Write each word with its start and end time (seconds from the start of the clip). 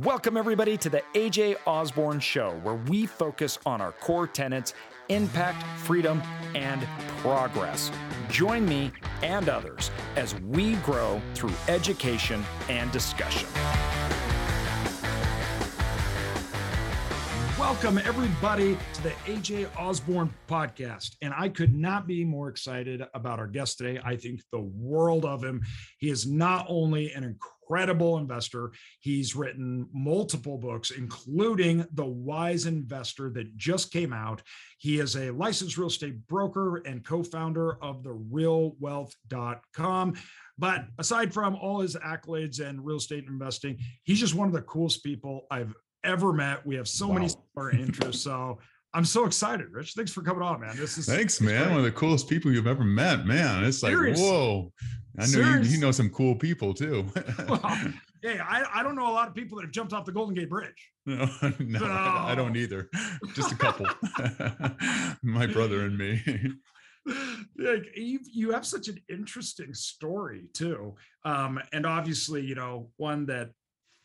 Welcome, 0.00 0.38
everybody, 0.38 0.78
to 0.78 0.88
the 0.88 1.02
AJ 1.12 1.56
Osborne 1.66 2.18
Show, 2.18 2.58
where 2.62 2.76
we 2.76 3.04
focus 3.04 3.58
on 3.66 3.82
our 3.82 3.92
core 3.92 4.26
tenets 4.26 4.72
impact, 5.10 5.62
freedom, 5.80 6.22
and 6.54 6.80
progress. 7.18 7.90
Join 8.30 8.64
me 8.64 8.90
and 9.22 9.50
others 9.50 9.90
as 10.16 10.34
we 10.40 10.76
grow 10.76 11.20
through 11.34 11.52
education 11.68 12.42
and 12.70 12.90
discussion. 12.90 13.46
Welcome, 17.58 17.98
everybody, 17.98 18.78
to 18.94 19.02
the 19.02 19.10
AJ 19.26 19.68
Osborne 19.76 20.32
podcast. 20.48 21.16
And 21.20 21.34
I 21.36 21.50
could 21.50 21.74
not 21.74 22.06
be 22.06 22.24
more 22.24 22.48
excited 22.48 23.02
about 23.12 23.38
our 23.38 23.46
guest 23.46 23.76
today. 23.76 24.00
I 24.02 24.16
think 24.16 24.40
the 24.50 24.60
world 24.60 25.26
of 25.26 25.44
him. 25.44 25.62
He 25.98 26.08
is 26.08 26.26
not 26.26 26.64
only 26.70 27.12
an 27.12 27.24
incredible 27.24 27.61
investor, 27.76 28.72
he's 29.00 29.36
written 29.36 29.88
multiple 29.92 30.58
books, 30.58 30.90
including 30.90 31.86
The 31.92 32.04
Wise 32.04 32.66
Investor 32.66 33.30
that 33.30 33.56
just 33.56 33.92
came 33.92 34.12
out. 34.12 34.42
He 34.78 34.98
is 34.98 35.16
a 35.16 35.30
licensed 35.30 35.78
real 35.78 35.88
estate 35.88 36.26
broker 36.26 36.78
and 36.78 37.04
co 37.04 37.22
founder 37.22 37.82
of 37.82 38.02
the 38.02 38.14
realwealth.com. 38.14 40.14
But 40.58 40.84
aside 40.98 41.32
from 41.32 41.56
all 41.56 41.80
his 41.80 41.96
accolades 41.96 42.60
and 42.60 42.84
real 42.84 42.98
estate 42.98 43.24
investing, 43.26 43.78
he's 44.04 44.20
just 44.20 44.34
one 44.34 44.48
of 44.48 44.54
the 44.54 44.60
coolest 44.62 45.02
people 45.02 45.46
I've 45.50 45.74
ever 46.04 46.32
met. 46.32 46.64
We 46.66 46.76
have 46.76 46.88
so 46.88 47.08
wow. 47.08 47.14
many 47.14 47.28
similar 47.28 47.72
interests. 47.72 48.22
So 48.22 48.58
I'm 48.94 49.04
so 49.04 49.24
excited, 49.24 49.68
Rich. 49.70 49.94
Thanks 49.94 50.12
for 50.12 50.22
coming 50.22 50.42
on, 50.42 50.60
man. 50.60 50.76
This 50.76 50.98
is 50.98 51.06
thanks, 51.06 51.40
man. 51.40 51.62
Great. 51.62 51.70
One 51.70 51.78
of 51.78 51.84
the 51.84 51.92
coolest 51.92 52.28
people 52.28 52.52
you've 52.52 52.66
ever 52.66 52.84
met, 52.84 53.24
man. 53.24 53.64
It's 53.64 53.82
like, 53.82 53.92
Serious. 53.92 54.20
whoa. 54.20 54.72
I 55.18 55.26
know 55.26 55.56
you, 55.56 55.62
you, 55.62 55.78
know 55.78 55.90
some 55.90 56.08
cool 56.10 56.34
people 56.34 56.72
too. 56.72 57.06
well, 57.48 57.60
hey, 58.22 58.38
I, 58.38 58.64
I 58.74 58.82
don't 58.82 58.96
know 58.96 59.10
a 59.10 59.12
lot 59.12 59.28
of 59.28 59.34
people 59.34 59.58
that 59.58 59.64
have 59.64 59.72
jumped 59.72 59.92
off 59.92 60.04
the 60.04 60.12
Golden 60.12 60.34
Gate 60.34 60.50
Bridge. 60.50 60.90
No, 61.04 61.28
no, 61.58 61.78
so, 61.80 61.86
I 61.86 62.34
don't 62.36 62.56
either. 62.56 62.88
Just 63.34 63.50
a 63.50 63.56
couple. 63.56 63.86
My 65.24 65.46
brother 65.46 65.84
and 65.84 65.98
me. 65.98 66.22
like 67.58 67.86
you, 67.96 68.20
you 68.32 68.52
have 68.52 68.64
such 68.64 68.86
an 68.86 69.00
interesting 69.08 69.74
story 69.74 70.44
too, 70.54 70.94
um, 71.24 71.60
and 71.72 71.84
obviously, 71.84 72.42
you 72.42 72.54
know, 72.54 72.90
one 72.98 73.26
that 73.26 73.50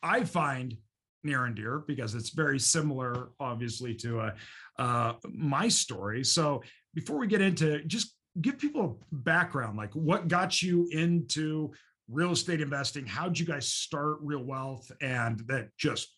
I 0.01 0.23
find 0.23 0.75
near 1.23 1.45
and 1.45 1.55
dear 1.55 1.83
because 1.85 2.15
it's 2.15 2.31
very 2.31 2.59
similar, 2.59 3.29
obviously, 3.39 3.93
to 3.93 4.21
uh, 4.21 4.31
uh, 4.79 5.13
my 5.29 5.67
story. 5.67 6.23
So 6.23 6.61
before 6.93 7.17
we 7.17 7.27
get 7.27 7.41
into, 7.41 7.83
just 7.83 8.15
give 8.41 8.57
people 8.57 8.99
a 9.11 9.15
background, 9.15 9.77
like 9.77 9.93
what 9.93 10.27
got 10.27 10.61
you 10.61 10.87
into 10.91 11.71
real 12.09 12.31
estate 12.31 12.61
investing? 12.61 13.05
How'd 13.05 13.37
you 13.37 13.45
guys 13.45 13.67
start 13.67 14.17
Real 14.21 14.43
Wealth? 14.43 14.91
And 15.01 15.39
that 15.47 15.69
just 15.77 16.15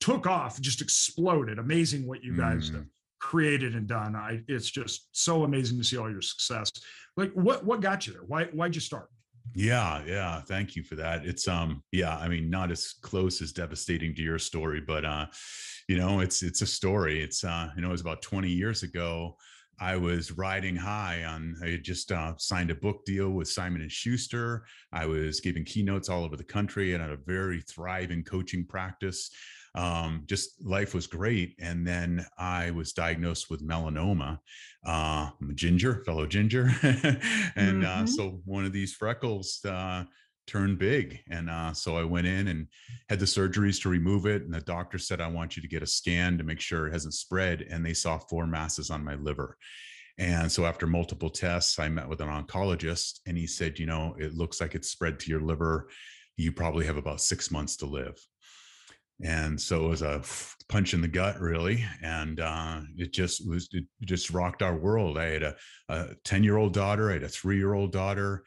took 0.00 0.26
off, 0.26 0.60
just 0.60 0.80
exploded. 0.82 1.58
Amazing 1.58 2.06
what 2.06 2.24
you 2.24 2.36
guys 2.36 2.70
mm. 2.70 2.74
have 2.74 2.86
created 3.20 3.74
and 3.74 3.86
done. 3.86 4.16
I, 4.16 4.42
it's 4.48 4.70
just 4.70 5.08
so 5.12 5.44
amazing 5.44 5.78
to 5.78 5.84
see 5.84 5.96
all 5.96 6.10
your 6.10 6.22
success. 6.22 6.70
Like 7.16 7.32
what 7.32 7.64
what 7.64 7.80
got 7.80 8.06
you 8.06 8.14
there? 8.14 8.24
Why 8.26 8.44
why'd 8.46 8.74
you 8.74 8.80
start? 8.80 9.08
Yeah, 9.54 10.02
yeah. 10.06 10.40
Thank 10.40 10.76
you 10.76 10.82
for 10.82 10.94
that. 10.96 11.26
It's 11.26 11.46
um, 11.46 11.82
yeah, 11.92 12.16
I 12.16 12.28
mean, 12.28 12.48
not 12.48 12.70
as 12.70 12.94
close 13.02 13.42
as 13.42 13.52
devastating 13.52 14.14
to 14.14 14.22
your 14.22 14.38
story, 14.38 14.80
but 14.80 15.04
uh, 15.04 15.26
you 15.88 15.96
know, 15.96 16.20
it's 16.20 16.42
it's 16.42 16.62
a 16.62 16.66
story. 16.66 17.22
It's 17.22 17.44
uh, 17.44 17.68
you 17.76 17.82
know, 17.82 17.88
it 17.88 17.92
was 17.92 18.00
about 18.00 18.22
20 18.22 18.48
years 18.48 18.82
ago. 18.82 19.36
I 19.80 19.96
was 19.96 20.32
riding 20.32 20.76
high 20.76 21.24
on. 21.24 21.56
I 21.62 21.68
had 21.70 21.82
just 21.82 22.12
uh, 22.12 22.34
signed 22.38 22.70
a 22.70 22.74
book 22.74 23.04
deal 23.04 23.30
with 23.30 23.48
Simon 23.48 23.82
and 23.82 23.90
Schuster. 23.90 24.64
I 24.92 25.06
was 25.06 25.40
giving 25.40 25.64
keynotes 25.64 26.08
all 26.08 26.24
over 26.24 26.36
the 26.36 26.44
country 26.44 26.92
and 26.94 27.02
had 27.02 27.10
a 27.10 27.16
very 27.16 27.60
thriving 27.62 28.22
coaching 28.22 28.64
practice 28.64 29.30
um, 29.74 30.24
just 30.26 30.64
life 30.64 30.94
was 30.94 31.06
great. 31.06 31.54
And 31.58 31.86
then 31.86 32.26
I 32.38 32.70
was 32.72 32.92
diagnosed 32.92 33.50
with 33.50 33.66
melanoma. 33.66 34.38
Uh, 34.86 35.30
I'm 35.40 35.50
a 35.50 35.54
ginger, 35.54 36.02
fellow 36.04 36.26
ginger. 36.26 36.70
and 36.82 37.84
uh, 37.84 37.88
mm-hmm. 37.88 38.04
uh, 38.04 38.06
so 38.06 38.40
one 38.44 38.64
of 38.64 38.72
these 38.72 38.94
freckles 38.94 39.64
uh, 39.64 40.04
turned 40.46 40.78
big. 40.78 41.20
And 41.30 41.48
uh, 41.48 41.72
so 41.72 41.96
I 41.96 42.04
went 42.04 42.26
in 42.26 42.48
and 42.48 42.66
had 43.08 43.18
the 43.18 43.24
surgeries 43.24 43.80
to 43.82 43.88
remove 43.88 44.26
it. 44.26 44.42
And 44.42 44.52
the 44.52 44.60
doctor 44.60 44.98
said, 44.98 45.20
I 45.20 45.28
want 45.28 45.56
you 45.56 45.62
to 45.62 45.68
get 45.68 45.82
a 45.82 45.86
scan 45.86 46.36
to 46.38 46.44
make 46.44 46.60
sure 46.60 46.86
it 46.86 46.92
hasn't 46.92 47.14
spread. 47.14 47.62
And 47.62 47.84
they 47.84 47.94
saw 47.94 48.18
four 48.18 48.46
masses 48.46 48.90
on 48.90 49.04
my 49.04 49.14
liver. 49.14 49.56
And 50.18 50.52
so 50.52 50.66
after 50.66 50.86
multiple 50.86 51.30
tests, 51.30 51.78
I 51.78 51.88
met 51.88 52.08
with 52.08 52.20
an 52.20 52.28
oncologist 52.28 53.20
and 53.26 53.38
he 53.38 53.46
said, 53.46 53.78
you 53.78 53.86
know, 53.86 54.14
it 54.18 54.34
looks 54.34 54.60
like 54.60 54.74
it's 54.74 54.90
spread 54.90 55.18
to 55.20 55.30
your 55.30 55.40
liver. 55.40 55.88
You 56.36 56.52
probably 56.52 56.84
have 56.84 56.98
about 56.98 57.22
six 57.22 57.50
months 57.50 57.76
to 57.78 57.86
live 57.86 58.18
and 59.22 59.60
so 59.60 59.86
it 59.86 59.88
was 59.88 60.02
a 60.02 60.22
punch 60.68 60.94
in 60.94 61.00
the 61.00 61.08
gut 61.08 61.38
really 61.38 61.84
and 62.02 62.40
uh, 62.40 62.80
it 62.96 63.12
just 63.12 63.48
was 63.48 63.68
it 63.72 63.84
just 64.02 64.30
rocked 64.30 64.62
our 64.62 64.76
world. 64.76 65.18
I 65.18 65.26
had 65.26 65.54
a 65.88 66.14
10 66.24 66.44
year 66.44 66.56
old 66.56 66.72
daughter 66.72 67.10
i 67.10 67.14
had 67.14 67.22
a 67.22 67.28
three 67.28 67.58
year 67.58 67.74
old 67.74 67.92
daughter 67.92 68.44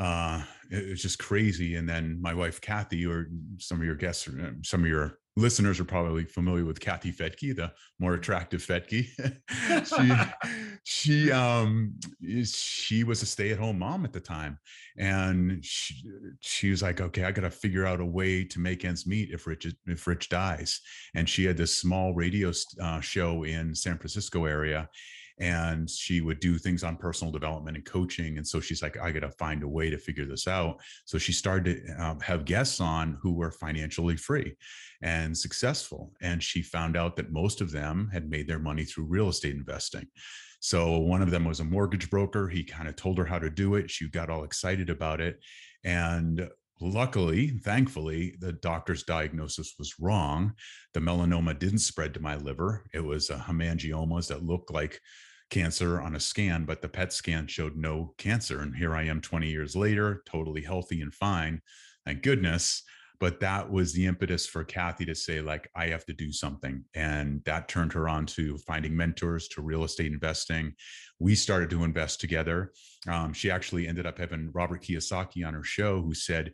uh, 0.00 0.42
it 0.70 0.90
was 0.90 1.02
just 1.02 1.18
crazy 1.18 1.74
and 1.74 1.88
then 1.88 2.20
my 2.20 2.32
wife 2.32 2.60
kathy 2.60 3.04
or 3.04 3.28
some 3.58 3.78
of 3.78 3.84
your 3.84 3.96
guests 3.96 4.28
some 4.62 4.82
of 4.82 4.88
your 4.88 5.18
listeners 5.38 5.78
are 5.78 5.84
probably 5.84 6.24
familiar 6.24 6.64
with 6.64 6.80
Kathy 6.80 7.12
Fettke, 7.12 7.54
the 7.54 7.72
more 7.98 8.14
attractive 8.14 8.60
Fettke. 8.60 9.06
she 10.84 11.28
she 11.28 11.32
um 11.32 11.94
she 12.44 13.04
was 13.04 13.22
a 13.22 13.26
stay-at-home 13.26 13.78
mom 13.78 14.04
at 14.04 14.12
the 14.12 14.20
time. 14.20 14.58
And 14.98 15.64
she, 15.64 15.94
she 16.40 16.70
was 16.70 16.82
like, 16.82 17.00
okay, 17.00 17.24
I 17.24 17.30
gotta 17.32 17.50
figure 17.50 17.86
out 17.86 18.00
a 18.00 18.04
way 18.04 18.44
to 18.44 18.58
make 18.58 18.84
ends 18.84 19.06
meet 19.06 19.30
if 19.30 19.46
Rich 19.46 19.66
if 19.86 20.06
Rich 20.06 20.28
dies. 20.28 20.80
And 21.14 21.28
she 21.28 21.44
had 21.44 21.56
this 21.56 21.78
small 21.78 22.14
radio 22.14 22.52
uh, 22.82 23.00
show 23.00 23.44
in 23.44 23.74
San 23.74 23.96
Francisco 23.96 24.44
area 24.44 24.88
and 25.40 25.88
she 25.88 26.20
would 26.20 26.40
do 26.40 26.58
things 26.58 26.82
on 26.82 26.96
personal 26.96 27.32
development 27.32 27.76
and 27.76 27.86
coaching 27.86 28.38
and 28.38 28.46
so 28.46 28.60
she's 28.60 28.82
like 28.82 28.98
i 28.98 29.10
gotta 29.10 29.30
find 29.32 29.62
a 29.62 29.68
way 29.68 29.90
to 29.90 29.98
figure 29.98 30.26
this 30.26 30.48
out 30.48 30.80
so 31.04 31.18
she 31.18 31.32
started 31.32 31.86
to 31.86 32.04
um, 32.04 32.20
have 32.20 32.44
guests 32.44 32.80
on 32.80 33.16
who 33.22 33.32
were 33.32 33.50
financially 33.50 34.16
free 34.16 34.54
and 35.02 35.36
successful 35.36 36.12
and 36.20 36.42
she 36.42 36.62
found 36.62 36.96
out 36.96 37.16
that 37.16 37.32
most 37.32 37.60
of 37.60 37.70
them 37.70 38.08
had 38.12 38.28
made 38.28 38.48
their 38.48 38.58
money 38.58 38.84
through 38.84 39.04
real 39.04 39.28
estate 39.28 39.54
investing 39.54 40.06
so 40.60 40.98
one 40.98 41.22
of 41.22 41.30
them 41.30 41.44
was 41.44 41.60
a 41.60 41.64
mortgage 41.64 42.10
broker 42.10 42.48
he 42.48 42.64
kind 42.64 42.88
of 42.88 42.96
told 42.96 43.16
her 43.16 43.24
how 43.24 43.38
to 43.38 43.50
do 43.50 43.74
it 43.76 43.90
she 43.90 44.08
got 44.08 44.30
all 44.30 44.44
excited 44.44 44.90
about 44.90 45.20
it 45.20 45.38
and 45.84 46.48
Luckily, 46.80 47.48
thankfully, 47.48 48.36
the 48.38 48.52
doctor's 48.52 49.02
diagnosis 49.02 49.74
was 49.78 49.98
wrong. 49.98 50.52
The 50.94 51.00
melanoma 51.00 51.58
didn't 51.58 51.80
spread 51.80 52.14
to 52.14 52.20
my 52.20 52.36
liver. 52.36 52.84
It 52.94 53.00
was 53.00 53.30
a 53.30 53.36
hemangiomas 53.36 54.28
that 54.28 54.44
looked 54.44 54.72
like 54.72 55.00
cancer 55.50 56.00
on 56.00 56.14
a 56.14 56.20
scan, 56.20 56.64
but 56.64 56.82
the 56.82 56.88
PET 56.88 57.12
scan 57.12 57.46
showed 57.46 57.76
no 57.76 58.14
cancer. 58.18 58.60
And 58.60 58.74
here 58.74 58.94
I 58.94 59.04
am 59.04 59.20
20 59.20 59.48
years 59.48 59.74
later, 59.74 60.22
totally 60.26 60.62
healthy 60.62 61.00
and 61.00 61.14
fine. 61.14 61.60
Thank 62.04 62.22
goodness. 62.22 62.82
But 63.20 63.40
that 63.40 63.68
was 63.68 63.92
the 63.92 64.06
impetus 64.06 64.46
for 64.46 64.62
Kathy 64.62 65.04
to 65.06 65.14
say, 65.14 65.40
like, 65.40 65.68
I 65.74 65.88
have 65.88 66.06
to 66.06 66.12
do 66.12 66.30
something. 66.30 66.84
And 66.94 67.42
that 67.44 67.66
turned 67.66 67.92
her 67.94 68.08
on 68.08 68.26
to 68.26 68.56
finding 68.58 68.96
mentors 68.96 69.48
to 69.48 69.60
real 69.60 69.82
estate 69.82 70.12
investing. 70.12 70.74
We 71.18 71.34
started 71.34 71.68
to 71.70 71.82
invest 71.82 72.20
together. 72.20 72.70
Um, 73.08 73.32
she 73.32 73.50
actually 73.50 73.88
ended 73.88 74.06
up 74.06 74.18
having 74.18 74.52
Robert 74.52 74.82
Kiyosaki 74.82 75.44
on 75.44 75.54
her 75.54 75.64
show, 75.64 76.00
who 76.00 76.14
said, 76.14 76.52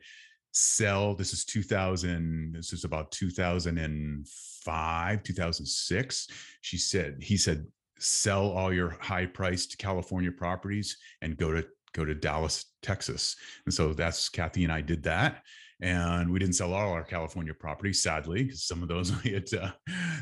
sell 0.56 1.16
this 1.16 1.32
is 1.32 1.44
2000 1.44 2.54
this 2.54 2.72
is 2.72 2.84
about 2.84 3.10
2005 3.10 5.22
2006 5.24 6.28
she 6.60 6.78
said 6.78 7.16
he 7.20 7.36
said 7.36 7.66
sell 8.04 8.50
all 8.50 8.72
your 8.72 8.96
high 9.00 9.26
priced 9.26 9.78
California 9.78 10.30
properties 10.30 10.96
and 11.22 11.36
go 11.36 11.52
to 11.52 11.66
go 11.94 12.04
to 12.04 12.14
Dallas, 12.14 12.66
Texas. 12.82 13.36
And 13.66 13.74
so 13.74 13.92
that's 13.92 14.28
Kathy 14.28 14.64
and 14.64 14.72
I 14.72 14.80
did 14.80 15.04
that. 15.04 15.42
And 15.80 16.30
we 16.30 16.38
didn't 16.38 16.54
sell 16.54 16.72
all 16.72 16.92
our 16.92 17.04
California 17.04 17.54
properties, 17.54 18.02
sadly, 18.02 18.44
because 18.44 18.64
some 18.64 18.82
of 18.82 18.88
those 18.88 19.12
we 19.24 19.32
had 19.32 19.46
to 19.48 19.74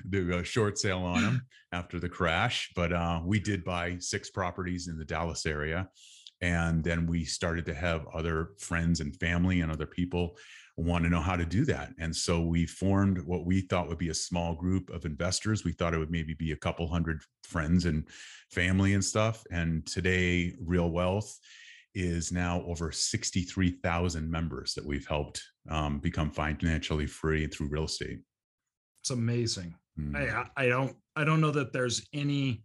do 0.08 0.38
a 0.38 0.44
short 0.44 0.78
sale 0.78 1.00
on 1.00 1.22
them 1.22 1.42
after 1.72 1.98
the 1.98 2.08
crash. 2.08 2.70
But 2.74 2.92
uh, 2.92 3.20
we 3.24 3.40
did 3.40 3.64
buy 3.64 3.96
six 3.98 4.30
properties 4.30 4.88
in 4.88 4.98
the 4.98 5.04
Dallas 5.04 5.46
area. 5.46 5.88
And 6.40 6.82
then 6.82 7.06
we 7.06 7.24
started 7.24 7.64
to 7.66 7.74
have 7.74 8.04
other 8.12 8.50
friends 8.58 9.00
and 9.00 9.16
family 9.16 9.60
and 9.60 9.70
other 9.70 9.86
people 9.86 10.36
want 10.76 11.04
to 11.04 11.10
know 11.10 11.20
how 11.20 11.36
to 11.36 11.44
do 11.44 11.64
that. 11.66 11.90
And 11.98 12.14
so 12.14 12.40
we 12.40 12.64
formed 12.66 13.18
what 13.22 13.44
we 13.44 13.60
thought 13.60 13.88
would 13.88 13.98
be 13.98 14.08
a 14.08 14.14
small 14.14 14.54
group 14.54 14.90
of 14.90 15.04
investors. 15.04 15.64
We 15.64 15.72
thought 15.72 15.94
it 15.94 15.98
would 15.98 16.10
maybe 16.10 16.34
be 16.34 16.52
a 16.52 16.56
couple 16.56 16.86
hundred 16.88 17.20
friends 17.44 17.84
and 17.84 18.08
family 18.50 18.94
and 18.94 19.04
stuff. 19.04 19.44
And 19.50 19.86
today, 19.86 20.54
Real 20.60 20.90
Wealth 20.90 21.38
is 21.94 22.32
now 22.32 22.62
over 22.66 22.90
63,000 22.90 24.30
members 24.30 24.72
that 24.74 24.86
we've 24.86 25.06
helped 25.06 25.42
um, 25.68 25.98
become 25.98 26.30
financially 26.30 27.06
free 27.06 27.46
through 27.46 27.68
real 27.68 27.84
estate. 27.84 28.20
It's 29.02 29.10
amazing. 29.10 29.74
Mm. 29.98 30.16
I, 30.16 30.64
I 30.64 30.68
don't 30.68 30.96
I 31.16 31.24
don't 31.24 31.42
know 31.42 31.50
that 31.50 31.72
there's 31.72 32.06
any 32.14 32.64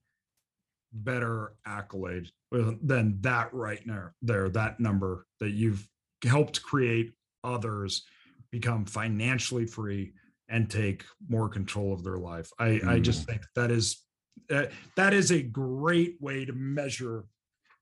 better 0.94 1.54
accolade 1.66 2.30
than 2.52 3.18
that 3.22 3.54
right 3.54 3.86
now 3.86 4.10
there 4.22 4.48
that 4.48 4.80
number 4.80 5.26
that 5.42 5.50
you've 5.50 5.86
helped 6.24 6.64
create 6.64 7.12
others 7.44 8.06
become 8.52 8.86
financially 8.86 9.66
free 9.66 10.14
and 10.50 10.70
take 10.70 11.04
more 11.28 11.50
control 11.50 11.94
of 11.94 12.04
their 12.04 12.18
life. 12.18 12.50
I, 12.60 12.68
mm. 12.68 12.88
I 12.88 13.00
just 13.00 13.26
think 13.26 13.42
that 13.56 13.72
is 13.72 14.04
uh, 14.50 14.66
that 14.96 15.14
is 15.14 15.32
a 15.32 15.42
great 15.42 16.16
way 16.22 16.46
to 16.46 16.54
measure 16.54 17.26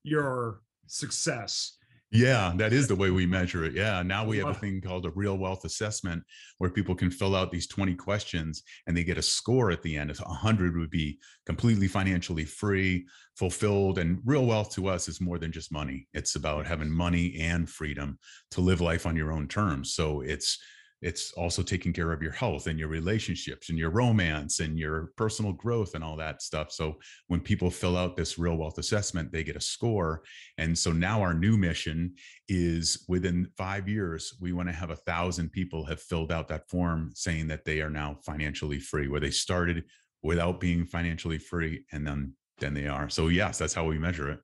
your 0.03 0.61
success 0.87 1.77
yeah, 2.15 2.53
that 2.57 2.73
is 2.73 2.87
the 2.87 2.95
way 2.95 3.11
we 3.11 3.25
measure 3.25 3.65
it. 3.65 3.73
Yeah. 3.73 4.01
Now 4.03 4.25
we 4.25 4.37
have 4.37 4.47
a 4.47 4.53
thing 4.53 4.81
called 4.81 5.05
a 5.05 5.11
real 5.11 5.37
wealth 5.37 5.65
assessment 5.65 6.23
where 6.57 6.69
people 6.69 6.95
can 6.95 7.11
fill 7.11 7.35
out 7.35 7.51
these 7.51 7.67
20 7.67 7.95
questions 7.95 8.63
and 8.87 8.95
they 8.95 9.03
get 9.03 9.17
a 9.17 9.21
score 9.21 9.71
at 9.71 9.81
the 9.83 9.97
end. 9.97 10.09
If 10.11 10.19
100 10.19 10.77
would 10.77 10.89
be 10.89 11.19
completely 11.45 11.87
financially 11.87 12.45
free, 12.45 13.05
fulfilled. 13.35 13.97
And 13.97 14.19
real 14.25 14.45
wealth 14.45 14.73
to 14.75 14.87
us 14.87 15.07
is 15.07 15.21
more 15.21 15.37
than 15.37 15.51
just 15.51 15.71
money. 15.71 16.07
It's 16.13 16.35
about 16.35 16.65
having 16.65 16.89
money 16.89 17.37
and 17.39 17.69
freedom 17.69 18.17
to 18.51 18.61
live 18.61 18.81
life 18.81 19.05
on 19.05 19.15
your 19.15 19.31
own 19.31 19.47
terms. 19.47 19.93
So 19.93 20.21
it's 20.21 20.57
it's 21.01 21.31
also 21.33 21.61
taking 21.61 21.93
care 21.93 22.11
of 22.11 22.21
your 22.21 22.31
health 22.31 22.67
and 22.67 22.79
your 22.79 22.87
relationships 22.87 23.69
and 23.69 23.77
your 23.77 23.89
romance 23.89 24.59
and 24.59 24.79
your 24.79 25.11
personal 25.17 25.53
growth 25.53 25.93
and 25.93 26.03
all 26.03 26.15
that 26.15 26.41
stuff. 26.41 26.71
So 26.71 26.97
when 27.27 27.41
people 27.41 27.69
fill 27.69 27.97
out 27.97 28.15
this 28.15 28.39
real 28.39 28.55
wealth 28.55 28.77
assessment, 28.77 29.31
they 29.31 29.43
get 29.43 29.55
a 29.55 29.61
score. 29.61 30.23
And 30.57 30.77
so 30.77 30.91
now 30.91 31.21
our 31.21 31.33
new 31.33 31.57
mission 31.57 32.15
is 32.47 33.05
within 33.07 33.47
five 33.57 33.87
years, 33.87 34.35
we 34.39 34.53
want 34.53 34.69
to 34.69 34.75
have 34.75 34.89
a 34.89 34.95
thousand 34.95 35.51
people 35.51 35.85
have 35.85 36.01
filled 36.01 36.31
out 36.31 36.47
that 36.47 36.69
form 36.69 37.11
saying 37.13 37.47
that 37.49 37.65
they 37.65 37.81
are 37.81 37.89
now 37.89 38.17
financially 38.25 38.79
free, 38.79 39.07
where 39.07 39.21
they 39.21 39.31
started 39.31 39.83
without 40.23 40.59
being 40.59 40.85
financially 40.85 41.37
free 41.37 41.85
and 41.91 42.05
then 42.05 42.33
then 42.59 42.73
they 42.73 42.87
are. 42.87 43.09
So 43.09 43.27
yes, 43.27 43.57
that's 43.57 43.73
how 43.73 43.85
we 43.85 43.99
measure 43.99 44.29
it. 44.29 44.39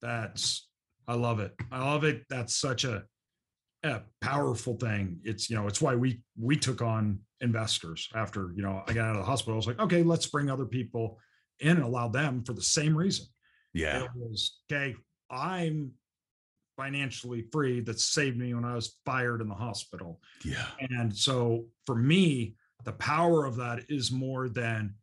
That's 0.00 0.66
I 1.06 1.14
love 1.14 1.40
it. 1.40 1.52
I 1.70 1.84
love 1.84 2.04
it. 2.04 2.22
That's 2.30 2.56
such 2.56 2.84
a 2.84 3.04
a 3.84 4.02
powerful 4.20 4.76
thing. 4.76 5.20
It's 5.24 5.50
you 5.50 5.56
know 5.56 5.66
it's 5.66 5.80
why 5.80 5.94
we 5.94 6.20
we 6.40 6.56
took 6.56 6.82
on 6.82 7.20
investors 7.40 8.08
after 8.14 8.52
you 8.56 8.62
know 8.62 8.82
I 8.86 8.92
got 8.92 9.04
out 9.04 9.16
of 9.16 9.18
the 9.18 9.26
hospital. 9.26 9.54
I 9.54 9.56
was 9.56 9.66
like, 9.66 9.80
okay, 9.80 10.02
let's 10.02 10.26
bring 10.26 10.50
other 10.50 10.64
people 10.64 11.18
in 11.60 11.76
and 11.76 11.84
allow 11.84 12.08
them 12.08 12.42
for 12.44 12.54
the 12.54 12.62
same 12.62 12.96
reason. 12.96 13.26
Yeah, 13.72 14.04
it 14.04 14.10
was 14.16 14.58
okay. 14.70 14.94
I'm 15.30 15.92
financially 16.76 17.44
free 17.52 17.80
that 17.80 18.00
saved 18.00 18.36
me 18.36 18.52
when 18.54 18.64
I 18.64 18.74
was 18.74 18.96
fired 19.04 19.40
in 19.40 19.48
the 19.48 19.54
hospital. 19.54 20.20
Yeah, 20.44 20.66
and 20.80 21.14
so 21.14 21.66
for 21.86 21.94
me, 21.94 22.56
the 22.84 22.92
power 22.92 23.44
of 23.44 23.56
that 23.56 23.82
is 23.88 24.10
more 24.10 24.48
than 24.48 24.94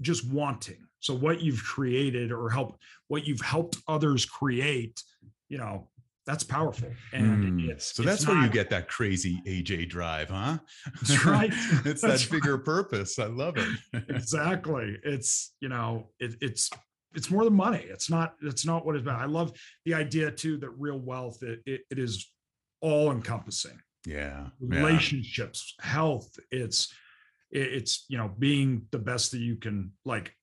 just 0.00 0.30
wanting. 0.30 0.86
So 1.00 1.14
what 1.14 1.42
you've 1.42 1.62
created 1.62 2.32
or 2.32 2.48
help 2.48 2.78
what 3.08 3.26
you've 3.26 3.40
helped 3.40 3.76
others 3.88 4.24
create, 4.24 5.02
you 5.48 5.58
know, 5.58 5.88
that's 6.26 6.44
powerful. 6.44 6.88
And 7.12 7.60
mm. 7.60 7.68
it's 7.68 7.94
so 7.94 8.02
that's 8.02 8.22
it's 8.22 8.26
where 8.26 8.36
not, 8.36 8.44
you 8.44 8.50
get 8.50 8.70
that 8.70 8.88
crazy 8.88 9.42
AJ 9.46 9.88
drive, 9.90 10.30
huh? 10.30 10.58
That's 11.02 11.24
right. 11.24 11.50
it's 11.84 12.00
that's 12.00 12.24
that 12.24 12.30
bigger 12.30 12.56
right. 12.56 12.64
purpose. 12.64 13.18
I 13.18 13.26
love 13.26 13.56
it. 13.56 14.04
exactly. 14.08 14.96
It's 15.04 15.54
you 15.60 15.68
know, 15.68 16.08
it, 16.18 16.36
it's 16.40 16.70
it's 17.14 17.30
more 17.30 17.44
than 17.44 17.54
money. 17.54 17.84
It's 17.88 18.10
not, 18.10 18.34
it's 18.42 18.66
not 18.66 18.84
what 18.84 18.96
it's 18.96 19.02
about. 19.02 19.20
I 19.20 19.26
love 19.26 19.52
the 19.84 19.94
idea 19.94 20.30
too 20.30 20.56
that 20.58 20.70
real 20.70 20.98
wealth, 20.98 21.42
it, 21.42 21.60
it, 21.64 21.82
it 21.90 21.98
is 21.98 22.28
all 22.80 23.12
encompassing. 23.12 23.80
Yeah. 24.06 24.48
Relationships, 24.60 25.74
yeah. 25.78 25.86
health. 25.90 26.38
It's 26.50 26.92
it's 27.50 28.04
you 28.08 28.18
know, 28.18 28.32
being 28.38 28.86
the 28.90 28.98
best 28.98 29.30
that 29.30 29.38
you 29.38 29.56
can 29.56 29.92
like 30.04 30.34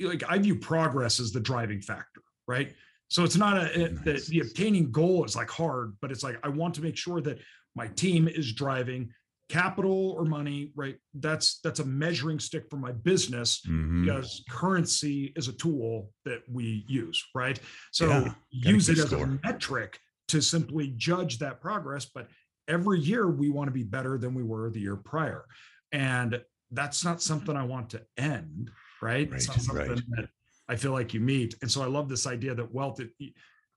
like 0.00 0.22
I 0.28 0.38
view 0.38 0.56
progress 0.56 1.18
as 1.18 1.32
the 1.32 1.40
driving 1.40 1.80
factor, 1.80 2.20
right? 2.46 2.74
So 3.08 3.22
it's 3.24 3.36
not 3.36 3.56
a 3.56 3.84
it, 3.84 3.92
nice. 4.06 4.26
the, 4.26 4.40
the 4.40 4.48
obtaining 4.48 4.90
goal 4.90 5.24
is 5.24 5.36
like 5.36 5.50
hard, 5.50 5.96
but 6.00 6.10
it's 6.10 6.22
like 6.22 6.38
I 6.42 6.48
want 6.48 6.74
to 6.74 6.82
make 6.82 6.96
sure 6.96 7.20
that 7.20 7.38
my 7.74 7.88
team 7.88 8.28
is 8.28 8.52
driving 8.52 9.10
capital 9.48 10.12
or 10.12 10.24
money 10.24 10.72
right 10.74 10.96
that's 11.14 11.60
that's 11.62 11.80
a 11.80 11.84
measuring 11.84 12.40
stick 12.40 12.64
for 12.70 12.76
my 12.76 12.92
business 12.92 13.60
mm-hmm. 13.66 14.04
because 14.04 14.42
currency 14.48 15.32
is 15.36 15.48
a 15.48 15.52
tool 15.52 16.10
that 16.24 16.40
we 16.50 16.84
use 16.88 17.22
right 17.34 17.60
so 17.92 18.08
yeah, 18.08 18.32
use 18.50 18.88
it 18.88 18.98
as 18.98 19.10
score. 19.10 19.24
a 19.24 19.38
metric 19.44 19.98
to 20.28 20.40
simply 20.40 20.94
judge 20.96 21.38
that 21.38 21.60
progress 21.60 22.06
but 22.06 22.26
every 22.68 22.98
year 22.98 23.28
we 23.30 23.50
want 23.50 23.68
to 23.68 23.72
be 23.72 23.82
better 23.82 24.16
than 24.16 24.32
we 24.34 24.42
were 24.42 24.70
the 24.70 24.80
year 24.80 24.96
prior 24.96 25.44
and 25.92 26.40
that's 26.70 27.04
not 27.04 27.20
something 27.20 27.54
i 27.54 27.62
want 27.62 27.90
to 27.90 28.00
end 28.16 28.70
right, 29.02 29.30
right 29.30 29.36
it's 29.36 29.46
not 29.46 29.60
something 29.60 29.88
right. 29.88 30.02
that 30.16 30.28
I 30.68 30.76
feel 30.76 30.92
like 30.92 31.14
you 31.14 31.20
meet. 31.20 31.54
And 31.62 31.70
so 31.70 31.82
I 31.82 31.86
love 31.86 32.08
this 32.08 32.26
idea 32.26 32.54
that 32.54 32.72
wealth, 32.72 33.00
it, 33.00 33.10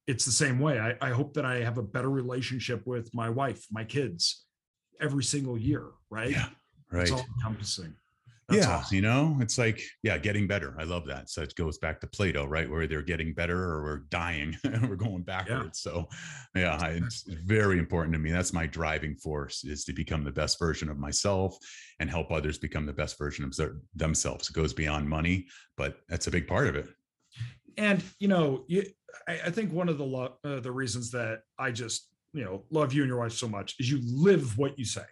it's 0.07 0.25
the 0.25 0.31
same 0.31 0.60
way. 0.60 0.80
I, 0.80 0.95
I 1.01 1.10
hope 1.12 1.34
that 1.34 1.45
I 1.45 1.57
have 1.57 1.78
a 1.78 1.84
better 1.84 2.10
relationship 2.10 2.86
with 2.86 3.13
my 3.13 3.30
wife, 3.30 3.66
my 3.72 3.84
kids 3.84 4.45
every 5.01 5.24
single 5.24 5.57
year, 5.57 5.86
right? 6.10 6.31
Yeah, 6.31 6.50
right. 6.92 7.04
It's 7.04 7.12
all 7.12 7.25
encompassing. 7.38 7.94
That's 8.50 8.66
yeah, 8.66 8.84
you 8.96 9.02
know, 9.02 9.36
it's 9.42 9.58
like, 9.58 9.82
yeah, 10.04 10.18
getting 10.18 10.48
better. 10.48 10.74
I 10.80 10.86
love 10.86 11.06
that. 11.08 11.30
So 11.30 11.42
it 11.42 11.54
goes 11.56 11.78
back 11.80 12.00
to 12.00 12.08
Plato, 12.08 12.46
right? 12.46 12.70
Where 12.70 12.88
they're 12.88 13.02
getting 13.02 13.34
better 13.34 13.62
or 13.62 13.84
we're 13.84 13.98
dying, 14.10 14.56
and 14.64 14.90
we're 14.90 14.96
going 14.96 15.24
backwards. 15.24 15.84
Yeah. 15.86 15.92
So, 15.92 16.10
yeah, 16.56 16.88
it's 16.88 17.24
very 17.24 17.78
important 17.78 18.14
to 18.14 18.20
me. 18.20 18.32
That's 18.32 18.54
my 18.54 18.66
driving 18.66 19.16
force 19.16 19.66
is 19.66 19.84
to 19.86 19.94
become 19.94 20.24
the 20.24 20.32
best 20.32 20.60
version 20.60 20.88
of 20.88 20.98
myself 20.98 21.58
and 22.00 22.10
help 22.10 22.32
others 22.32 22.58
become 22.58 22.86
the 22.86 22.94
best 22.94 23.18
version 23.18 23.44
of 23.44 23.54
themselves. 23.96 24.50
It 24.50 24.54
goes 24.54 24.74
beyond 24.74 25.10
money, 25.10 25.48
but 25.76 25.98
that's 26.08 26.28
a 26.28 26.32
big 26.32 26.48
part 26.48 26.68
of 26.68 26.76
it. 26.78 26.88
And 27.78 28.02
you 28.18 28.30
know, 28.30 28.64
you, 28.68 28.84
I, 29.28 29.40
I, 29.48 29.52
think 29.52 29.74
one 29.74 29.90
of 29.90 29.98
the 29.98 30.06
lo- 30.06 30.38
uh, 30.46 30.62
the 30.62 30.72
reasons 30.72 31.12
that 31.12 31.42
I 31.60 31.72
just 31.72 32.08
you 32.34 32.46
know 32.46 32.64
love 32.72 32.94
you 32.94 33.02
and 33.02 33.10
your 33.10 33.20
wife 33.20 33.34
so 33.34 33.48
much 33.48 33.76
is 33.80 33.92
you 33.92 34.00
live 34.04 34.58
what 34.58 34.80
you 34.80 34.86
say 34.86 35.04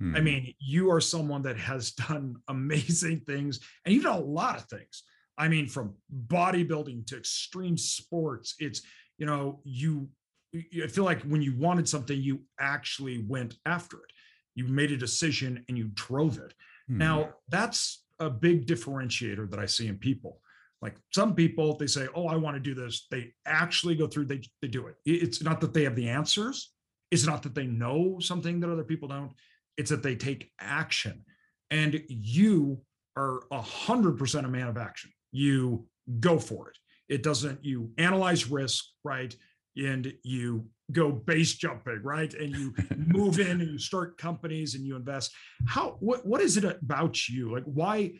Hmm. 0.00 0.16
I 0.16 0.20
mean, 0.20 0.54
you 0.58 0.90
are 0.90 1.00
someone 1.00 1.42
that 1.42 1.58
has 1.58 1.92
done 2.08 2.36
amazing 2.48 3.20
things 3.20 3.60
and 3.84 3.94
you've 3.94 4.04
done 4.04 4.18
a 4.18 4.24
lot 4.24 4.56
of 4.56 4.64
things. 4.64 5.02
I 5.38 5.48
mean, 5.48 5.68
from 5.68 5.94
bodybuilding 6.26 7.06
to 7.06 7.16
extreme 7.16 7.76
sports, 7.76 8.54
it's, 8.58 8.82
you 9.16 9.26
know, 9.26 9.60
you, 9.64 10.08
I 10.54 10.86
feel 10.88 11.04
like 11.04 11.22
when 11.22 11.40
you 11.40 11.56
wanted 11.56 11.88
something, 11.88 12.20
you 12.20 12.42
actually 12.58 13.24
went 13.26 13.54
after 13.64 13.98
it. 13.98 14.12
You 14.54 14.66
made 14.66 14.90
a 14.90 14.96
decision 14.96 15.64
and 15.68 15.78
you 15.78 15.90
drove 15.94 16.38
it. 16.38 16.52
Hmm. 16.88 16.98
Now, 16.98 17.28
that's 17.48 18.04
a 18.18 18.28
big 18.28 18.66
differentiator 18.66 19.50
that 19.50 19.60
I 19.60 19.66
see 19.66 19.86
in 19.86 19.96
people. 19.96 20.40
Like 20.82 20.96
some 21.12 21.34
people, 21.34 21.76
they 21.76 21.86
say, 21.86 22.08
Oh, 22.14 22.26
I 22.26 22.36
want 22.36 22.56
to 22.56 22.60
do 22.60 22.74
this. 22.74 23.06
They 23.10 23.32
actually 23.46 23.94
go 23.94 24.06
through, 24.06 24.26
they, 24.26 24.40
they 24.62 24.68
do 24.68 24.86
it. 24.86 24.96
It's 25.04 25.42
not 25.42 25.60
that 25.60 25.74
they 25.74 25.84
have 25.84 25.94
the 25.94 26.08
answers. 26.08 26.72
It's 27.10 27.26
not 27.26 27.42
that 27.42 27.54
they 27.54 27.66
know 27.66 28.18
something 28.20 28.60
that 28.60 28.70
other 28.70 28.84
people 28.84 29.08
don't 29.08 29.32
it's 29.80 29.90
that 29.90 30.02
they 30.02 30.14
take 30.14 30.50
action. 30.60 31.24
And 31.70 32.02
you 32.08 32.82
are 33.16 33.40
a 33.50 33.62
hundred 33.62 34.18
percent 34.18 34.44
a 34.44 34.48
man 34.48 34.68
of 34.68 34.76
action. 34.76 35.10
You 35.32 35.86
go 36.20 36.38
for 36.38 36.68
it. 36.68 36.76
It 37.08 37.22
doesn't, 37.22 37.64
you 37.64 37.90
analyze 37.96 38.50
risk, 38.50 38.84
right? 39.04 39.34
And 39.76 40.12
you 40.22 40.66
go 40.92 41.10
base 41.10 41.54
jumping, 41.54 42.02
right? 42.04 42.32
And 42.34 42.54
you 42.54 42.74
move 42.96 43.38
in 43.40 43.62
and 43.62 43.70
you 43.70 43.78
start 43.78 44.18
companies 44.18 44.74
and 44.74 44.84
you 44.84 44.96
invest. 44.96 45.32
How 45.66 45.96
what 46.00 46.26
what 46.26 46.42
is 46.42 46.58
it 46.58 46.64
about 46.64 47.28
you? 47.28 47.54
Like 47.54 47.64
why 47.64 48.12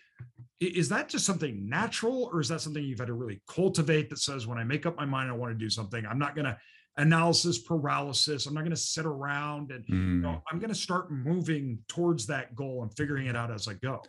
is 0.61 0.89
that 0.89 1.09
just 1.09 1.27
something 1.27 1.69
natural 1.69 2.31
or 2.33 2.41
is 2.41 2.49
that 2.49 2.63
something 2.63 2.83
you've 2.83 3.01
had 3.01 3.09
to 3.09 3.15
really 3.15 3.43
cultivate 3.49 4.09
that 4.11 4.19
says 4.19 4.47
when 4.47 4.59
I 4.59 4.65
make 4.65 4.87
up 4.87 4.97
my 4.97 5.05
mind 5.05 5.29
I 5.29 5.35
want 5.35 5.53
to 5.53 5.59
do 5.59 5.71
something, 5.71 6.07
I'm 6.07 6.19
not 6.19 6.35
gonna 6.35 6.57
analysis 6.97 7.59
paralysis. 7.59 8.47
I'm 8.47 8.55
not 8.55 8.61
going 8.61 8.71
to 8.71 8.77
sit 8.77 9.07
around 9.07 9.71
and 9.71 9.85
mm. 9.85 9.89
you 9.89 10.23
know, 10.23 10.29
mm. 10.29 10.43
I'm 10.51 10.59
going 10.59 10.71
to 10.71 10.75
start 10.75 11.11
moving 11.11 11.79
towards 11.89 12.27
that 12.27 12.55
goal 12.55 12.83
and 12.83 12.95
figuring 12.97 13.27
it 13.27 13.37
out 13.37 13.51
as 13.51 13.69
I 13.69 13.75
go. 13.75 14.03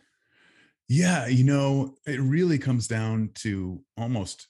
Yeah, 0.88 1.26
you 1.26 1.44
know, 1.44 1.94
it 2.06 2.20
really 2.20 2.58
comes 2.58 2.86
down 2.86 3.30
to 3.36 3.80
almost 3.96 4.48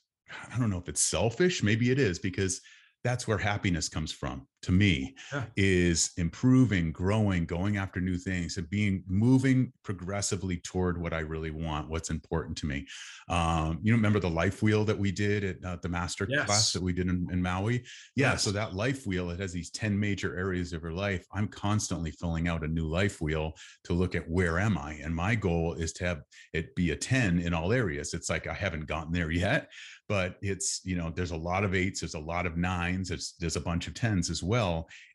I 0.52 0.58
don't 0.58 0.70
know 0.70 0.78
if 0.78 0.88
it's 0.88 1.02
selfish, 1.02 1.62
maybe 1.62 1.90
it 1.90 1.98
is 1.98 2.18
because 2.18 2.60
that's 3.04 3.28
where 3.28 3.38
happiness 3.38 3.88
comes 3.88 4.12
from 4.12 4.46
to 4.62 4.72
me 4.72 5.14
yeah. 5.32 5.44
is 5.56 6.12
improving 6.16 6.92
growing 6.92 7.44
going 7.44 7.76
after 7.76 8.00
new 8.00 8.16
things 8.16 8.56
and 8.56 8.70
being 8.70 9.02
moving 9.06 9.72
progressively 9.82 10.56
toward 10.58 11.00
what 11.00 11.12
i 11.12 11.18
really 11.18 11.50
want 11.50 11.88
what's 11.88 12.10
important 12.10 12.56
to 12.56 12.66
me 12.66 12.86
um, 13.28 13.78
you 13.82 13.92
remember 13.92 14.20
the 14.20 14.30
life 14.30 14.62
wheel 14.62 14.84
that 14.84 14.98
we 14.98 15.10
did 15.10 15.44
at 15.44 15.64
uh, 15.64 15.76
the 15.82 15.88
master 15.88 16.26
yes. 16.30 16.46
class 16.46 16.72
that 16.72 16.82
we 16.82 16.92
did 16.92 17.08
in, 17.08 17.26
in 17.32 17.42
maui 17.42 17.82
yeah 18.14 18.32
yes. 18.32 18.42
so 18.42 18.50
that 18.50 18.74
life 18.74 19.06
wheel 19.06 19.30
it 19.30 19.40
has 19.40 19.52
these 19.52 19.70
10 19.70 19.98
major 19.98 20.38
areas 20.38 20.72
of 20.72 20.82
your 20.82 20.92
life 20.92 21.26
i'm 21.32 21.48
constantly 21.48 22.10
filling 22.12 22.48
out 22.48 22.64
a 22.64 22.68
new 22.68 22.86
life 22.86 23.20
wheel 23.20 23.52
to 23.84 23.92
look 23.92 24.14
at 24.14 24.28
where 24.28 24.58
am 24.58 24.78
i 24.78 24.94
and 25.02 25.14
my 25.14 25.34
goal 25.34 25.74
is 25.74 25.92
to 25.92 26.04
have 26.04 26.22
it 26.52 26.74
be 26.76 26.90
a 26.92 26.96
10 26.96 27.40
in 27.40 27.52
all 27.52 27.72
areas 27.72 28.14
it's 28.14 28.30
like 28.30 28.46
i 28.46 28.54
haven't 28.54 28.86
gotten 28.86 29.12
there 29.12 29.30
yet 29.30 29.68
but 30.08 30.36
it's 30.42 30.82
you 30.84 30.94
know 30.94 31.10
there's 31.14 31.30
a 31.30 31.36
lot 31.36 31.64
of 31.64 31.74
eights 31.74 32.00
there's 32.00 32.14
a 32.14 32.18
lot 32.18 32.46
of 32.46 32.56
nines 32.56 33.08
there's 33.08 33.34
there's 33.40 33.56
a 33.56 33.60
bunch 33.60 33.86
of 33.86 33.94
tens 33.94 34.30
as 34.30 34.42
well 34.42 34.51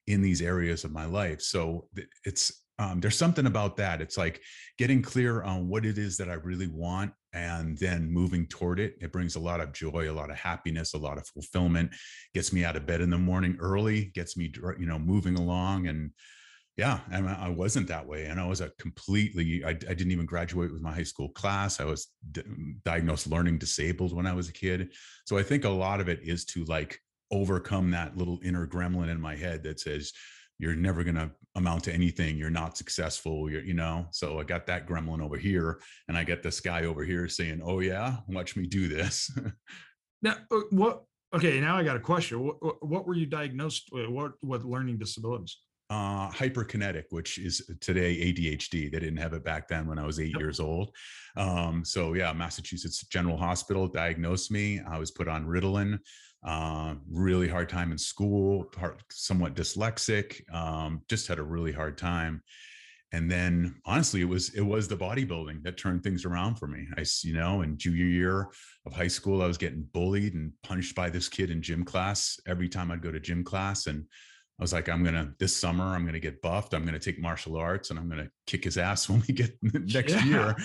in 0.08 0.22
these 0.22 0.42
areas 0.42 0.84
of 0.84 0.92
my 0.92 1.06
life 1.06 1.42
so 1.42 1.88
it's 2.24 2.64
um, 2.80 3.00
there's 3.00 3.18
something 3.18 3.48
about 3.48 3.76
that 3.78 4.02
it's 4.02 4.18
like 4.18 4.42
getting 4.78 5.02
clear 5.02 5.42
on 5.44 5.68
what 5.68 5.86
it 5.86 5.98
is 5.98 6.18
that 6.18 6.30
i 6.30 6.34
really 6.34 6.68
want 6.68 7.12
and 7.34 7.78
then 7.78 8.10
moving 8.10 8.46
toward 8.48 8.80
it 8.80 8.96
it 9.02 9.12
brings 9.12 9.36
a 9.36 9.40
lot 9.40 9.60
of 9.60 9.74
joy 9.74 10.10
a 10.10 10.14
lot 10.14 10.30
of 10.30 10.38
happiness 10.38 10.94
a 10.94 10.98
lot 10.98 11.18
of 11.18 11.28
fulfillment 11.28 11.92
gets 12.34 12.54
me 12.54 12.64
out 12.64 12.76
of 12.76 12.86
bed 12.86 13.02
in 13.02 13.10
the 13.10 13.18
morning 13.18 13.58
early 13.60 14.06
gets 14.14 14.38
me 14.38 14.52
you 14.80 14.86
know 14.86 15.00
moving 15.00 15.38
along 15.38 15.88
and 15.88 16.12
yeah, 16.78 17.00
and 17.12 17.28
I 17.28 17.50
wasn't 17.50 17.88
that 17.88 18.06
way. 18.06 18.26
And 18.26 18.40
I 18.40 18.46
was 18.46 18.62
a 18.62 18.70
completely, 18.78 19.66
I, 19.66 19.70
I 19.70 19.74
didn't 19.74 20.12
even 20.12 20.28
graduate 20.28 20.72
with 20.72 20.84
my 20.84 20.94
high 20.94 21.04
school 21.04 21.30
class. 21.30 21.80
I 21.80 21.86
was 21.86 22.10
diagnosed 22.86 23.26
learning 23.26 23.58
disabled 23.58 24.16
when 24.16 24.28
I 24.28 24.34
was 24.34 24.48
a 24.48 24.54
kid. 24.54 24.94
So 25.26 25.40
I 25.40 25.44
think 25.44 25.66
a 25.66 25.70
lot 25.70 26.00
of 26.00 26.08
it 26.08 26.20
is 26.22 26.46
to 26.46 26.64
like 26.66 27.00
overcome 27.32 27.92
that 27.92 28.18
little 28.18 28.40
inner 28.44 28.68
gremlin 28.68 29.10
in 29.10 29.20
my 29.20 29.36
head 29.36 29.64
that 29.64 29.80
says, 29.80 30.14
you're 30.60 30.76
never 30.76 31.04
going 31.04 31.16
to 31.16 31.32
amount 31.56 31.84
to 31.84 31.94
anything. 31.94 32.38
You're 32.38 32.50
not 32.50 32.78
successful. 32.78 33.50
You're, 33.50 33.64
you 33.64 33.74
know, 33.74 34.08
so 34.12 34.40
I 34.40 34.44
got 34.44 34.66
that 34.68 34.88
gremlin 34.88 35.22
over 35.22 35.38
here 35.38 35.82
and 36.08 36.18
I 36.18 36.24
get 36.24 36.42
this 36.42 36.60
guy 36.60 36.86
over 36.86 37.04
here 37.04 37.28
saying, 37.28 37.62
oh 37.64 37.80
yeah, 37.80 38.18
watch 38.28 38.56
me 38.56 38.66
do 38.66 38.88
this. 38.88 39.30
now, 40.22 40.36
uh, 40.52 40.62
what, 40.72 41.04
okay. 41.36 41.60
Now 41.60 41.78
I 41.78 41.84
got 41.84 41.96
a 41.96 42.00
question. 42.00 42.44
What, 42.44 42.86
what 42.86 43.08
were 43.08 43.16
you 43.16 43.26
diagnosed 43.26 43.90
with? 43.92 44.08
What, 44.10 44.34
what 44.42 44.66
learning 44.66 44.98
disabilities? 44.98 45.58
uh, 45.90 46.30
hyperkinetic, 46.32 47.06
which 47.12 47.38
is 47.38 47.70
today 47.80 48.18
ADHD. 48.18 48.92
They 48.92 49.00
didn't 49.00 49.18
have 49.18 49.34
it 49.34 49.44
back 49.44 49.68
then 49.68 49.88
when 49.88 49.98
I 49.98 50.06
was 50.06 50.20
eight 50.20 50.32
yep. 50.32 50.40
years 50.40 50.60
old. 50.60 50.94
Um, 51.36 51.86
so 51.86 52.14
yeah, 52.14 52.34
Massachusetts 52.34 53.06
General 53.08 53.38
Hospital 53.38 53.88
diagnosed 53.88 54.52
me. 54.52 54.82
I 54.82 55.00
was 55.00 55.12
put 55.12 55.28
on 55.28 55.46
Ritalin. 55.46 56.00
Uh, 56.46 56.96
really 57.10 57.48
hard 57.48 57.70
time 57.70 57.92
in 57.92 57.98
school. 57.98 58.66
Part, 58.66 59.02
somewhat 59.12 59.56
dyslexic. 59.56 60.42
Um, 60.54 61.02
just 61.10 61.28
had 61.28 61.40
a 61.40 61.44
really 61.44 61.72
hard 61.72 61.98
time. 61.98 62.44
And 63.14 63.32
then 63.32 63.76
honestly, 63.86 64.22
it 64.22 64.28
was 64.28 64.54
it 64.54 64.62
was 64.62 64.88
the 64.88 64.98
bodybuilding 64.98 65.64
that 65.64 65.78
turned 65.78 66.04
things 66.04 66.26
around 66.26 66.56
for 66.56 66.68
me. 66.68 66.88
I 66.98 67.06
you 67.24 67.34
know 67.34 67.62
in 67.62 67.78
junior 67.78 68.06
year 68.06 68.50
of 68.86 68.94
high 68.94 69.08
school, 69.08 69.42
I 69.42 69.48
was 69.48 69.58
getting 69.58 69.88
bullied 69.94 70.34
and 70.34 70.52
punched 70.62 70.94
by 70.94 71.10
this 71.10 71.30
kid 71.30 71.50
in 71.50 71.62
gym 71.62 71.86
class 71.86 72.38
every 72.46 72.68
time 72.68 72.92
I'd 72.92 73.02
go 73.02 73.12
to 73.12 73.20
gym 73.20 73.46
class 73.46 73.88
and 73.88 74.06
I 74.60 74.64
was 74.64 74.74
like, 74.74 74.90
I'm 74.90 75.04
gonna 75.04 75.34
this 75.40 75.56
summer, 75.56 75.84
I'm 75.84 76.06
gonna 76.06 76.20
get 76.20 76.42
buffed. 76.42 76.74
I'm 76.74 76.84
gonna 76.84 77.00
take 77.00 77.20
martial 77.20 77.58
arts, 77.58 77.92
and 77.92 78.00
I'm 78.00 78.10
gonna 78.10 78.30
kick 78.48 78.64
his 78.64 78.78
ass 78.78 79.08
when 79.10 79.24
we 79.28 79.34
get 79.34 79.56
next 79.62 80.14
yeah. 80.14 80.26
year. 80.26 80.56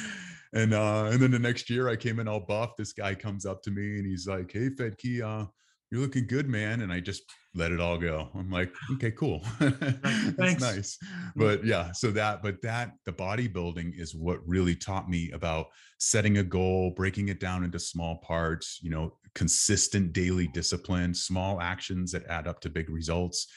And 0.54 0.74
uh, 0.74 1.10
and 1.12 1.20
then 1.20 1.30
the 1.30 1.38
next 1.38 1.68
year, 1.68 1.88
I 1.88 1.96
came 1.96 2.18
in 2.18 2.28
all 2.28 2.40
buff. 2.40 2.76
This 2.76 2.92
guy 2.92 3.14
comes 3.14 3.44
up 3.46 3.62
to 3.62 3.70
me 3.70 3.98
and 3.98 4.06
he's 4.06 4.26
like, 4.26 4.52
Hey, 4.52 4.68
Fettke, 4.70 5.22
uh, 5.22 5.46
you're 5.92 6.00
looking 6.00 6.26
good, 6.26 6.48
man. 6.48 6.80
And 6.80 6.90
I 6.90 7.00
just 7.00 7.22
let 7.54 7.70
it 7.70 7.78
all 7.78 7.98
go. 7.98 8.30
I'm 8.34 8.50
like, 8.50 8.72
okay, 8.94 9.10
cool. 9.10 9.42
That's 9.60 10.58
nice. 10.58 10.98
But 11.36 11.66
yeah, 11.66 11.92
so 11.92 12.10
that, 12.12 12.42
but 12.42 12.62
that, 12.62 12.92
the 13.04 13.12
bodybuilding 13.12 14.00
is 14.00 14.14
what 14.14 14.40
really 14.48 14.74
taught 14.74 15.10
me 15.10 15.30
about 15.32 15.66
setting 15.98 16.38
a 16.38 16.42
goal, 16.42 16.92
breaking 16.96 17.28
it 17.28 17.40
down 17.40 17.62
into 17.62 17.78
small 17.78 18.16
parts, 18.24 18.80
you 18.82 18.88
know, 18.88 19.18
consistent 19.34 20.14
daily 20.14 20.46
discipline, 20.48 21.12
small 21.12 21.60
actions 21.60 22.10
that 22.12 22.24
add 22.26 22.48
up 22.48 22.62
to 22.62 22.70
big 22.70 22.88
results 22.88 23.48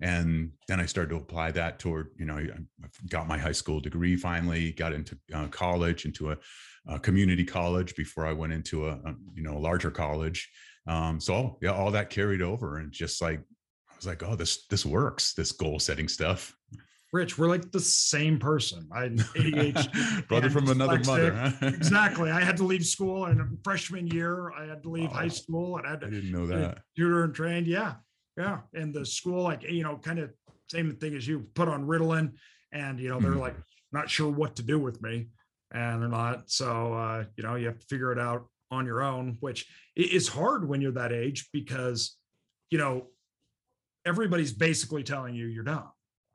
and 0.00 0.50
then 0.68 0.80
i 0.80 0.86
started 0.86 1.10
to 1.10 1.16
apply 1.16 1.50
that 1.50 1.78
toward 1.78 2.10
you 2.18 2.24
know 2.24 2.36
i 2.36 2.48
got 3.08 3.26
my 3.26 3.36
high 3.36 3.52
school 3.52 3.80
degree 3.80 4.16
finally 4.16 4.72
got 4.72 4.92
into 4.92 5.18
uh, 5.34 5.46
college 5.48 6.04
into 6.04 6.30
a, 6.30 6.36
a, 6.86 6.98
community 6.98 7.44
college 7.44 7.94
before 7.96 8.26
i 8.26 8.32
went 8.32 8.52
into 8.52 8.86
a, 8.86 8.92
a 8.92 9.14
you 9.34 9.42
know 9.42 9.56
a 9.56 9.58
larger 9.58 9.90
college 9.90 10.50
um, 10.86 11.20
so 11.20 11.58
yeah 11.60 11.72
all 11.72 11.90
that 11.90 12.10
carried 12.10 12.42
over 12.42 12.78
and 12.78 12.92
just 12.92 13.20
like 13.20 13.40
i 13.90 13.96
was 13.96 14.06
like 14.06 14.22
oh 14.22 14.36
this 14.36 14.66
this 14.66 14.86
works 14.86 15.34
this 15.34 15.52
goal 15.52 15.78
setting 15.78 16.08
stuff 16.08 16.54
Rich, 17.10 17.38
we're 17.38 17.48
like 17.48 17.72
the 17.72 17.80
same 17.80 18.38
person. 18.38 18.86
I 18.92 19.04
had 19.04 19.16
ADHD, 19.16 20.28
brother 20.28 20.50
from 20.50 20.68
another 20.68 20.98
mother. 20.98 21.32
Huh? 21.32 21.66
exactly. 21.68 22.30
I 22.30 22.40
had 22.40 22.58
to 22.58 22.64
leave 22.64 22.84
school 22.86 23.26
in 23.26 23.58
freshman 23.64 24.08
year. 24.08 24.52
I 24.52 24.66
had 24.66 24.82
to 24.82 24.90
leave 24.90 25.08
oh, 25.10 25.14
high 25.14 25.28
school, 25.28 25.78
and 25.78 25.86
I, 25.86 25.90
had 25.90 26.02
to, 26.02 26.06
I 26.06 26.10
didn't 26.10 26.32
know 26.32 26.46
that. 26.46 26.80
Tutor 26.96 27.24
and 27.24 27.34
trained. 27.34 27.66
Yeah, 27.66 27.94
yeah. 28.38 28.58
And 28.72 28.94
the 28.94 29.04
school, 29.04 29.42
like, 29.42 29.64
you 29.64 29.82
know, 29.82 29.96
kind 29.96 30.20
of 30.20 30.30
same 30.70 30.94
thing 30.96 31.14
as 31.14 31.26
you 31.26 31.46
put 31.54 31.68
on 31.68 31.86
Ritalin 31.86 32.32
and, 32.72 33.00
you 33.00 33.08
know, 33.08 33.18
they're 33.18 33.32
mm-hmm. 33.32 33.40
like 33.40 33.56
not 33.90 34.08
sure 34.08 34.30
what 34.30 34.54
to 34.56 34.62
do 34.62 34.78
with 34.78 35.02
me 35.02 35.28
and 35.72 36.00
they're 36.00 36.08
not. 36.08 36.50
So, 36.50 36.94
uh, 36.94 37.24
you 37.36 37.42
know, 37.42 37.56
you 37.56 37.66
have 37.66 37.78
to 37.80 37.86
figure 37.86 38.12
it 38.12 38.18
out 38.18 38.46
on 38.70 38.86
your 38.86 39.02
own, 39.02 39.38
which 39.40 39.66
is 39.96 40.28
hard 40.28 40.68
when 40.68 40.80
you're 40.80 40.92
that 40.92 41.12
age 41.12 41.48
because, 41.52 42.16
you 42.70 42.78
know, 42.78 43.08
everybody's 44.06 44.52
basically 44.52 45.02
telling 45.02 45.34
you 45.34 45.46
you're 45.46 45.64
dumb, 45.64 45.90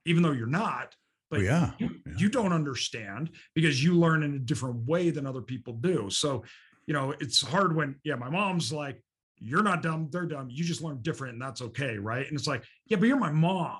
even 0.05 0.23
though 0.23 0.31
you're 0.31 0.47
not. 0.47 0.93
But 1.31 1.39
oh, 1.39 1.43
yeah. 1.43 1.71
You, 1.77 1.89
yeah. 2.05 2.13
you 2.17 2.29
don't 2.29 2.53
understand 2.53 3.29
because 3.55 3.83
you 3.83 3.95
learn 3.95 4.23
in 4.23 4.33
a 4.35 4.39
different 4.39 4.85
way 4.87 5.09
than 5.09 5.25
other 5.25 5.41
people 5.41 5.73
do. 5.73 6.09
So, 6.09 6.43
you 6.85 6.93
know, 6.93 7.11
it's 7.19 7.41
hard 7.41 7.75
when, 7.75 7.95
yeah, 8.03 8.15
my 8.15 8.29
mom's 8.29 8.73
like, 8.73 9.01
you're 9.39 9.63
not 9.63 9.81
dumb, 9.81 10.09
they're 10.11 10.25
dumb. 10.25 10.49
You 10.49 10.63
just 10.63 10.81
learn 10.81 10.99
different, 11.01 11.33
and 11.33 11.41
that's 11.41 11.61
okay, 11.61 11.97
right? 11.97 12.25
And 12.27 12.37
it's 12.37 12.47
like, 12.47 12.63
yeah, 12.87 12.97
but 12.97 13.07
you're 13.07 13.17
my 13.17 13.31
mom. 13.31 13.77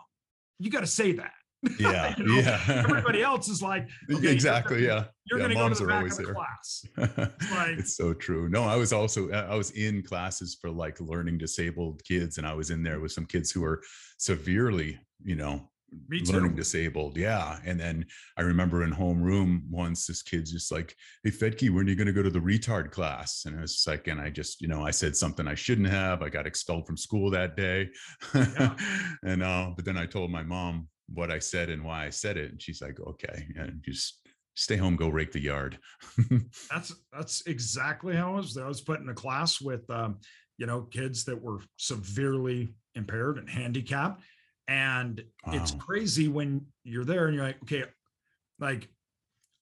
You 0.60 0.69
got 0.69 0.81
to 0.81 0.88
say 0.88 1.13
that. 1.13 1.31
Yeah, 1.79 2.13
you 2.17 2.25
know? 2.25 2.39
yeah. 2.41 2.62
Everybody 2.67 3.22
else 3.22 3.48
is 3.48 3.62
like, 3.62 3.88
okay, 4.12 4.33
exactly, 4.33 4.81
you're 4.81 4.89
yeah. 4.89 5.05
You're 5.25 5.39
yeah, 5.39 5.45
going 5.45 5.55
to 5.57 5.63
go 5.63 5.69
to 5.69 5.75
the 5.75 5.88
back 5.88 6.12
of 6.12 6.17
the 6.17 6.24
there. 6.24 6.33
class. 6.33 6.86
It's, 7.41 7.51
like, 7.51 7.79
it's 7.79 7.95
so 7.95 8.13
true. 8.13 8.50
No, 8.50 8.63
I 8.63 8.75
was 8.75 8.91
also 8.91 9.31
I 9.31 9.55
was 9.55 9.72
in 9.72 10.03
classes 10.03 10.57
for 10.60 10.69
like 10.69 11.00
learning 11.00 11.38
disabled 11.38 12.03
kids, 12.03 12.38
and 12.38 12.45
I 12.45 12.53
was 12.53 12.69
in 12.69 12.83
there 12.83 13.00
with 13.00 13.13
some 13.13 13.25
kids 13.25 13.50
who 13.50 13.62
were 13.62 13.81
severely, 14.17 15.00
you 15.24 15.36
know, 15.36 15.69
learning 16.10 16.56
disabled. 16.56 17.18
Yeah. 17.18 17.60
And 17.66 17.80
then 17.80 18.06
I 18.38 18.42
remember 18.42 18.84
in 18.84 18.92
homeroom 18.92 19.62
once 19.70 20.08
this 20.08 20.22
kid's 20.22 20.52
just 20.52 20.72
like, 20.72 20.96
Hey 21.24 21.32
Fettke, 21.32 21.70
when 21.70 21.86
are 21.86 21.90
you 21.90 21.96
going 21.96 22.08
to 22.08 22.14
go 22.14 22.24
to 22.24 22.30
the 22.30 22.40
retard 22.40 22.92
class? 22.92 23.46
And 23.46 23.58
I 23.58 23.62
was 23.62 23.84
like, 23.88 24.08
and 24.08 24.20
I 24.20 24.30
just, 24.30 24.62
you 24.62 24.68
know, 24.68 24.86
I 24.86 24.92
said 24.92 25.16
something 25.16 25.48
I 25.48 25.56
shouldn't 25.56 25.90
have. 25.90 26.22
I 26.22 26.30
got 26.30 26.48
expelled 26.48 26.88
from 26.88 26.98
school 26.98 27.30
that 27.32 27.56
day. 27.56 27.90
Yeah. 28.34 28.76
and 29.24 29.44
uh, 29.44 29.72
but 29.76 29.86
then 29.86 29.98
I 29.98 30.06
told 30.06 30.32
my 30.32 30.44
mom 30.44 30.88
what 31.14 31.32
I 31.32 31.40
said 31.40 31.70
and 31.70 31.84
why 31.84 32.06
I 32.06 32.10
said 32.10 32.38
it. 32.38 32.52
And 32.52 32.62
she's 32.62 32.82
like, 32.82 33.00
okay, 33.00 33.48
and 33.56 33.82
just 33.84 34.20
stay 34.56 34.78
home, 34.78 34.96
go 34.96 35.10
rake 35.10 35.32
the 35.32 35.42
yard. 35.42 35.78
that's 36.72 36.94
that's 37.12 37.46
exactly 37.48 38.16
how 38.16 38.34
I 38.34 38.38
was. 38.38 38.58
I 38.58 38.68
was 38.68 38.82
put 38.82 39.00
in 39.00 39.10
a 39.10 39.14
class 39.14 39.60
with 39.60 39.90
um, 39.90 40.20
you 40.58 40.66
know, 40.66 40.82
kids 40.82 41.26
that 41.26 41.42
were 41.42 41.60
severely 41.78 42.74
impaired 42.96 43.38
and 43.38 43.50
handicapped 43.50 44.22
and 44.67 45.24
wow. 45.46 45.53
it's 45.53 45.72
crazy 45.72 46.27
when 46.27 46.65
you're 46.84 47.05
there 47.05 47.27
and 47.27 47.36
you're 47.36 47.46
like, 47.46 47.62
okay, 47.63 47.84
like 48.60 48.88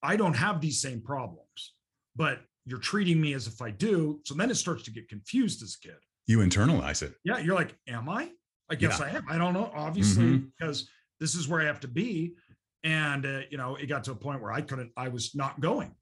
I 0.04 0.16
don't 0.16 0.36
have 0.36 0.62
these 0.62 0.82
same 0.82 1.02
problems, 1.02 1.74
but 2.16 2.40
you're 2.66 2.80
treating 2.80 3.20
me 3.20 3.34
as 3.34 3.48
if 3.48 3.62
I 3.62 3.72
do. 3.72 4.20
So 4.26 4.36
then 4.36 4.52
it 4.52 4.56
starts 4.56 4.84
to 4.84 4.92
get 4.92 5.10
confused 5.10 5.64
as 5.64 5.78
a 5.84 5.88
kid. 5.88 5.98
You 6.28 6.40
internalize 6.40 7.02
it. 7.02 7.14
Yeah. 7.24 7.40
You're 7.40 7.56
like, 7.56 7.76
am 7.88 8.08
I? 8.10 8.32
I 8.70 8.76
guess 8.76 9.00
yeah. 9.00 9.06
I 9.06 9.10
am. 9.10 9.26
I 9.30 9.38
don't 9.38 9.54
know. 9.54 9.72
Obviously, 9.76 10.24
mm-hmm. 10.24 10.46
because 10.58 10.88
this 11.20 11.36
is 11.36 11.48
where 11.48 11.62
I 11.62 11.66
have 11.66 11.80
to 11.82 11.88
be. 11.88 12.36
And, 12.84 13.26
uh, 13.26 13.42
you 13.50 13.58
know, 13.58 13.76
it 13.76 13.88
got 13.88 14.04
to 14.06 14.12
a 14.12 14.16
point 14.16 14.42
where 14.42 14.52
I 14.52 14.62
couldn't, 14.62 14.92
I 14.96 15.10
was 15.10 15.36
not 15.36 15.60
going. 15.60 15.94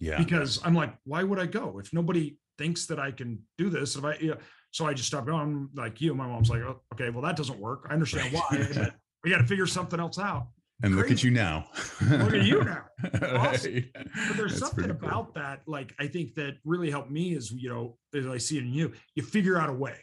Yeah. 0.00 0.18
Because 0.18 0.60
I'm 0.64 0.74
like, 0.74 0.94
why 1.04 1.22
would 1.22 1.38
I 1.38 1.46
go? 1.46 1.78
If 1.78 1.92
nobody 1.92 2.38
thinks 2.58 2.86
that 2.86 2.98
I 2.98 3.10
can 3.10 3.38
do 3.58 3.70
this, 3.70 3.96
if 3.96 4.04
I, 4.04 4.16
you 4.16 4.30
know, 4.30 4.36
so 4.70 4.86
I 4.86 4.94
just 4.94 5.08
stopped 5.08 5.26
going. 5.26 5.68
like 5.74 6.00
you. 6.00 6.14
My 6.14 6.26
mom's 6.26 6.50
like, 6.50 6.62
oh, 6.62 6.80
okay, 6.94 7.10
well, 7.10 7.22
that 7.22 7.36
doesn't 7.36 7.58
work. 7.58 7.86
I 7.88 7.94
understand 7.94 8.32
why. 8.32 8.90
we 9.24 9.30
got 9.30 9.38
to 9.42 9.46
figure 9.46 9.66
something 9.66 9.98
else 9.98 10.18
out. 10.18 10.48
And 10.82 10.92
Crazy. 10.92 11.02
look 11.02 11.10
at 11.10 11.24
you 11.24 11.30
now. 11.30 11.66
look 12.10 12.34
at 12.34 12.42
you 12.42 12.62
now. 12.62 12.84
Awesome. 13.22 13.84
But 13.94 14.36
there's 14.36 14.52
That's 14.52 14.58
something 14.58 14.90
about 14.90 15.32
cool. 15.34 15.42
that, 15.42 15.62
like 15.66 15.94
I 15.98 16.06
think 16.06 16.34
that 16.34 16.58
really 16.64 16.90
helped 16.90 17.10
me 17.10 17.34
is, 17.34 17.50
you 17.50 17.70
know, 17.70 17.96
as 18.14 18.26
I 18.26 18.36
see 18.36 18.58
it 18.58 18.64
in 18.64 18.72
you, 18.72 18.92
you 19.14 19.22
figure 19.22 19.58
out 19.58 19.70
a 19.70 19.72
way. 19.72 19.96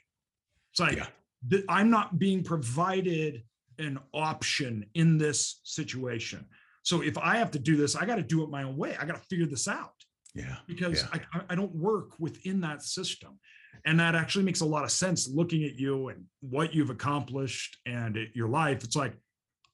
It's 0.72 0.80
like 0.80 0.98
yeah. 0.98 1.08
th- 1.50 1.66
I'm 1.70 1.92
not 1.92 2.18
being 2.18 2.44
provided 2.44 3.44
an 3.78 4.00
option 4.14 4.86
in 4.96 5.20
this 5.20 5.62
situation. 5.64 6.46
So 6.82 7.02
if 7.02 7.18
I 7.18 7.38
have 7.38 7.52
to 7.52 7.60
do 7.60 7.78
this, 7.78 7.96
I 7.96 8.06
got 8.06 8.16
to 8.16 8.24
do 8.24 8.44
it 8.44 8.50
my 8.50 8.64
own 8.64 8.76
way. 8.76 8.96
I 9.00 9.06
got 9.06 9.16
to 9.16 9.28
figure 9.28 9.46
this 9.46 9.68
out. 9.68 9.94
Yeah. 10.34 10.56
Because 10.68 11.04
yeah. 11.14 11.22
I, 11.34 11.42
I 11.52 11.56
don't 11.56 11.74
work 11.76 12.20
within 12.20 12.62
that 12.62 12.82
system 12.82 13.40
and 13.86 14.00
that 14.00 14.16
actually 14.16 14.46
makes 14.46 14.62
a 14.62 14.66
lot 14.66 14.84
of 14.84 14.92
sense 14.92 15.28
looking 15.28 15.64
at 15.64 15.76
you 15.76 16.10
and 16.10 16.24
what 16.42 16.74
you've 16.74 16.90
accomplished 16.90 17.78
and 17.86 18.18
it, 18.18 18.30
your 18.34 18.48
life. 18.48 18.84
It's 18.84 18.96
like 18.96 19.14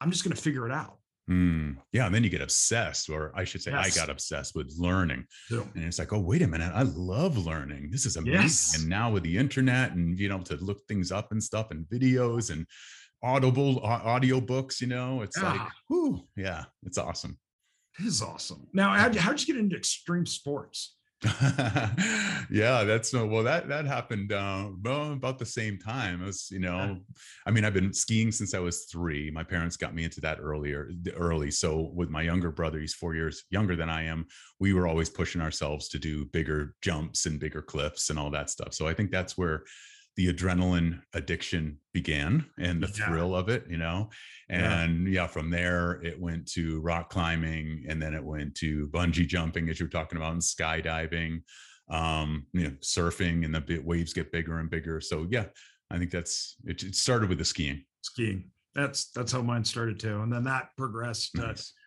i'm 0.02 0.12
just 0.12 0.24
going 0.24 0.36
to 0.36 0.42
figure 0.42 0.66
it 0.66 0.72
out. 0.72 0.98
Mm, 1.30 1.78
yeah 1.92 2.08
and 2.08 2.16
then 2.16 2.24
you 2.24 2.30
get 2.30 2.42
obsessed 2.42 3.08
or 3.08 3.32
i 3.36 3.44
should 3.44 3.62
say 3.62 3.70
yes. 3.70 3.96
i 3.96 4.00
got 4.00 4.10
obsessed 4.10 4.56
with 4.56 4.74
learning. 4.80 5.26
And 5.52 5.70
it's 5.76 6.00
like 6.00 6.12
oh 6.12 6.20
wait 6.20 6.42
a 6.42 6.48
minute 6.48 6.72
i 6.74 6.84
love 6.84 7.38
learning. 7.38 7.90
This 7.92 8.06
is 8.06 8.16
amazing. 8.16 8.42
Yes. 8.42 8.76
and 8.80 8.90
now 8.90 9.12
with 9.12 9.24
the 9.24 9.38
internet 9.38 9.92
and 9.92 10.20
you 10.20 10.30
know 10.30 10.40
to 10.40 10.56
look 10.56 10.82
things 10.88 11.12
up 11.12 11.32
and 11.32 11.44
stuff 11.44 11.72
and 11.72 11.86
videos 11.86 12.52
and 12.52 12.66
audible 13.22 13.80
audio 13.82 14.40
books 14.40 14.80
you 14.80 14.88
know 14.88 15.22
it's 15.22 15.38
yeah. 15.38 15.52
like 15.52 15.62
whoo 15.90 16.22
yeah 16.36 16.66
it's 16.84 16.98
awesome. 16.98 17.38
It 18.00 18.06
is 18.06 18.22
awesome. 18.22 18.66
Now 18.74 18.94
how'd 18.94 19.14
you, 19.14 19.20
how'd 19.20 19.42
you 19.42 19.46
get 19.46 19.58
into 19.58 19.76
extreme 19.76 20.26
sports 20.26 20.96
yeah, 22.50 22.86
that's 22.86 23.14
no. 23.14 23.26
Well, 23.26 23.44
that 23.44 23.68
that 23.68 23.86
happened 23.86 24.32
uh, 24.32 24.70
well, 24.82 25.12
about 25.12 25.38
the 25.38 25.46
same 25.46 25.78
time. 25.78 26.24
as 26.24 26.50
you 26.50 26.60
know, 26.60 26.78
yeah. 26.78 26.96
I 27.46 27.52
mean, 27.52 27.66
I've 27.66 27.74
been 27.74 27.94
skiing 27.94 28.32
since 28.32 28.54
I 28.54 28.60
was 28.60 28.86
three. 28.86 29.30
My 29.30 29.44
parents 29.44 29.76
got 29.76 29.94
me 29.94 30.06
into 30.06 30.22
that 30.22 30.40
earlier, 30.40 30.90
early. 31.18 31.52
So 31.52 31.92
with 31.94 32.10
my 32.10 32.22
younger 32.22 32.52
brother, 32.52 32.80
he's 32.80 32.94
four 32.94 33.16
years 33.16 33.44
younger 33.50 33.76
than 33.76 33.90
I 33.90 34.04
am. 34.04 34.28
We 34.60 34.74
were 34.74 34.88
always 34.88 35.10
pushing 35.10 35.42
ourselves 35.42 35.90
to 35.90 36.00
do 36.00 36.24
bigger 36.26 36.76
jumps 36.82 37.26
and 37.26 37.38
bigger 37.38 37.62
cliffs 37.62 38.10
and 38.10 38.18
all 38.18 38.32
that 38.32 38.50
stuff. 38.50 38.74
So 38.74 38.88
I 38.88 38.94
think 38.94 39.12
that's 39.12 39.38
where 39.38 39.64
the 40.20 40.34
adrenaline 40.34 41.02
addiction 41.14 41.78
began 41.94 42.46
and 42.60 42.84
the 42.84 42.88
Yeah. 43.00 43.08
thrill 43.08 43.34
of 43.34 43.48
it, 43.48 43.66
you 43.70 43.78
know. 43.78 44.10
And 44.50 45.08
yeah. 45.08 45.28
from 45.28 45.50
there 45.50 45.94
it 46.04 46.20
went 46.20 46.46
to 46.56 46.82
rock 46.82 47.10
climbing 47.10 47.86
and 47.88 48.02
then 48.02 48.14
it 48.14 48.22
went 48.22 48.56
to 48.56 48.90
bungee 48.90 49.26
jumping, 49.26 49.70
as 49.70 49.80
you 49.80 49.86
were 49.86 49.90
talking 49.90 50.18
about, 50.18 50.34
and 50.34 50.42
skydiving, 50.42 51.42
um, 51.90 52.46
you 52.52 52.64
know, 52.66 52.72
surfing, 52.82 53.46
and 53.46 53.56
the 53.56 53.80
waves 53.80 54.12
get 54.12 54.30
bigger 54.30 54.60
and 54.60 54.70
bigger. 54.70 55.00
So 55.00 55.26
yeah, 55.32 55.46
I 55.90 55.98
think 55.98 56.12
that's 56.12 56.58
it, 56.66 56.84
it 56.84 56.96
started 56.96 57.30
with 57.30 57.38
the 57.38 57.46
skiing. 57.46 57.86
skiing. 58.02 58.52
That's 58.76 59.12
that's 59.12 59.32
how 59.32 59.42
mine 59.42 59.64
started 59.64 60.02
too, 60.02 60.22
and 60.22 60.32
then 60.34 60.44
that 60.44 60.76
progressed 60.78 61.38
Nice. 61.38 61.72
uh, 61.72 61.79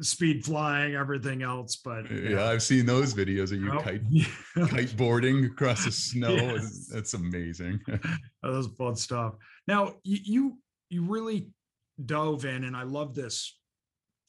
speed 0.00 0.44
flying, 0.44 0.94
everything 0.94 1.42
else. 1.42 1.76
But 1.76 2.10
Yeah, 2.10 2.36
know, 2.36 2.46
I've 2.46 2.62
seen 2.62 2.86
those 2.86 3.14
videos 3.14 3.52
of 3.52 3.60
you 3.60 3.70
well, 3.70 3.82
kite 3.82 4.02
yeah, 4.08 4.24
kiteboarding 4.56 5.46
across 5.46 5.84
the 5.84 5.92
snow. 5.92 6.34
Yes. 6.34 6.88
That's 6.92 7.14
amazing. 7.14 7.80
that 7.86 8.18
was 8.42 8.68
fun 8.78 8.96
stuff. 8.96 9.34
Now 9.66 9.94
you, 10.02 10.18
you 10.24 10.58
you 10.88 11.04
really 11.04 11.50
dove 12.04 12.44
in, 12.44 12.64
and 12.64 12.76
I 12.76 12.82
love 12.82 13.14
this, 13.14 13.58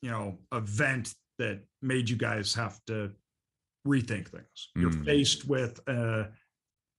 you 0.02 0.12
know, 0.12 0.38
event 0.52 1.14
that 1.40 1.62
made 1.82 2.10
you 2.10 2.18
guys 2.18 2.54
have 2.54 2.80
to 2.88 3.12
rethink 3.88 4.28
things. 4.30 4.70
You're 4.76 4.92
Mm. 4.92 5.06
faced 5.06 5.48
with 5.48 5.80
a 5.88 6.30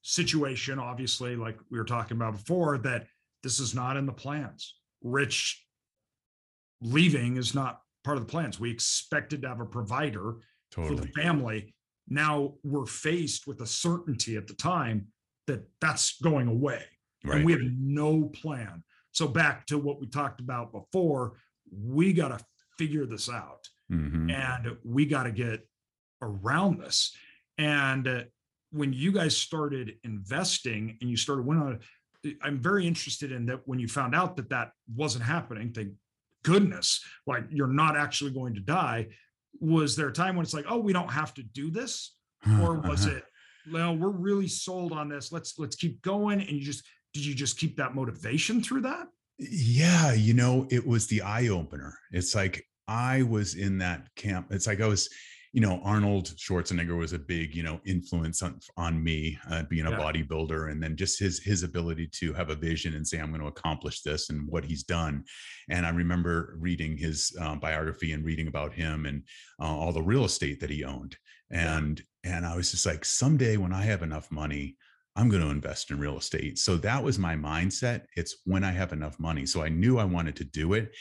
situation, 0.03 0.81
obviously, 0.81 1.37
like 1.37 1.59
we 1.71 1.79
were 1.79 1.85
talking 1.85 2.17
about 2.17 2.33
before, 2.33 2.79
that 2.79 3.07
this 3.45 3.61
is 3.61 3.75
not 3.75 3.97
in 3.97 4.07
the 4.07 4.12
plans. 4.12 4.81
Rich 5.03 5.65
leaving 6.81 7.37
is 7.37 7.55
not 7.55 7.82
part 8.05 8.17
of 8.17 8.27
the 8.27 8.31
plans. 8.31 8.59
We 8.61 8.71
expected 8.71 9.43
to 9.43 9.49
have 9.49 9.61
a 9.61 9.65
provider 9.67 10.37
for 10.71 10.95
the 10.95 11.07
family. 11.09 11.75
Now 12.09 12.55
we're 12.65 12.87
faced 12.87 13.47
with 13.47 13.61
a 13.61 13.67
certainty 13.67 14.37
at 14.37 14.47
the 14.47 14.55
time 14.55 15.07
that 15.47 15.65
that's 15.81 16.19
going 16.21 16.49
away 16.49 16.83
Right. 17.25 17.37
and 17.37 17.45
we 17.47 17.53
have 17.53 17.61
no 17.63 18.25
plan. 18.25 18.83
So 19.13 19.29
back 19.29 19.67
to 19.67 19.79
what 19.79 20.01
we 20.01 20.07
talked 20.07 20.41
about 20.41 20.73
before, 20.73 21.39
we 21.71 22.13
got 22.13 22.37
to 22.37 22.45
figure 22.79 23.07
this 23.07 23.29
out 23.29 23.69
Mhm. 23.91 24.33
and 24.33 24.77
we 24.85 25.05
got 25.07 25.25
to 25.25 25.33
get 25.33 25.69
around 26.23 26.81
this. 26.81 27.15
And 27.59 28.09
uh, 28.09 28.25
when 28.71 28.93
you 28.93 29.13
guys 29.13 29.37
started 29.37 29.99
investing 30.05 30.97
and 31.01 31.11
you 31.11 31.17
started 31.17 31.45
went 31.45 31.61
on, 31.61 31.81
I'm 32.41 32.61
very 32.61 32.87
interested 32.87 33.31
in 33.33 33.47
that 33.47 33.67
when 33.67 33.79
you 33.79 33.89
found 33.89 34.15
out 34.15 34.37
that 34.37 34.49
that 34.51 34.73
wasn't 34.95 35.25
happening. 35.25 35.73
Thank 35.73 35.95
goodness, 36.43 37.05
like 37.27 37.45
you're 37.51 37.67
not 37.67 37.97
actually 37.97 38.33
going 38.33 38.55
to 38.55 38.61
die. 38.61 39.09
Was 39.61 39.97
there 39.97 40.09
a 40.09 40.13
time 40.13 40.37
when 40.37 40.45
it's 40.45 40.55
like, 40.55 40.65
oh, 40.69 40.79
we 40.79 40.93
don't 40.93 41.11
have 41.11 41.35
to 41.35 41.43
do 41.43 41.71
this, 41.71 42.17
or 42.61 42.75
was 42.89 43.07
it, 43.07 43.25
well, 43.71 43.97
we're 43.97 44.09
really 44.09 44.49
sold 44.49 44.93
on 44.93 45.09
this. 45.09 45.33
Let's 45.33 45.59
let's 45.59 45.77
keep 45.77 46.03
going. 46.03 46.41
And 46.41 46.51
you 46.51 46.61
just 46.61 46.85
did 47.13 47.25
you 47.25 47.35
just 47.35 47.59
keep 47.59 47.77
that 47.77 47.95
motivation 47.95 48.63
through 48.63 48.83
that? 48.83 49.07
Yeah, 49.39 50.13
you 50.13 50.35
know, 50.35 50.67
it 50.71 50.87
was 50.87 51.07
the 51.07 51.23
eye 51.23 51.49
opener. 51.49 51.95
It's 52.13 52.35
like 52.35 52.65
I 52.89 53.23
was 53.23 53.55
in 53.55 53.79
that 53.79 54.09
camp. 54.17 54.49
It's 54.51 54.67
like 54.67 54.81
I 54.81 54.87
was, 54.87 55.09
you 55.53 55.61
know, 55.61 55.81
Arnold 55.85 56.29
Schwarzenegger 56.37 56.97
was 56.97 57.13
a 57.13 57.19
big, 57.19 57.55
you 57.55 57.63
know, 57.63 57.81
influence 57.85 58.43
on 58.43 58.59
on 58.77 59.03
me 59.03 59.39
uh, 59.51 59.65
being 59.65 59.87
a 59.87 59.91
Yeah. 59.91 59.99
bodybuilder, 59.99 60.71
and 60.71 60.83
then 60.83 60.97
just 60.97 61.19
his 61.19 61.41
his 61.43 61.63
ability 61.63 62.07
to 62.21 62.33
have 62.33 62.49
a 62.51 62.55
vision 62.55 62.95
and 62.95 63.07
say, 63.07 63.19
"I'm 63.19 63.29
going 63.31 63.43
to 63.43 63.49
accomplish 63.49 64.01
this," 64.03 64.31
and 64.31 64.49
what 64.49 64.65
he's 64.65 64.83
done. 64.83 65.25
And 65.69 65.85
I 65.85 65.91
remember 65.91 66.57
reading 66.59 66.97
his 66.97 67.37
uh, 67.39 67.57
biography 67.57 68.13
and 68.13 68.25
reading 68.25 68.49
about 68.49 68.73
him 68.73 69.05
and 69.07 69.23
uh, 69.61 69.67
all 69.67 69.93
the 69.93 70.03
real 70.03 70.25
estate 70.25 70.61
that 70.61 70.71
he 70.71 70.85
owned, 70.85 71.17
Yeah. 71.51 71.77
and 71.79 72.03
and 72.25 72.47
I 72.47 72.57
was 72.57 72.71
just 72.71 72.87
like, 72.87 73.05
someday 73.05 73.57
when 73.59 73.73
I 73.73 73.83
have 73.83 74.03
enough 74.03 74.31
money, 74.31 74.77
I'm 75.17 75.29
going 75.29 75.43
to 75.43 75.51
invest 75.51 75.91
in 75.91 75.99
real 75.99 76.17
estate. 76.17 76.59
So 76.59 76.77
that 76.79 77.03
was 77.05 77.19
my 77.19 77.35
mindset. 77.37 78.07
It's 78.17 78.37
when 78.47 78.65
I 78.65 78.71
have 78.71 78.93
enough 78.95 79.19
money. 79.21 79.45
So 79.45 79.63
I 79.63 79.69
knew 79.69 79.99
I 79.99 80.05
wanted 80.05 80.37
to 80.37 80.45
do 80.45 80.73
it. 80.75 80.95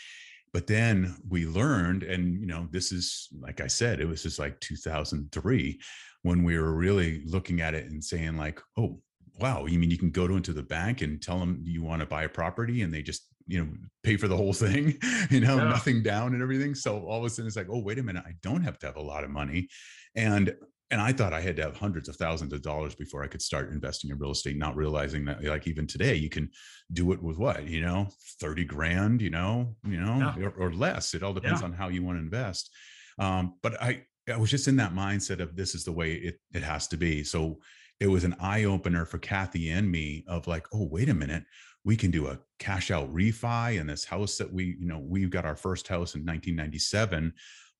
But 0.53 0.67
then 0.67 1.15
we 1.29 1.45
learned, 1.45 2.03
and 2.03 2.39
you 2.39 2.45
know, 2.45 2.67
this 2.71 2.91
is 2.91 3.29
like 3.39 3.61
I 3.61 3.67
said, 3.67 3.99
it 3.99 4.07
was 4.07 4.23
just 4.23 4.39
like 4.39 4.59
2003 4.59 5.79
when 6.23 6.43
we 6.43 6.57
were 6.57 6.73
really 6.73 7.23
looking 7.25 7.61
at 7.61 7.73
it 7.73 7.89
and 7.89 8.03
saying, 8.03 8.37
like, 8.37 8.59
oh, 8.77 8.99
wow, 9.39 9.65
you 9.65 9.79
mean 9.79 9.89
you 9.89 9.97
can 9.97 10.11
go 10.11 10.27
to 10.27 10.35
into 10.35 10.53
the 10.53 10.61
bank 10.61 11.01
and 11.01 11.21
tell 11.21 11.39
them 11.39 11.61
you 11.63 11.81
want 11.81 12.01
to 12.01 12.05
buy 12.05 12.23
a 12.23 12.29
property 12.29 12.81
and 12.83 12.93
they 12.93 13.01
just, 13.01 13.27
you 13.47 13.59
know, 13.59 13.71
pay 14.03 14.17
for 14.17 14.27
the 14.27 14.37
whole 14.37 14.53
thing, 14.65 14.97
you 15.29 15.39
know, 15.39 15.57
Yeah. 15.57 15.69
nothing 15.69 16.03
down 16.03 16.33
and 16.33 16.43
everything. 16.43 16.75
So 16.75 16.99
all 17.05 17.19
of 17.19 17.25
a 17.25 17.29
sudden 17.29 17.47
it's 17.47 17.55
like, 17.55 17.69
oh, 17.71 17.79
wait 17.79 17.97
a 17.97 18.03
minute, 18.03 18.23
I 18.27 18.33
don't 18.43 18.61
have 18.61 18.77
to 18.79 18.85
have 18.85 18.97
a 18.97 19.01
lot 19.01 19.23
of 19.23 19.29
money. 19.31 19.67
And 20.15 20.53
and 20.91 20.99
I 21.01 21.13
thought 21.13 21.33
I 21.33 21.39
had 21.41 21.55
to 21.55 21.61
have 21.63 21.77
hundreds 21.77 22.09
of 22.09 22.17
thousands 22.17 22.51
of 22.53 22.61
dollars 22.61 22.93
before 22.95 23.23
I 23.23 23.27
could 23.27 23.41
start 23.41 23.71
investing 23.71 24.09
in 24.11 24.17
real 24.19 24.31
estate, 24.31 24.57
not 24.57 24.75
realizing 24.75 25.23
that 25.25 25.43
like 25.43 25.65
even 25.65 25.87
today 25.87 26.15
you 26.15 26.29
can 26.29 26.49
do 26.91 27.13
it 27.13 27.23
with 27.23 27.37
what, 27.37 27.65
you 27.65 27.81
know, 27.81 28.09
30 28.41 28.65
grand, 28.65 29.21
you 29.21 29.29
know, 29.29 29.75
you 29.87 29.99
know, 29.99 30.17
Yeah. 30.37 30.45
or, 30.45 30.49
or 30.57 30.73
less. 30.73 31.13
It 31.13 31.23
all 31.23 31.33
depends 31.33 31.61
Yeah. 31.61 31.67
on 31.67 31.73
how 31.73 31.87
you 31.87 32.03
want 32.03 32.17
to 32.17 32.23
invest. 32.23 32.69
Um, 33.17 33.55
but 33.63 33.81
I 33.81 34.05
I 34.31 34.37
was 34.37 34.51
just 34.51 34.67
in 34.67 34.75
that 34.75 34.93
mindset 34.93 35.39
of 35.39 35.55
this 35.55 35.73
is 35.73 35.83
the 35.83 35.91
way 35.91 36.13
it 36.13 36.39
it 36.53 36.61
has 36.63 36.87
to 36.89 36.97
be. 36.97 37.23
So 37.23 37.59
it 37.99 38.07
was 38.07 38.23
an 38.23 38.35
eye 38.39 38.65
opener 38.65 39.05
for 39.05 39.17
Kathy 39.17 39.69
and 39.69 39.89
me 39.89 40.25
of 40.27 40.45
like, 40.47 40.67
oh, 40.73 40.87
wait 40.87 41.07
a 41.09 41.13
minute, 41.13 41.43
we 41.83 41.95
can 41.95 42.11
do 42.11 42.27
a 42.27 42.39
cash 42.59 42.91
out 42.91 43.11
refi 43.13 43.79
in 43.79 43.87
this 43.87 44.05
house 44.05 44.37
that 44.37 44.51
we, 44.51 44.75
you 44.79 44.87
know, 44.87 44.99
we 44.99 45.25
got 45.27 45.45
our 45.45 45.55
first 45.55 45.87
house 45.87 46.15
in 46.15 46.21
1997 46.25 47.33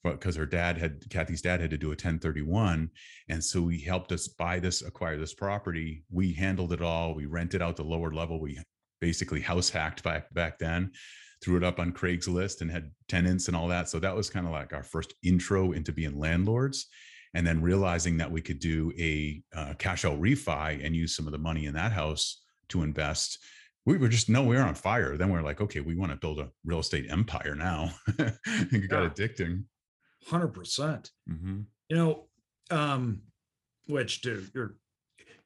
because 0.04 0.36
her 0.36 0.46
dad 0.46 0.78
had 0.78 1.08
Kathy's 1.10 1.42
dad 1.42 1.62
had 1.62 1.70
to 1.70 1.78
do 1.78 1.88
a 1.88 1.90
1031. 1.92 2.90
And 3.30 3.44
so 3.44 3.68
he 3.68 3.80
helped 3.80 4.12
us 4.12 4.28
buy 4.28 4.60
this, 4.60 4.82
acquire 4.82 5.18
this 5.18 5.34
property. 5.34 6.04
We 6.10 6.34
handled 6.34 6.74
it 6.74 6.82
all. 6.82 7.14
We 7.14 7.26
rented 7.28 7.62
out 7.62 7.76
the 7.76 7.84
lower 7.84 8.12
level. 8.12 8.40
We 8.40 8.60
basically 9.00 9.42
house 9.42 9.70
hacked 9.70 10.04
back 10.04 10.34
back 10.34 10.58
then, 10.60 10.92
threw 11.44 11.58
it 11.58 11.64
up 11.64 11.80
on 11.80 11.92
Craigslist 11.92 12.62
and 12.62 12.72
had 12.72 12.92
tenants 13.08 13.48
and 13.48 13.56
all 13.56 13.68
that. 13.68 13.90
So 13.90 14.00
that 14.00 14.16
was 14.16 14.30
kind 14.30 14.46
of 14.46 14.52
like 14.52 14.74
our 14.74 14.84
first 14.84 15.14
intro 15.24 15.72
into 15.74 15.92
being 15.92 16.18
landlords. 16.18 16.88
And 17.34 17.48
then 17.48 17.62
realizing 17.62 18.18
that 18.18 18.30
we 18.30 18.42
could 18.42 18.60
do 18.60 18.92
a 19.00 19.42
uh, 19.56 19.74
cash 19.80 20.04
out 20.04 20.20
refi 20.20 20.86
and 20.86 20.94
use 20.94 21.16
some 21.16 21.28
of 21.28 21.32
the 21.32 21.38
money 21.38 21.66
in 21.66 21.74
that 21.76 21.94
house 21.94 22.42
to 22.70 22.84
invest. 22.84 23.40
We 23.86 23.98
were 23.98 24.10
just 24.10 24.30
no, 24.30 24.44
we 24.44 24.58
were 24.58 24.64
on 24.64 24.76
fire. 24.76 25.16
Then 25.16 25.32
we 25.32 25.38
are 25.40 25.42
like, 25.44 25.62
okay, 25.62 25.80
we 25.80 25.96
want 25.96 26.12
to 26.12 26.18
build 26.18 26.40
a 26.40 26.50
real 26.66 26.80
estate 26.80 27.06
empire 27.10 27.56
now. 27.56 27.92
it 28.20 28.90
got 28.90 29.04
Yeah. 29.04 29.10
addicting. 29.10 29.64
Hundred 30.28 30.50
percent. 30.50 31.12
Mhm. 31.30 31.66
You 31.90 31.96
know, 31.96 32.28
um, 32.70 33.22
which 33.88 34.22
dude, 34.22 34.50
you're 34.54 34.76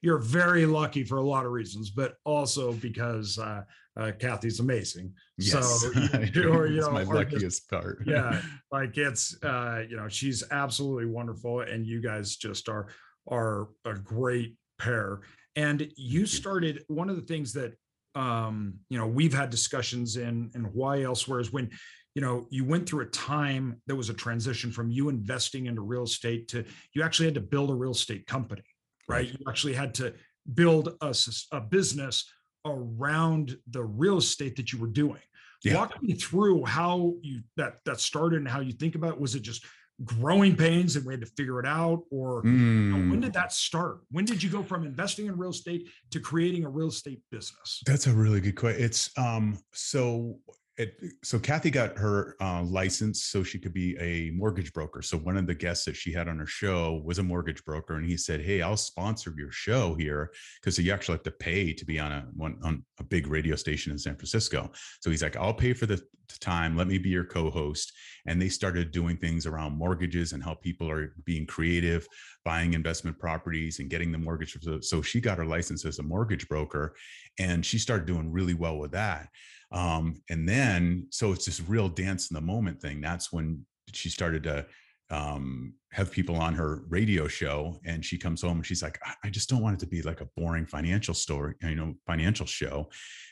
you're 0.01 0.19
very 0.19 0.65
lucky 0.65 1.03
for 1.03 1.17
a 1.17 1.23
lot 1.23 1.45
of 1.45 1.51
reasons, 1.51 1.89
but 1.89 2.15
also 2.25 2.73
because 2.73 3.39
uh, 3.39 3.63
uh 3.97 4.11
Kathy's 4.19 4.59
amazing. 4.59 5.13
Yes, 5.37 5.81
So 5.81 5.91
I 6.13 6.29
you 6.33 6.43
know. 6.43 6.51
are, 6.53 6.67
you 6.67 6.77
it's 6.77 6.85
know, 6.87 6.91
my 6.93 7.01
are 7.01 7.05
just- 7.05 7.33
luckiest 7.33 7.69
part. 7.69 8.03
yeah, 8.05 8.41
like 8.71 8.97
it's 8.97 9.41
uh, 9.43 9.83
you 9.89 9.95
know, 9.97 10.07
she's 10.09 10.43
absolutely 10.51 11.05
wonderful, 11.05 11.61
and 11.61 11.85
you 11.87 12.01
guys 12.01 12.35
just 12.35 12.69
are 12.69 12.87
are 13.29 13.69
a 13.85 13.95
great 13.95 14.55
pair. 14.77 15.21
And 15.55 15.81
you 15.81 16.21
you. 16.21 16.25
started 16.25 16.83
one 16.87 17.09
of 17.09 17.15
the 17.15 17.21
things 17.23 17.53
that 17.53 17.73
um, 18.13 18.75
you 18.89 18.97
know, 18.97 19.07
we've 19.07 19.33
had 19.33 19.49
discussions 19.49 20.15
in 20.17 20.51
and 20.53 20.67
why 20.73 21.01
elsewhere 21.01 21.39
is 21.39 21.51
when 21.51 21.69
you 22.15 22.21
know 22.21 22.47
you 22.49 22.65
went 22.65 22.87
through 22.89 23.01
a 23.01 23.07
time 23.07 23.81
that 23.87 23.95
was 23.95 24.09
a 24.09 24.13
transition 24.13 24.71
from 24.71 24.89
you 24.89 25.09
investing 25.09 25.67
into 25.67 25.81
real 25.81 26.03
estate 26.03 26.47
to 26.47 26.63
you 26.93 27.03
actually 27.03 27.25
had 27.25 27.35
to 27.35 27.41
build 27.41 27.69
a 27.69 27.73
real 27.75 27.91
estate 27.91 28.25
company 28.25 28.63
right, 29.07 29.27
Right. 29.27 29.31
you 29.33 29.45
actually 29.47 29.73
had 29.73 29.93
to 29.95 30.13
build 30.53 30.95
a, 31.01 31.13
a 31.51 31.61
business 31.61 32.27
around 32.65 33.57
the 33.69 33.83
real 33.83 34.17
estate 34.17 34.55
that 34.55 34.71
you 34.73 34.79
were 34.79 34.87
doing 34.87 35.21
Yeah. 35.63 35.75
walk 35.75 36.01
me 36.01 36.13
through 36.13 36.65
how 36.65 37.13
you 37.21 37.41
that 37.57 37.79
that 37.85 37.99
started 37.99 38.37
and 38.39 38.47
how 38.47 38.61
you 38.61 38.71
think 38.73 38.95
about 38.95 39.13
it. 39.13 39.19
was 39.19 39.35
it 39.35 39.41
just 39.41 39.63
growing 40.03 40.55
pains 40.57 40.95
and 40.95 41.05
we 41.05 41.13
had 41.13 41.21
to 41.21 41.27
figure 41.37 41.59
it 41.59 41.65
out 41.65 42.03
or 42.11 42.41
you 42.45 42.51
know, 42.91 42.97
when 43.09 43.19
Mm, 43.19 43.23
did 43.23 43.33
that 43.33 43.51
start 43.53 43.99
when 44.11 44.25
did 44.25 44.41
you 44.43 44.49
go 44.49 44.61
from 44.63 44.85
investing 44.85 45.27
in 45.27 45.37
real 45.37 45.51
estate 45.51 45.87
to 46.11 46.19
creating 46.19 46.65
a 46.65 46.69
real 46.69 46.87
estate 46.89 47.21
business 47.31 47.81
that's 47.85 48.07
a 48.07 48.13
really 48.13 48.41
good 48.41 48.55
question. 48.55 48.83
It's 48.83 49.09
um 49.17 49.57
so 49.73 50.39
it 50.77 50.97
so 51.23 51.39
Kathy 51.39 51.71
got 51.71 51.97
her 51.97 52.35
uh, 52.41 52.61
license 52.63 53.23
so 53.23 53.43
she 53.43 53.59
could 53.59 53.73
be 53.73 53.97
a 53.97 54.31
mortgage 54.31 54.73
broker. 54.73 55.01
So 55.01 55.17
one 55.17 55.37
of 55.37 55.47
the 55.47 55.55
guests 55.55 55.85
that 55.85 55.95
she 55.95 56.11
had 56.11 56.27
on 56.27 56.37
her 56.37 56.45
show 56.45 57.01
was 57.05 57.17
a 57.17 57.23
mortgage 57.23 57.63
broker, 57.63 57.95
and 57.95 58.05
he 58.05 58.17
said, 58.17 58.41
"Hey, 58.41 58.61
I'll 58.61 58.75
sponsor 58.75 59.33
your 59.37 59.51
show 59.51 59.95
here 59.95 60.31
because 60.59 60.77
you 60.77 60.91
actually 60.91 61.15
have 61.15 61.23
to 61.23 61.31
pay 61.31 61.73
to 61.73 61.85
be 61.85 61.99
on 61.99 62.11
a 62.11 62.27
one 62.35 62.57
on 62.63 62.83
a 62.99 63.03
big 63.03 63.27
radio 63.27 63.55
station 63.55 63.91
in 63.91 63.97
San 63.97 64.15
Francisco." 64.15 64.69
So 64.99 65.09
he's 65.09 65.23
like, 65.23 65.37
"I'll 65.37 65.53
pay 65.53 65.73
for 65.73 65.85
the 65.85 66.01
time. 66.41 66.75
Let 66.75 66.87
me 66.87 66.97
be 66.97 67.09
your 67.09 67.25
co-host." 67.25 67.93
And 68.25 68.41
they 68.41 68.49
started 68.49 68.91
doing 68.91 69.15
things 69.15 69.45
around 69.45 69.77
mortgages 69.77 70.33
and 70.33 70.43
how 70.43 70.55
people 70.55 70.91
are 70.91 71.13
being 71.23 71.45
creative, 71.45 72.05
buying 72.43 72.73
investment 72.73 73.17
properties 73.17 73.79
and 73.79 73.89
getting 73.89 74.11
the 74.11 74.17
mortgage. 74.17 74.57
So 74.81 75.01
she 75.01 75.21
got 75.21 75.37
her 75.37 75.45
license 75.45 75.85
as 75.85 75.99
a 75.99 76.03
mortgage 76.03 76.49
broker, 76.49 76.95
and 77.39 77.65
she 77.65 77.77
started 77.77 78.07
doing 78.07 78.29
really 78.29 78.55
well 78.55 78.77
with 78.77 78.91
that. 78.91 79.29
Um, 79.71 80.21
and 80.29 80.47
then, 80.47 81.07
so 81.11 81.31
it's 81.31 81.45
this 81.45 81.61
real 81.61 81.89
dance 81.89 82.29
in 82.29 82.35
the 82.35 82.41
moment 82.41 82.81
thing. 82.81 83.01
That's 83.01 83.31
when 83.31 83.65
she 83.93 84.09
started 84.09 84.43
to 84.43 84.65
um, 85.11 85.73
have 85.91 86.11
people 86.11 86.35
on 86.35 86.53
her 86.55 86.83
radio 86.89 87.27
show 87.27 87.79
and 87.85 88.03
she 88.03 88.17
comes 88.17 88.41
home 88.41 88.57
and 88.57 88.65
she's 88.65 88.81
like 88.83 88.99
i 89.23 89.29
just 89.29 89.47
don't 89.47 89.61
want 89.61 89.75
it 89.75 89.79
to 89.79 89.87
be 89.87 90.01
like 90.01 90.19
a 90.19 90.27
boring 90.35 90.65
financial 90.65 91.13
story 91.13 91.53
you 91.61 91.75
know 91.75 91.93
financial 92.05 92.45
show 92.45 92.89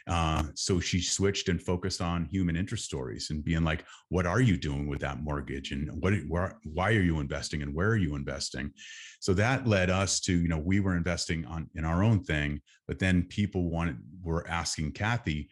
uh, 0.07 0.43
so 0.53 0.79
she 0.79 1.01
switched 1.01 1.49
and 1.49 1.61
focused 1.61 1.99
on 1.99 2.25
human 2.31 2.55
interest 2.55 2.85
stories 2.85 3.31
and 3.31 3.43
being 3.43 3.63
like 3.63 3.83
what 4.09 4.25
are 4.25 4.39
you 4.39 4.55
doing 4.55 4.87
with 4.87 4.99
that 4.99 5.21
mortgage 5.21 5.71
and 5.71 5.89
what 6.01 6.13
where, 6.29 6.57
why 6.63 6.89
are 6.89 7.01
you 7.01 7.19
investing 7.19 7.63
and 7.63 7.73
where 7.73 7.89
are 7.89 7.97
you 7.97 8.15
investing 8.15 8.71
so 9.19 9.33
that 9.33 9.67
led 9.67 9.89
us 9.89 10.19
to 10.19 10.37
you 10.37 10.47
know 10.47 10.59
we 10.59 10.79
were 10.79 10.95
investing 10.95 11.45
on 11.47 11.67
in 11.75 11.83
our 11.83 12.03
own 12.03 12.23
thing 12.23 12.61
but 12.87 12.99
then 12.99 13.23
people 13.23 13.69
wanted 13.69 13.97
were 14.21 14.47
asking 14.47 14.91
kathy 14.91 15.49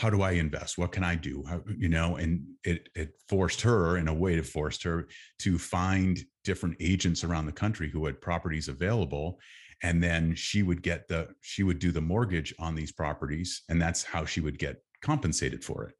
how 0.00 0.08
do 0.08 0.22
I 0.22 0.32
invest? 0.32 0.78
What 0.78 0.92
can 0.92 1.04
I 1.04 1.14
do? 1.14 1.44
How, 1.46 1.60
you 1.76 1.90
know, 1.90 2.16
and 2.16 2.42
it 2.64 2.88
it 2.94 3.10
forced 3.28 3.60
her 3.60 3.98
in 3.98 4.08
a 4.08 4.14
way 4.14 4.34
to 4.34 4.42
forced 4.42 4.82
her 4.84 5.08
to 5.40 5.58
find 5.58 6.18
different 6.42 6.76
agents 6.80 7.22
around 7.22 7.44
the 7.44 7.52
country 7.52 7.90
who 7.90 8.06
had 8.06 8.18
properties 8.18 8.68
available. 8.68 9.38
And 9.82 10.02
then 10.02 10.34
she 10.34 10.62
would 10.62 10.82
get 10.82 11.06
the 11.06 11.28
she 11.42 11.64
would 11.64 11.78
do 11.78 11.92
the 11.92 12.00
mortgage 12.00 12.54
on 12.58 12.74
these 12.74 12.92
properties, 12.92 13.62
and 13.68 13.80
that's 13.80 14.02
how 14.02 14.24
she 14.24 14.40
would 14.40 14.58
get 14.58 14.82
compensated 15.02 15.62
for 15.62 15.84
it. 15.84 15.94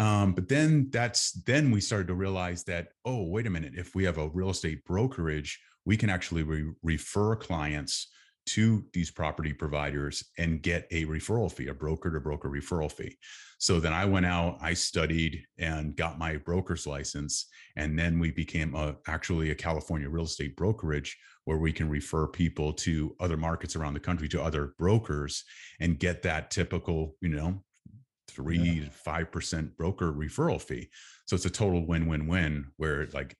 Um, 0.00 0.32
but 0.32 0.48
then 0.48 0.88
that's 0.90 1.30
then 1.44 1.70
we 1.70 1.80
started 1.80 2.08
to 2.08 2.14
realize 2.14 2.64
that 2.64 2.88
oh 3.04 3.28
wait 3.28 3.46
a 3.46 3.50
minute 3.50 3.74
if 3.76 3.94
we 3.94 4.02
have 4.04 4.18
a 4.18 4.28
real 4.28 4.50
estate 4.50 4.84
brokerage 4.84 5.58
we 5.86 5.96
can 5.96 6.10
actually 6.10 6.42
re- 6.42 6.74
refer 6.82 7.36
clients 7.36 8.08
to 8.46 8.84
these 8.92 9.10
property 9.10 9.52
providers 9.52 10.24
and 10.38 10.62
get 10.62 10.86
a 10.90 11.04
referral 11.04 11.50
fee, 11.50 11.68
a 11.68 11.74
broker 11.74 12.10
to 12.12 12.20
broker 12.20 12.48
referral 12.48 12.90
fee. 12.90 13.16
So 13.58 13.80
then 13.80 13.92
I 13.92 14.04
went 14.04 14.26
out, 14.26 14.58
I 14.60 14.74
studied 14.74 15.44
and 15.58 15.96
got 15.96 16.18
my 16.18 16.36
broker's 16.36 16.86
license. 16.86 17.46
And 17.76 17.98
then 17.98 18.18
we 18.18 18.30
became 18.30 18.74
a, 18.74 18.96
actually 19.06 19.50
a 19.50 19.54
California 19.54 20.08
real 20.08 20.24
estate 20.24 20.56
brokerage 20.56 21.16
where 21.44 21.58
we 21.58 21.72
can 21.72 21.88
refer 21.88 22.26
people 22.26 22.72
to 22.72 23.14
other 23.18 23.36
markets 23.36 23.76
around 23.76 23.94
the 23.94 24.00
country 24.00 24.28
to 24.28 24.42
other 24.42 24.74
brokers 24.78 25.44
and 25.80 25.98
get 25.98 26.22
that 26.22 26.50
typical, 26.50 27.16
you 27.20 27.30
know, 27.30 27.62
three 28.28 28.58
yeah. 28.58 28.84
to 28.84 28.90
five 28.90 29.30
percent 29.32 29.76
broker 29.76 30.12
referral 30.12 30.60
fee. 30.60 30.90
So 31.26 31.34
it's 31.34 31.46
a 31.46 31.50
total 31.50 31.86
win-win-win 31.86 32.66
where 32.76 33.08
like 33.12 33.34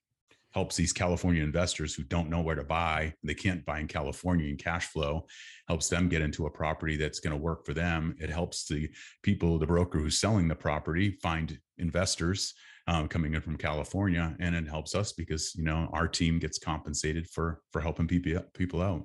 helps 0.57 0.75
these 0.75 0.95
California 0.95 1.43
investors 1.43 1.95
who 1.95 2.03
don't 2.03 2.31
know 2.31 2.41
where 2.41 2.55
to 2.55 2.65
buy, 2.65 3.13
they 3.23 3.35
can't 3.35 3.63
buy 3.67 3.79
in 3.79 3.87
California 3.87 4.49
in 4.49 4.57
cash 4.57 4.87
flow, 4.87 5.27
helps 5.69 5.91
them 5.91 6.09
get 6.09 6.23
into 6.23 6.47
a 6.47 6.51
property 6.51 6.97
that's 6.97 7.21
going 7.21 7.31
to 7.31 7.37
work 7.37 7.67
for 7.67 7.75
them. 7.75 8.17
It 8.19 8.31
helps 8.31 8.67
the 8.67 8.89
people, 9.23 9.59
the 9.59 9.67
broker 9.67 9.99
who's 9.99 10.17
selling 10.17 10.49
the 10.49 10.55
property, 10.55 11.11
find 11.23 11.59
investors 11.77 12.55
um, 12.87 13.07
coming 13.07 13.35
in 13.35 13.43
from 13.43 13.59
California, 13.59 14.35
and 14.41 14.55
it 14.55 14.67
helps 14.67 14.95
us 14.95 15.13
because 15.13 15.55
you 15.57 15.63
know 15.63 15.91
our 15.93 16.09
team 16.09 16.39
gets 16.39 16.59
compensated 16.59 17.29
for 17.29 17.61
for 17.71 17.83
helping 17.83 18.09
people 18.09 18.41
people 18.55 18.81
out. 18.81 19.05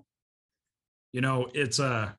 You 1.11 1.19
know, 1.19 1.49
it's 1.53 1.79
a 1.79 1.85
uh, 1.85 2.09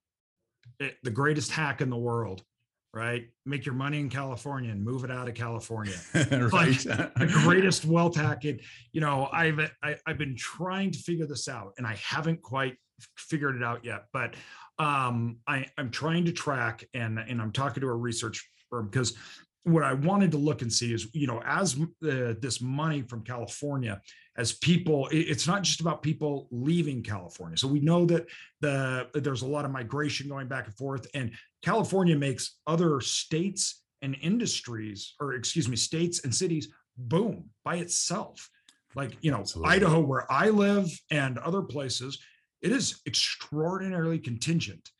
it, 0.78 0.98
the 1.04 1.10
greatest 1.10 1.52
hack 1.52 1.80
in 1.80 1.88
the 1.88 1.96
world 1.96 2.44
right? 2.94 3.28
Make 3.46 3.64
your 3.64 3.74
money 3.74 4.00
in 4.00 4.10
California 4.10 4.70
and 4.70 4.84
move 4.84 5.04
it 5.04 5.10
out 5.10 5.28
of 5.28 5.34
California. 5.34 5.94
right. 6.14 6.52
Like 6.52 6.82
the 6.82 7.30
greatest 7.44 7.84
wealth 7.84 8.16
hack. 8.16 8.44
It, 8.44 8.60
you 8.92 9.00
know, 9.00 9.28
I've 9.32 9.58
I, 9.58 9.62
have 9.62 10.00
i 10.06 10.10
have 10.10 10.18
been 10.18 10.36
trying 10.36 10.90
to 10.90 10.98
figure 10.98 11.26
this 11.26 11.48
out, 11.48 11.72
and 11.78 11.86
I 11.86 11.94
haven't 11.94 12.42
quite 12.42 12.76
figured 13.16 13.56
it 13.56 13.62
out 13.62 13.84
yet. 13.84 14.04
But 14.12 14.34
um, 14.78 15.38
I, 15.46 15.66
I'm 15.78 15.90
trying 15.90 16.26
to 16.26 16.32
track, 16.32 16.84
and 16.94 17.18
and 17.18 17.40
I'm 17.40 17.52
talking 17.52 17.80
to 17.80 17.88
a 17.88 17.94
research 17.94 18.46
firm 18.68 18.88
because 18.88 19.16
what 19.64 19.84
I 19.84 19.92
wanted 19.92 20.32
to 20.32 20.38
look 20.38 20.62
and 20.62 20.72
see 20.72 20.92
is, 20.92 21.08
you 21.12 21.26
know, 21.26 21.40
as 21.44 21.78
uh, 21.78 22.34
this 22.40 22.60
money 22.60 23.02
from 23.02 23.22
California, 23.22 24.00
as 24.36 24.52
people, 24.52 25.08
it's 25.12 25.46
not 25.46 25.62
just 25.62 25.80
about 25.80 26.02
people 26.02 26.48
leaving 26.50 27.02
California. 27.02 27.56
So 27.56 27.68
we 27.68 27.80
know 27.80 28.04
that 28.06 28.26
the 28.60 29.08
there's 29.14 29.42
a 29.42 29.46
lot 29.46 29.64
of 29.64 29.70
migration 29.70 30.28
going 30.28 30.48
back 30.48 30.66
and 30.66 30.74
forth, 30.74 31.06
and 31.14 31.32
California 31.62 32.16
makes 32.16 32.58
other 32.66 33.00
states 33.00 33.82
and 34.00 34.16
industries, 34.20 35.14
or 35.20 35.34
excuse 35.34 35.68
me, 35.68 35.76
states 35.76 36.24
and 36.24 36.34
cities 36.34 36.68
boom 36.96 37.50
by 37.64 37.76
itself. 37.76 38.48
Like 38.96 39.16
you 39.20 39.30
know, 39.30 39.40
Absolutely. 39.40 39.74
Idaho, 39.74 40.00
where 40.00 40.30
I 40.30 40.48
live, 40.48 40.90
and 41.10 41.38
other 41.38 41.62
places, 41.62 42.18
it 42.62 42.72
is 42.72 43.00
extraordinarily 43.06 44.18
contingent 44.18 44.90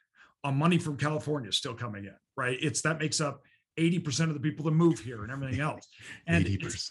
on 0.44 0.57
money 0.57 0.79
from 0.79 0.96
California 0.96 1.51
still 1.51 1.75
coming 1.75 2.05
in. 2.05 2.14
Right? 2.37 2.59
It's 2.61 2.83
that 2.83 3.01
makes 3.01 3.20
up 3.20 3.42
80% 3.79 4.29
of 4.29 4.35
the 4.35 4.41
people 4.41 4.65
that 4.67 4.73
move 4.73 4.99
here 4.99 5.23
and 5.23 5.33
everything 5.33 5.61
else. 5.61 5.87
And 6.27 6.45
80%. 6.45 6.65
It's, 6.65 6.91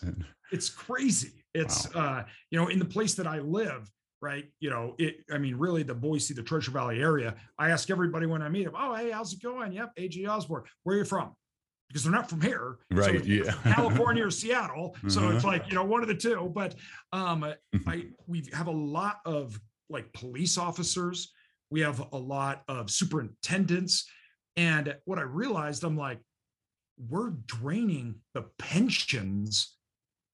it's 0.51 0.69
crazy. 0.69 1.43
It's 1.53 1.93
wow. 1.93 2.01
uh, 2.01 2.23
you 2.49 2.59
know, 2.59 2.67
in 2.67 2.79
the 2.79 2.85
place 2.85 3.13
that 3.15 3.27
I 3.27 3.39
live, 3.39 3.89
right? 4.21 4.45
You 4.59 4.69
know, 4.69 4.95
it, 4.97 5.17
I 5.31 5.37
mean, 5.37 5.55
really 5.55 5.83
the 5.83 5.95
Boise, 5.95 6.33
the 6.33 6.43
Treasure 6.43 6.71
Valley 6.71 7.01
area. 7.01 7.35
I 7.57 7.71
ask 7.71 7.89
everybody 7.89 8.25
when 8.25 8.41
I 8.41 8.49
meet 8.49 8.65
them, 8.65 8.73
oh, 8.77 8.95
hey, 8.95 9.11
how's 9.11 9.33
it 9.33 9.41
going? 9.41 9.73
Yep, 9.73 9.95
AJ 9.97 10.27
Osborne. 10.27 10.63
Where 10.83 10.95
are 10.95 10.99
you 10.99 11.05
from? 11.05 11.35
Because 11.87 12.03
they're 12.03 12.13
not 12.13 12.29
from 12.29 12.39
here. 12.41 12.77
Right. 12.91 13.19
So 13.19 13.25
yeah. 13.25 13.51
California 13.73 14.25
or 14.25 14.31
Seattle. 14.31 14.95
So 15.07 15.21
uh-huh. 15.21 15.35
it's 15.35 15.43
like, 15.43 15.67
you 15.67 15.75
know, 15.75 15.83
one 15.83 16.01
of 16.01 16.07
the 16.07 16.15
two. 16.15 16.49
But 16.55 16.75
um 17.11 17.43
I 17.85 18.05
we 18.27 18.45
have 18.53 18.67
a 18.67 18.71
lot 18.71 19.19
of 19.25 19.59
like 19.89 20.11
police 20.13 20.57
officers, 20.57 21.33
we 21.69 21.81
have 21.81 22.01
a 22.13 22.17
lot 22.17 22.63
of 22.69 22.89
superintendents. 22.89 24.09
And 24.55 24.95
what 25.03 25.19
I 25.19 25.23
realized, 25.23 25.83
I'm 25.83 25.97
like, 25.97 26.19
we're 27.09 27.31
draining 27.45 28.15
the 28.33 28.43
pensions 28.57 29.75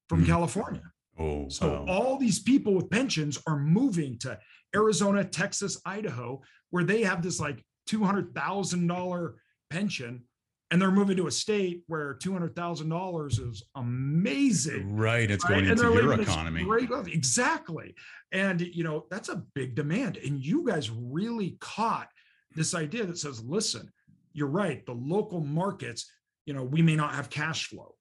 from 0.09 0.23
mm. 0.23 0.27
California. 0.27 0.83
Oh, 1.19 1.49
so 1.49 1.67
wow. 1.67 1.85
all 1.87 2.17
these 2.17 2.39
people 2.39 2.73
with 2.73 2.89
pensions 2.89 3.41
are 3.47 3.57
moving 3.57 4.19
to 4.19 4.37
Arizona, 4.75 5.23
Texas, 5.23 5.81
Idaho, 5.85 6.41
where 6.69 6.83
they 6.83 7.01
have 7.01 7.23
this 7.23 7.39
like 7.39 7.63
$200,000 7.89 9.33
pension 9.69 10.23
and 10.69 10.81
they're 10.81 10.91
moving 10.91 11.15
to 11.17 11.27
a 11.27 11.31
state 11.31 11.83
where 11.87 12.15
$200,000 12.15 13.49
is 13.49 13.63
amazing. 13.75 14.97
Right. 14.97 15.31
It's 15.31 15.43
right? 15.45 15.61
going 15.61 15.65
into 15.65 15.93
your 15.93 16.19
economy. 16.19 16.65
Exactly. 17.13 17.95
And, 18.33 18.59
you 18.59 18.83
know, 18.83 19.05
that's 19.09 19.29
a 19.29 19.43
big 19.55 19.75
demand. 19.75 20.17
And 20.17 20.43
you 20.43 20.67
guys 20.67 20.89
really 20.91 21.57
caught 21.61 22.09
this 22.53 22.75
idea 22.75 23.05
that 23.05 23.17
says, 23.17 23.41
listen, 23.43 23.89
you're 24.33 24.47
right. 24.47 24.85
The 24.85 24.93
local 24.93 25.39
markets, 25.39 26.11
you 26.47 26.53
know, 26.53 26.63
we 26.63 26.81
may 26.81 26.95
not 26.95 27.13
have 27.13 27.29
cash 27.29 27.67
flow. 27.67 27.93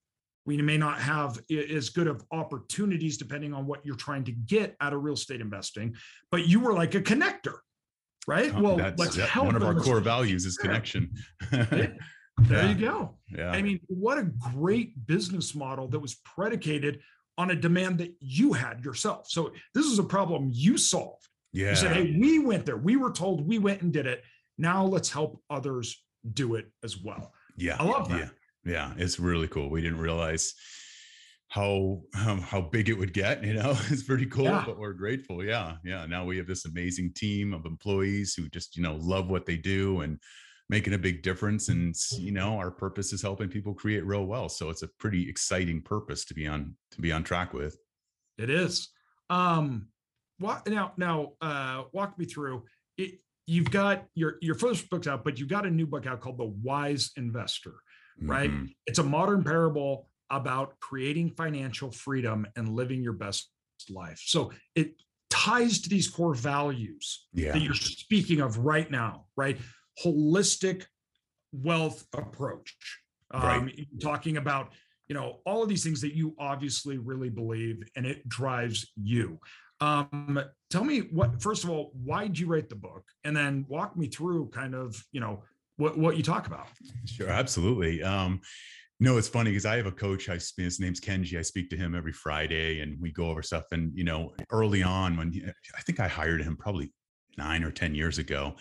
We 0.47 0.57
may 0.63 0.79
not 0.79 1.01
have 1.01 1.41
as 1.51 1.91
good 1.91 2.07
of 2.07 2.25
opportunities 2.31 3.19
depending 3.19 3.53
on 3.53 3.67
what 3.67 3.85
you're 3.85 3.97
trying 3.97 4.23
to 4.25 4.33
get 4.33 4.77
out 4.81 4.93
of 4.95 5.03
real 5.03 5.15
estate 5.15 5.41
investing, 5.41 5.97
but 6.31 6.47
you 6.47 6.61
were 6.61 6.73
like 6.73 6.95
a 6.95 7.01
connector, 7.01 7.57
right? 8.29 8.55
Uh, 8.55 8.61
well, 8.61 8.95
let's 8.97 9.17
help. 9.17 9.47
One 9.47 9.57
of 9.57 9.65
our 9.65 9.75
core 9.75 10.01
values 10.01 10.47
is 10.47 10.57
connection. 10.57 11.13
there 11.51 11.97
yeah. 12.49 12.69
you 12.69 12.75
go. 12.77 13.17
Yeah. 13.29 13.51
I 13.51 13.61
mean, 13.61 13.81
what 13.89 14.19
a 14.19 14.23
great 14.55 15.07
business 15.07 15.53
model 15.57 15.89
that 15.89 15.99
was 15.99 16.15
predicated 16.25 17.01
on 17.37 17.51
a 17.51 17.57
demand 17.57 17.99
that 17.99 18.15
you 18.21 18.53
had 18.53 18.85
yourself. 18.85 19.29
So 19.29 19.53
this 19.75 19.87
is 19.87 19.99
a 19.99 20.05
problem 20.05 20.51
you 20.53 20.79
solved. 20.79 21.27
Yeah. 21.53 21.71
You 21.71 21.77
said, 21.77 21.93
hey, 21.93 22.17
we 22.19 22.39
went 22.39 22.67
there. 22.67 22.77
We 22.77 22.97
were 22.97 23.11
told 23.11 23.47
we 23.47 23.59
went 23.59 23.83
and 23.83 23.93
did 23.93 24.07
it. 24.07 24.23
Now 24.59 24.85
let's 24.85 25.11
help 25.11 25.43
others 25.51 26.03
do 26.35 26.55
it 26.55 26.71
as 26.85 26.97
well. 26.99 27.33
Yeah. 27.57 27.77
I 27.79 27.85
love 27.85 28.09
that. 28.11 28.19
Yeah. 28.19 28.29
Yeah. 28.67 28.93
It's 28.97 29.19
really 29.19 29.49
cool. 29.49 29.71
We 29.71 29.81
didn't 29.81 30.01
realize 30.01 30.55
how 31.49 32.03
um, 32.27 32.41
how 32.41 32.61
big 32.61 32.89
it 32.89 32.99
would 32.99 33.13
get 33.13 33.45
you 33.45 33.55
know 33.55 33.71
it's 33.89 34.03
pretty 34.03 34.27
cool 34.27 34.45
yeah. 34.45 34.65
but 34.67 34.79
we're 34.79 34.93
grateful 34.93 35.45
yeah 35.45 35.77
yeah 35.85 36.05
now 36.07 36.25
we 36.25 36.37
have 36.37 36.47
this 36.47 36.65
amazing 36.67 37.13
team 37.15 37.55
of 37.55 37.65
employees 37.67 38.35
who 38.35 38.49
just 38.49 38.77
you 38.77 38.83
know 38.83 38.97
love 39.01 39.31
what 39.31 39.47
they 39.47 39.57
do 39.57 40.01
and 40.01 40.19
making 40.69 40.95
a 40.95 40.99
big 40.99 41.23
difference 41.23 41.69
and 41.69 41.95
you 42.19 42.33
know 42.33 42.59
our 42.59 42.71
purpose 42.71 43.13
is 43.13 43.23
helping 43.23 43.49
people 43.49 43.73
create 43.73 44.05
real 44.05 44.27
wealth 44.27 44.53
so 44.53 44.71
it's 44.71 44.83
a 44.83 44.89
pretty 44.99 45.29
exciting 45.29 45.81
purpose 45.81 46.25
to 46.25 46.35
be 46.35 46.49
on 46.49 46.75
to 46.91 47.01
be 47.01 47.13
on 47.13 47.23
track 47.23 47.53
with 47.53 47.79
it 48.39 48.51
is 48.51 48.89
um 49.31 49.87
what 50.39 50.69
now 50.69 50.93
now 50.97 51.33
uh 51.41 51.85
walk 51.93 52.19
me 52.19 52.25
through 52.25 52.65
it 52.99 53.21
you've 53.47 53.71
got 53.71 54.05
your 54.15 54.35
your 54.43 54.57
first 54.57 54.91
book's 54.91 55.07
out 55.07 55.23
but 55.23 55.39
you've 55.39 55.49
got 55.49 55.65
a 55.65 55.71
new 55.71 55.87
book 55.87 56.07
out 56.07 56.21
called 56.21 56.39
the 56.39 56.53
wise 56.63 57.13
investor 57.17 57.75
right? 58.21 58.51
Mm-hmm. 58.51 58.67
It's 58.87 58.99
a 58.99 59.05
modern 59.05 59.45
parable 59.45 60.09
about 60.31 60.79
creating 60.81 61.31
financial 61.31 61.91
freedom 61.91 62.47
and 62.57 62.69
living 62.71 63.03
your 63.03 63.13
best 63.13 63.51
life. 63.91 64.21
So 64.25 64.53
it 64.75 64.95
ties 65.31 65.81
to 65.83 65.89
these 65.89 66.09
core 66.09 66.35
values 66.35 67.27
yeah. 67.33 67.53
that 67.53 67.61
you're 67.61 67.75
speaking 67.75 68.41
of 68.41 68.59
right 68.59 68.91
now, 68.91 69.27
right? 69.37 69.59
Holistic 70.05 70.85
wealth 71.53 72.05
approach. 72.13 72.77
Um. 73.31 73.71
Talking 74.01 74.37
about, 74.37 74.73
you 75.09 75.15
know, 75.15 75.41
all 75.45 75.63
of 75.63 75.69
these 75.69 75.85
things 75.85 76.01
that 76.01 76.15
you 76.15 76.35
obviously 76.39 76.99
really 76.99 77.29
believe 77.29 77.83
and 77.97 78.07
it 78.07 78.29
drives 78.29 78.91
you. 78.97 79.39
Um, 79.81 80.41
tell 80.71 80.85
me 80.85 81.01
what, 81.01 81.43
first 81.43 81.65
of 81.65 81.71
all, 81.71 81.93
why 82.03 82.27
did 82.27 82.39
you 82.39 82.47
write 82.47 82.69
the 82.69 82.77
book? 82.77 83.05
And 83.25 83.37
then 83.37 83.67
walk 83.69 83.97
me 83.97 84.07
through 84.09 84.49
kind 84.49 84.75
of, 84.75 85.05
you 85.13 85.21
know, 85.21 85.43
what 85.77 85.99
what 85.99 86.17
you 86.17 86.23
talk 86.23 86.47
about. 86.47 86.69
Sure, 87.05 87.29
absolutely. 87.29 88.03
Um, 88.03 88.41
No, 88.99 89.19
it's 89.19 89.29
funny 89.29 89.51
because 89.51 89.67
I 89.67 89.77
have 89.77 89.87
a 89.87 89.93
coach. 89.93 90.31
I 90.31 90.35
his 90.35 90.81
name's 90.81 91.01
Kenji. 91.01 91.39
I 91.39 91.43
speak 91.43 91.69
to 91.71 91.77
him 91.77 91.95
every 91.95 92.13
Friday, 92.13 92.81
and 92.81 92.99
we 92.99 93.13
go 93.13 93.29
over 93.29 93.43
stuff. 93.43 93.65
And 93.73 93.93
you 93.95 94.05
know, 94.05 94.35
early 94.51 94.83
on, 94.83 95.17
when 95.19 95.33
he, 95.33 95.45
I 95.45 95.83
think 95.83 96.01
I 96.01 96.09
hired 96.09 96.43
him 96.43 96.57
probably 96.57 96.93
nine 97.37 97.63
or 97.63 97.71
ten 97.71 97.95
years 97.95 98.17
ago, 98.19 98.57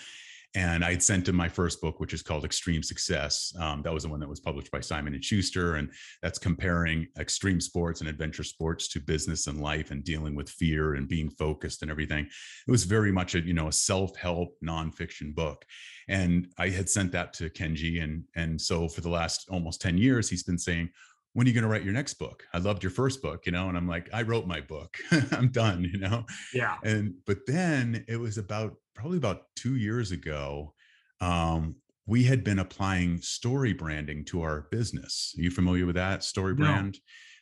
and 0.55 0.85
I 0.85 0.91
had 0.91 1.03
sent 1.03 1.27
him 1.27 1.35
my 1.35 1.49
first 1.49 1.81
book, 1.81 1.99
which 1.99 2.13
is 2.13 2.21
called 2.21 2.45
Extreme 2.45 2.83
Success. 2.83 3.53
Um, 3.59 3.81
that 3.81 3.93
was 3.93 4.03
the 4.03 4.09
one 4.09 4.21
that 4.21 4.29
was 4.29 4.39
published 4.39 4.71
by 4.71 4.79
Simon 4.79 5.13
and 5.13 5.23
Schuster, 5.23 5.75
and 5.75 5.91
that's 6.21 6.39
comparing 6.39 7.07
extreme 7.19 7.59
sports 7.59 7.99
and 7.99 8.09
adventure 8.09 8.43
sports 8.43 8.87
to 8.89 9.01
business 9.01 9.47
and 9.47 9.59
life, 9.59 9.91
and 9.91 10.03
dealing 10.03 10.33
with 10.33 10.49
fear 10.49 10.95
and 10.95 11.09
being 11.09 11.29
focused 11.29 11.81
and 11.81 11.91
everything. 11.91 12.25
It 12.67 12.71
was 12.71 12.85
very 12.85 13.11
much 13.11 13.35
a 13.35 13.41
you 13.41 13.53
know 13.53 13.67
a 13.67 13.73
self 13.73 14.15
help 14.15 14.55
nonfiction 14.63 15.35
book, 15.35 15.65
and 16.07 16.47
I 16.57 16.69
had 16.69 16.89
sent 16.89 17.11
that 17.11 17.33
to 17.33 17.49
Kenji, 17.49 18.01
and 18.01 18.23
and 18.35 18.59
so 18.59 18.87
for 18.87 19.01
the 19.01 19.09
last 19.09 19.47
almost 19.49 19.81
ten 19.81 19.97
years, 19.97 20.29
he's 20.29 20.43
been 20.43 20.57
saying, 20.57 20.89
when 21.35 21.45
are 21.45 21.49
you 21.49 21.53
going 21.53 21.63
to 21.63 21.69
write 21.69 21.83
your 21.83 21.93
next 21.93 22.13
book? 22.13 22.47
I 22.53 22.59
loved 22.59 22.81
your 22.81 22.91
first 22.91 23.21
book, 23.21 23.45
you 23.45 23.51
know, 23.51 23.67
and 23.67 23.77
I'm 23.77 23.89
like, 23.89 24.09
I 24.13 24.21
wrote 24.21 24.47
my 24.47 24.61
book. 24.61 24.95
I'm 25.33 25.49
done, 25.49 25.83
you 25.83 25.99
know. 25.99 26.25
Yeah. 26.53 26.77
And 26.81 27.13
but 27.27 27.39
then 27.45 28.05
it 28.07 28.15
was 28.15 28.37
about 28.37 28.77
probably 28.93 29.17
about 29.17 29.41
two 29.57 29.75
years 29.75 30.13
ago. 30.13 30.73
Um, 31.19 31.75
we 32.07 32.23
had 32.23 32.45
been 32.45 32.59
applying 32.59 33.19
story 33.19 33.73
branding 33.73 34.23
to 34.25 34.43
our 34.43 34.67
business. 34.71 35.35
Are 35.37 35.41
you 35.41 35.51
familiar 35.51 35.85
with 35.85 35.95
that 35.95 36.23
story 36.23 36.53
brand? 36.53 36.99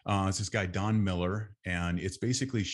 No. 0.07 0.11
Uh, 0.11 0.27
it's 0.27 0.39
this 0.39 0.49
guy 0.49 0.65
Don 0.65 1.01
Miller, 1.03 1.55
and 1.67 1.99
it's 1.99 2.17
basically 2.17 2.65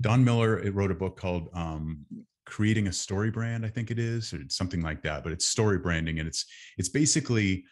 Don 0.00 0.24
Miller. 0.24 0.60
It 0.60 0.72
wrote 0.72 0.92
a 0.92 0.94
book 0.94 1.18
called 1.18 1.48
um, 1.52 2.06
"Creating 2.46 2.86
a 2.86 2.92
Story 2.92 3.32
Brand," 3.32 3.66
I 3.66 3.70
think 3.70 3.90
it 3.90 3.98
is, 3.98 4.32
or 4.32 4.38
something 4.50 4.82
like 4.82 5.02
that. 5.02 5.24
But 5.24 5.32
it's 5.32 5.46
story 5.46 5.78
branding, 5.78 6.20
and 6.20 6.28
it's 6.28 6.46
it's 6.78 6.88
basically 6.88 7.64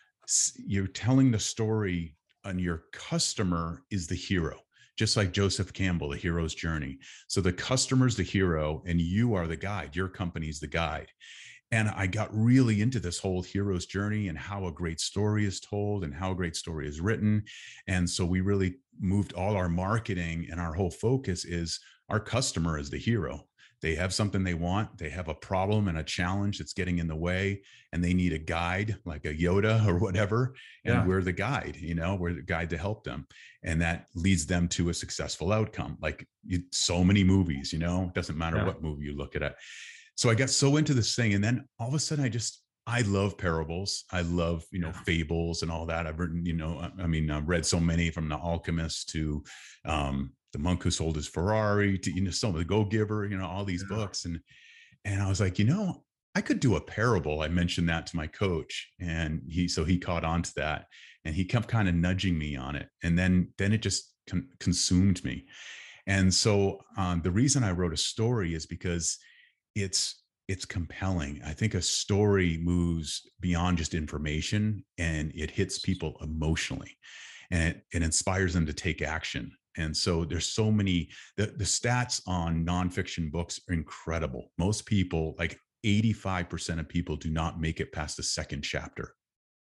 you're 0.66 0.88
telling 0.88 1.30
the 1.30 1.38
story 1.38 2.15
and 2.46 2.60
your 2.60 2.84
customer 2.92 3.82
is 3.90 4.06
the 4.06 4.14
hero 4.14 4.60
just 4.96 5.16
like 5.16 5.32
Joseph 5.32 5.72
Campbell, 5.72 6.08
the 6.08 6.16
hero's 6.16 6.54
journey. 6.54 6.98
So 7.28 7.40
the 7.40 7.52
customer's 7.52 8.16
the 8.16 8.22
hero 8.22 8.82
and 8.86 9.00
you 9.00 9.34
are 9.34 9.46
the 9.46 9.56
guide. 9.56 9.94
Your 9.94 10.08
company's 10.08 10.58
the 10.58 10.66
guide. 10.66 11.08
And 11.72 11.90
I 11.90 12.06
got 12.06 12.30
really 12.32 12.80
into 12.80 13.00
this 13.00 13.18
whole 13.18 13.42
hero's 13.42 13.86
journey 13.86 14.28
and 14.28 14.38
how 14.38 14.66
a 14.66 14.72
great 14.72 15.00
story 15.00 15.44
is 15.44 15.60
told 15.60 16.04
and 16.04 16.14
how 16.14 16.30
a 16.30 16.36
great 16.36 16.56
story 16.56 16.88
is 16.88 17.00
written. 17.00 17.44
And 17.88 18.08
so 18.08 18.24
we 18.24 18.40
really 18.40 18.76
moved 18.98 19.32
all 19.34 19.56
our 19.56 19.68
marketing 19.68 20.46
and 20.50 20.60
our 20.60 20.72
whole 20.72 20.90
focus 20.90 21.44
is 21.44 21.80
our 22.08 22.20
customer 22.20 22.78
is 22.78 22.88
the 22.88 22.98
hero 22.98 23.45
they 23.82 23.94
have 23.94 24.12
something 24.12 24.42
they 24.42 24.54
want 24.54 24.96
they 24.98 25.08
have 25.08 25.28
a 25.28 25.34
problem 25.34 25.88
and 25.88 25.98
a 25.98 26.02
challenge 26.02 26.58
that's 26.58 26.72
getting 26.72 26.98
in 26.98 27.06
the 27.06 27.16
way 27.16 27.62
and 27.92 28.02
they 28.02 28.14
need 28.14 28.32
a 28.32 28.38
guide 28.38 28.96
like 29.04 29.24
a 29.24 29.34
yoda 29.34 29.86
or 29.88 29.98
whatever 29.98 30.54
and 30.84 30.94
yeah. 30.94 31.06
we're 31.06 31.22
the 31.22 31.32
guide 31.32 31.76
you 31.78 31.94
know 31.94 32.14
we're 32.14 32.32
the 32.32 32.42
guide 32.42 32.70
to 32.70 32.78
help 32.78 33.04
them 33.04 33.26
and 33.62 33.80
that 33.80 34.06
leads 34.14 34.46
them 34.46 34.68
to 34.68 34.88
a 34.88 34.94
successful 34.94 35.52
outcome 35.52 35.96
like 36.00 36.26
you, 36.44 36.62
so 36.72 37.04
many 37.04 37.22
movies 37.22 37.72
you 37.72 37.78
know 37.78 38.04
it 38.04 38.14
doesn't 38.14 38.38
matter 38.38 38.58
yeah. 38.58 38.66
what 38.66 38.82
movie 38.82 39.04
you 39.04 39.16
look 39.16 39.36
at 39.36 39.56
so 40.14 40.30
i 40.30 40.34
got 40.34 40.50
so 40.50 40.76
into 40.76 40.94
this 40.94 41.14
thing 41.14 41.34
and 41.34 41.44
then 41.44 41.64
all 41.78 41.88
of 41.88 41.94
a 41.94 41.98
sudden 41.98 42.24
i 42.24 42.28
just 42.28 42.62
I 42.88 43.00
love 43.00 43.36
parables. 43.36 44.04
I 44.12 44.20
love, 44.20 44.64
you 44.70 44.78
know, 44.78 44.92
fables 44.92 45.62
and 45.62 45.72
all 45.72 45.86
that. 45.86 46.06
I've 46.06 46.20
written, 46.20 46.46
you 46.46 46.52
know, 46.52 46.88
I 47.00 47.08
mean, 47.08 47.30
I've 47.32 47.48
read 47.48 47.66
so 47.66 47.80
many 47.80 48.10
from 48.10 48.28
The 48.28 48.36
Alchemist 48.36 49.08
to 49.08 49.42
um, 49.84 50.32
the 50.56 50.62
monk 50.62 50.82
who 50.82 50.90
sold 50.90 51.16
his 51.16 51.28
Ferrari 51.28 51.98
to 51.98 52.10
you 52.10 52.22
know 52.22 52.30
some 52.30 52.50
of 52.50 52.56
the 52.56 52.64
Go 52.64 52.84
Giver, 52.84 53.26
you 53.26 53.36
know 53.36 53.46
all 53.46 53.64
these 53.64 53.84
yeah. 53.88 53.96
books, 53.96 54.24
and 54.24 54.40
and 55.04 55.22
I 55.22 55.28
was 55.28 55.40
like, 55.40 55.58
you 55.58 55.66
know, 55.66 56.02
I 56.34 56.40
could 56.40 56.60
do 56.60 56.76
a 56.76 56.80
parable. 56.80 57.42
I 57.42 57.48
mentioned 57.48 57.88
that 57.90 58.06
to 58.06 58.16
my 58.16 58.26
coach, 58.26 58.88
and 58.98 59.42
he 59.48 59.68
so 59.68 59.84
he 59.84 59.98
caught 59.98 60.24
on 60.24 60.42
to 60.42 60.52
that, 60.56 60.86
and 61.26 61.34
he 61.34 61.44
kept 61.44 61.68
kind 61.68 61.88
of 61.88 61.94
nudging 61.94 62.38
me 62.38 62.56
on 62.56 62.74
it, 62.74 62.88
and 63.02 63.18
then 63.18 63.52
then 63.58 63.74
it 63.74 63.82
just 63.82 64.14
con- 64.28 64.48
consumed 64.58 65.22
me, 65.24 65.44
and 66.06 66.32
so 66.32 66.80
um, 66.96 67.20
the 67.22 67.30
reason 67.30 67.62
I 67.62 67.72
wrote 67.72 67.92
a 67.92 67.98
story 67.98 68.54
is 68.54 68.64
because 68.64 69.18
it's 69.74 70.22
it's 70.48 70.64
compelling. 70.64 71.42
I 71.44 71.52
think 71.52 71.74
a 71.74 71.82
story 71.82 72.56
moves 72.62 73.28
beyond 73.40 73.78
just 73.78 73.94
information 73.94 74.84
and 74.96 75.32
it 75.34 75.50
hits 75.50 75.80
people 75.80 76.16
emotionally 76.22 76.96
and 77.50 77.74
it, 77.74 77.82
it 77.92 78.02
inspires 78.02 78.54
them 78.54 78.64
to 78.66 78.72
take 78.72 79.02
action. 79.02 79.50
And 79.76 79.96
so 79.96 80.24
there's 80.24 80.46
so 80.46 80.70
many, 80.70 81.08
the, 81.36 81.46
the 81.46 81.64
stats 81.64 82.20
on 82.26 82.64
nonfiction 82.64 83.30
books 83.30 83.60
are 83.68 83.74
incredible. 83.74 84.52
Most 84.58 84.86
people, 84.86 85.34
like 85.38 85.58
85% 85.84 86.80
of 86.80 86.88
people, 86.88 87.16
do 87.16 87.30
not 87.30 87.60
make 87.60 87.80
it 87.80 87.92
past 87.92 88.16
the 88.16 88.22
second 88.22 88.62
chapter 88.62 89.14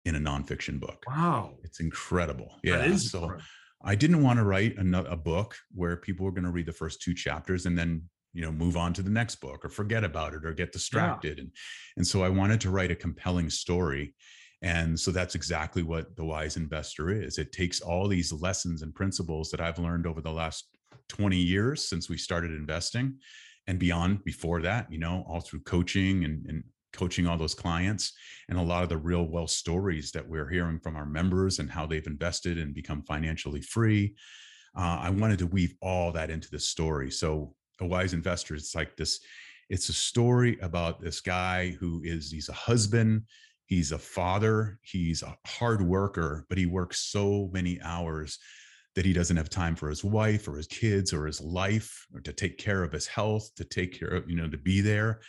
in 0.06 0.16
a 0.16 0.20
nonfiction 0.20 0.80
book. 0.80 1.04
Wow. 1.08 1.56
It's 1.64 1.80
incredible. 1.80 2.56
Yeah. 2.64 2.96
so 2.98 3.24
incredible. 3.24 3.44
I 3.84 3.96
didn't 3.96 4.24
want 4.24 4.40
to 4.40 4.46
write 4.46 4.78
a, 4.78 5.12
a 5.12 5.18
book 5.18 5.56
where 5.74 5.98
people 5.98 6.26
were 6.26 6.32
going 6.32 6.46
to 6.46 6.52
read 6.52 6.66
the 6.66 6.74
first 6.74 7.02
two 7.02 7.14
chapters 7.14 7.66
and 7.66 7.78
then 7.78 8.04
you 8.34 8.42
know 8.42 8.52
move 8.52 8.78
on 8.78 8.94
to 8.94 9.02
the 9.02 9.10
next 9.10 9.36
book 9.36 9.64
or 9.64 9.70
forget 9.70 10.04
about 10.04 10.34
it 10.34 10.44
or 10.44 10.54
get 10.54 10.72
distracted 10.72 11.38
yeah. 11.38 11.44
and 11.44 11.52
and 11.98 12.08
so 12.08 12.24
i 12.24 12.30
wanted 12.30 12.60
to 12.60 12.72
write 12.72 12.90
a 12.90 12.96
compelling 12.96 13.50
story 13.50 14.16
and 14.64 14.98
so 14.98 15.12
that's 15.12 15.36
exactly 15.36 15.84
what 15.84 16.16
the 16.16 16.24
wise 16.24 16.56
investor 16.56 17.10
is. 17.10 17.38
It 17.38 17.52
takes 17.52 17.82
all 17.82 18.08
these 18.08 18.32
lessons 18.32 18.82
and 18.82 18.96
principles 18.96 19.52
that 19.52 19.60
I've 19.60 19.78
learned 19.78 20.08
over 20.08 20.22
the 20.22 20.32
last 20.32 20.70
20 21.10 21.36
years 21.36 21.86
since 21.86 22.10
we 22.10 22.18
started 22.18 22.52
investing 22.52 23.16
and 23.68 23.78
beyond 23.78 24.24
before 24.24 24.62
that, 24.62 24.90
you 24.90 25.00
know, 25.00 25.26
all 25.28 25.42
through 25.42 25.62
coaching 25.62 26.24
and, 26.24 26.46
and 26.48 26.64
coaching 26.94 27.28
all 27.28 27.38
those 27.38 27.54
clients 27.54 28.14
and 28.48 28.58
a 28.58 28.62
lot 28.62 28.84
of 28.84 28.90
the 28.90 28.98
real 28.98 29.24
wealth 29.24 29.50
stories 29.50 30.12
that 30.12 30.28
we're 30.28 30.50
hearing 30.50 30.80
from 30.80 30.96
our 30.96 31.06
members 31.06 31.60
and 31.60 31.70
how 31.70 31.86
they've 31.86 32.08
invested 32.08 32.58
and 32.58 32.74
become 32.74 33.04
financially 33.04 33.62
free. 33.62 34.16
Uh, 34.78 35.00
I 35.02 35.10
wanted 35.10 35.40
to 35.40 35.48
weave 35.48 35.74
all 35.82 36.14
that 36.14 36.30
into 36.30 36.50
the 36.50 36.60
story. 36.60 37.12
So 37.12 37.54
a 37.82 37.86
wise 37.86 38.14
investor, 38.14 38.56
it's 38.56 38.76
like 38.76 38.96
this, 38.96 39.20
it's 39.70 39.90
a 39.90 39.94
story 39.94 40.58
about 40.62 41.02
this 41.02 41.20
guy 41.20 41.72
who 41.80 42.02
is, 42.06 42.32
he's 42.32 42.50
a 42.50 42.54
husband, 42.54 43.24
He's 43.66 43.92
a 43.92 43.98
father, 43.98 44.80
he's 44.82 45.24
a 45.24 45.38
hard 45.46 45.82
worker, 45.82 46.46
but 46.50 46.58
he 46.58 46.66
works 46.66 47.00
so 47.00 47.50
many 47.54 47.80
hours 47.82 48.40
that 48.96 49.06
he 49.06 49.14
doesn't 49.14 49.38
have 49.38 49.50
time 49.50 49.76
for 49.76 49.90
his 49.90 50.04
wife 50.04 50.48
or 50.48 50.58
his 50.58 50.68
kids 50.68 51.14
or 51.14 51.26
his 51.26 51.42
life 51.42 52.06
or 52.14 52.22
to 52.22 52.34
take 52.34 52.58
care 52.58 52.84
of 52.84 52.92
his 52.92 53.08
health, 53.08 53.50
to 53.56 53.64
take 53.64 53.98
care 53.98 54.10
of, 54.10 54.30
you 54.30 54.36
know, 54.36 54.50
to 54.50 54.58
be 54.58 54.82
there. 54.82 55.22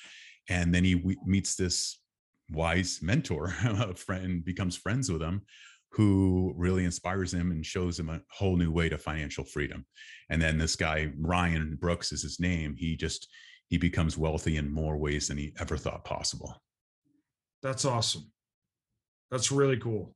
And 0.49 0.75
then 0.75 0.85
he 0.85 0.95
w- 0.95 1.19
meets 1.25 1.55
this 1.55 2.01
wise 2.51 3.01
mentor, 3.03 3.55
a 3.65 3.95
friend, 3.95 4.45
becomes 4.45 4.77
friends 4.77 5.11
with 5.11 5.23
him 5.23 5.43
who 5.95 6.53
really 6.57 6.85
inspires 6.85 7.33
him 7.33 7.53
and 7.53 7.65
shows 7.65 7.99
him 7.99 8.11
a 8.11 8.21
whole 8.29 8.57
new 8.57 8.73
way 8.73 8.89
to 8.89 8.99
financial 8.99 9.45
freedom. 9.45 9.87
And 10.29 10.43
then 10.43 10.59
this 10.59 10.75
guy, 10.75 11.13
Ryan 11.17 11.79
Brooks 11.81 12.11
is 12.11 12.23
his 12.23 12.41
name. 12.41 12.75
He 12.77 12.97
just, 12.97 13.29
he 13.69 13.79
becomes 13.79 14.19
wealthy 14.19 14.57
in 14.57 14.73
more 14.73 14.97
ways 14.97 15.29
than 15.29 15.39
he 15.39 15.55
ever 15.61 15.77
thought 15.77 16.05
possible. 16.05 16.61
That's 17.65 17.87
awesome. 17.87 18.31
That's 19.31 19.51
really 19.51 19.79
cool. 19.79 20.15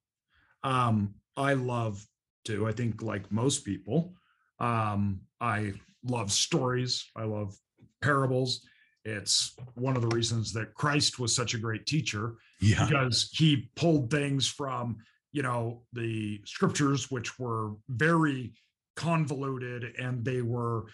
Um, 0.63 1.15
I 1.35 1.55
love 1.55 2.07
to, 2.45 2.69
I 2.69 2.73
think, 2.73 3.03
like 3.03 3.33
most 3.33 3.65
people, 3.65 4.13
um, 4.61 5.23
I 5.41 5.73
love 6.05 6.31
stories. 6.31 7.07
I 7.17 7.25
love 7.25 7.57
parables. 8.03 8.61
It's 9.07 9.55
one 9.75 9.97
of 9.97 10.03
the 10.03 10.15
reasons 10.15 10.53
that 10.53 10.75
Christ 10.75 11.19
was 11.19 11.35
such 11.35 11.55
a 11.55 11.59
great 11.59 11.87
teacher 11.87 12.35
yeah. 12.61 12.87
because 12.87 13.31
he 13.33 13.71
pulled 13.77 14.11
things 14.11 14.47
from, 14.47 14.99
you 15.33 15.43
know, 15.43 15.85
the 15.95 16.43
scriptures, 16.45 17.11
which 17.11 17.39
were 17.39 17.73
very 17.89 18.53
convoluted 18.95 19.97
and 19.99 20.23
they 20.23 20.43
were, 20.43 20.85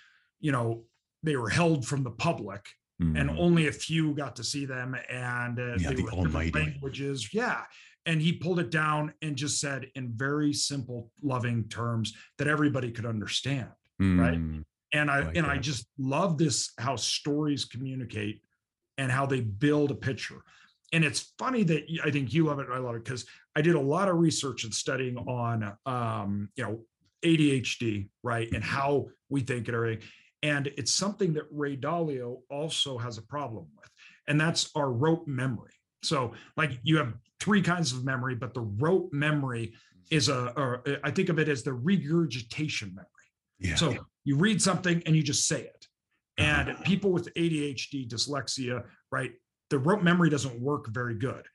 you 0.41 0.53
know, 0.53 0.85
they 1.25 1.35
were 1.35 1.49
held 1.49 1.85
from 1.85 2.05
the 2.05 2.13
public 2.13 2.65
mm. 3.05 3.21
and 3.21 3.31
only 3.31 3.69
a 3.69 3.73
few 3.73 4.15
got 4.15 4.37
to 4.37 4.45
see 4.45 4.65
them 4.65 4.97
and 5.11 5.59
uh, 5.59 5.75
yeah, 5.79 5.93
the 5.93 6.07
almighty 6.13 6.53
languages 6.53 7.33
yeah 7.33 7.63
and 8.07 8.21
he 8.21 8.33
pulled 8.33 8.59
it 8.59 8.71
down 8.71 9.13
and 9.23 9.37
just 9.37 9.61
said 9.61 9.87
in 9.95 10.13
very 10.15 10.53
simple 10.53 11.11
loving 11.23 11.65
terms 11.69 12.15
that 12.39 12.49
everybody 12.49 12.91
could 12.91 13.07
understand 13.07 13.69
mm. 14.01 14.19
right 14.19 14.39
and 14.93 15.11
i, 15.11 15.17
I 15.17 15.21
like 15.21 15.37
and 15.37 15.47
that. 15.47 15.53
i 15.53 15.59
just 15.59 15.87
love 15.99 16.39
this 16.39 16.73
how 16.79 16.97
stories 16.97 17.65
communicate 17.65 18.41
and 18.99 19.11
how 19.11 19.27
they 19.27 19.41
build 19.41 19.91
a 19.91 19.97
picture 19.97 20.43
and 20.93 21.05
it's 21.05 21.33
funny 21.39 21.63
that 21.65 21.85
i 22.05 22.11
think 22.11 22.33
you 22.33 22.45
love 22.45 22.59
it 22.59 22.69
i 22.73 22.79
love 22.79 22.95
it 22.97 23.05
because 23.05 23.27
i 23.57 23.61
did 23.61 23.75
a 23.75 23.81
lot 23.81 24.09
of 24.09 24.17
research 24.17 24.65
and 24.65 24.75
studying 24.75 25.17
on 25.19 25.77
um 25.87 26.49
you 26.57 26.65
know 26.65 26.81
adhd 27.25 28.09
right 28.23 28.49
and 28.53 28.63
mm-hmm. 28.63 28.77
how 28.77 29.07
we 29.29 29.41
think 29.41 29.67
and 29.69 29.75
everything 29.75 30.07
and 30.45 30.67
it's 30.77 30.93
something 30.93 31.33
that 31.33 31.45
Ray 31.51 31.75
Dalio 31.75 32.41
also 32.51 32.99
has 32.99 33.17
a 33.17 33.23
problem 33.23 33.67
with, 33.77 33.91
and 34.29 34.39
that's 34.39 34.71
our 34.77 34.93
rote 34.93 35.27
memory. 35.27 35.73
So, 36.03 36.35
like, 36.59 36.79
you 36.83 36.99
have 36.99 37.15
three 37.41 37.63
kinds 37.63 37.93
of 37.93 38.05
memory, 38.05 38.35
but 38.35 38.53
the 38.53 38.61
rote 38.61 39.11
memory 39.11 39.73
is 40.11 40.29
a, 40.29 40.53
a 40.87 40.99
I 41.03 41.11
think 41.11 41.31
of 41.31 41.39
it 41.39 41.49
as 41.49 41.63
the 41.63 41.73
regurgitation 41.73 42.95
memory. 42.95 43.09
Yeah. 43.59 43.77
So 43.77 43.97
you 44.25 44.37
read 44.37 44.61
something 44.61 45.03
and 45.07 45.17
you 45.17 45.23
just 45.23 45.49
say 45.49 45.63
it. 45.63 45.87
And 46.37 46.71
uh-huh. 46.71 46.83
people 46.85 47.11
with 47.11 47.33
ADHD, 47.35 48.07
dyslexia, 48.07 48.85
right? 49.11 49.33
The 49.71 49.79
rote 49.79 50.03
memory 50.03 50.29
doesn't 50.29 50.61
work 50.61 50.89
very 50.89 51.15
good. 51.15 51.47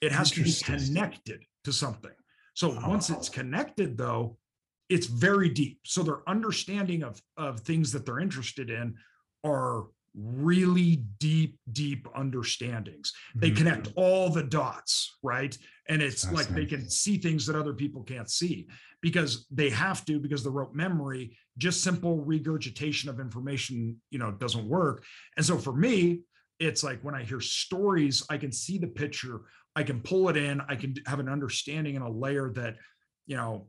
It 0.00 0.12
has 0.12 0.30
to 0.32 0.44
be 0.44 0.52
connected 0.52 1.42
to 1.64 1.72
something. 1.72 2.12
So 2.54 2.78
once 2.86 3.10
it's 3.10 3.28
connected, 3.28 3.98
though, 3.98 4.38
it's 4.88 5.06
very 5.06 5.48
deep. 5.48 5.80
So 5.84 6.02
their 6.02 6.28
understanding 6.28 7.02
of 7.02 7.20
of 7.36 7.60
things 7.60 7.92
that 7.92 8.06
they're 8.06 8.20
interested 8.20 8.70
in 8.70 8.96
are 9.44 9.86
really 10.14 11.04
deep, 11.18 11.58
deep 11.72 12.08
understandings. 12.14 13.12
They 13.34 13.50
Mhm. 13.50 13.56
connect 13.56 13.92
all 13.96 14.30
the 14.30 14.42
dots, 14.42 15.18
right? 15.22 15.56
And 15.90 16.00
it's 16.00 16.30
like 16.32 16.48
they 16.48 16.64
can 16.64 16.88
see 16.88 17.18
things 17.18 17.44
that 17.46 17.54
other 17.54 17.74
people 17.74 18.02
can't 18.02 18.30
see 18.30 18.66
because 19.02 19.46
they 19.50 19.68
have 19.68 20.06
to, 20.06 20.18
because 20.18 20.42
the 20.42 20.50
rote 20.50 20.74
memory, 20.74 21.36
just 21.58 21.82
simple 21.82 22.24
regurgitation 22.24 23.10
of 23.10 23.20
information, 23.20 24.00
you 24.10 24.18
know, 24.18 24.32
doesn't 24.32 24.66
work. 24.66 25.04
And 25.36 25.44
so 25.44 25.58
for 25.58 25.74
me, 25.74 26.22
it's 26.58 26.82
like 26.82 27.02
when 27.02 27.14
I 27.14 27.22
hear 27.22 27.40
stories, 27.40 28.24
I 28.30 28.38
can 28.38 28.52
see 28.52 28.78
the 28.78 28.88
picture, 28.88 29.42
I 29.74 29.82
can 29.82 30.00
pull 30.00 30.30
it 30.30 30.38
in, 30.38 30.62
I 30.62 30.76
can 30.76 30.94
have 31.04 31.20
an 31.20 31.28
understanding 31.28 31.94
and 31.96 32.04
a 32.04 32.10
layer 32.10 32.50
that, 32.54 32.78
you 33.26 33.36
know, 33.36 33.68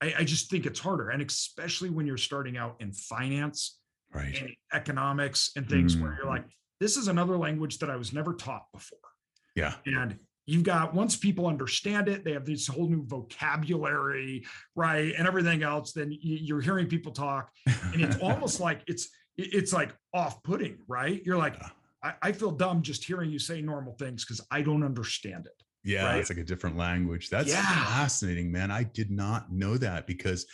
I, 0.00 0.14
I 0.18 0.24
just 0.24 0.50
think 0.50 0.66
it's 0.66 0.80
harder. 0.80 1.10
And 1.10 1.22
especially 1.22 1.90
when 1.90 2.06
you're 2.06 2.16
starting 2.16 2.56
out 2.56 2.76
in 2.80 2.92
finance 2.92 3.78
Right. 4.12 4.40
and 4.40 4.50
economics 4.72 5.50
and 5.56 5.68
things 5.68 5.96
where 5.96 6.12
Mm. 6.12 6.16
you're 6.18 6.26
like, 6.26 6.44
this 6.80 6.96
is 6.96 7.08
another 7.08 7.36
language 7.36 7.78
that 7.78 7.90
I 7.90 7.96
was 7.96 8.12
never 8.12 8.34
taught 8.34 8.64
before. 8.72 8.98
Yeah. 9.56 9.74
And 9.86 10.18
you've 10.46 10.62
got 10.62 10.94
once 10.94 11.16
people 11.16 11.46
understand 11.46 12.08
it, 12.08 12.24
they 12.24 12.32
have 12.32 12.44
this 12.44 12.66
whole 12.68 12.88
new 12.88 13.04
vocabulary, 13.06 14.44
right? 14.76 15.14
And 15.16 15.26
everything 15.26 15.62
else, 15.62 15.92
then 15.92 16.16
you're 16.20 16.60
hearing 16.60 16.86
people 16.86 17.12
talk, 17.12 17.50
and 17.92 18.02
it's 18.02 18.16
almost 18.18 18.60
like 18.60 18.82
it's 18.86 19.08
it's 19.36 19.72
like 19.72 19.96
off-putting, 20.12 20.78
right? 20.86 21.20
You're 21.24 21.38
like, 21.38 21.54
Yeah. 21.56 21.70
I, 22.04 22.14
I 22.28 22.32
feel 22.32 22.52
dumb 22.52 22.82
just 22.82 23.04
hearing 23.04 23.30
you 23.30 23.38
say 23.40 23.60
normal 23.62 23.94
things 23.94 24.24
because 24.24 24.40
I 24.50 24.62
don't 24.62 24.84
understand 24.84 25.46
it. 25.46 25.60
Yeah, 25.84 26.06
right? 26.06 26.18
it's 26.20 26.30
like 26.30 26.38
a 26.38 26.44
different 26.44 26.76
language. 26.76 27.28
That's 27.30 27.50
Yeah. 27.50 27.62
fascinating, 27.84 28.50
man. 28.50 28.70
I 28.70 28.82
did 28.84 29.10
not 29.10 29.52
know 29.52 29.76
that 29.78 30.06
because 30.06 30.46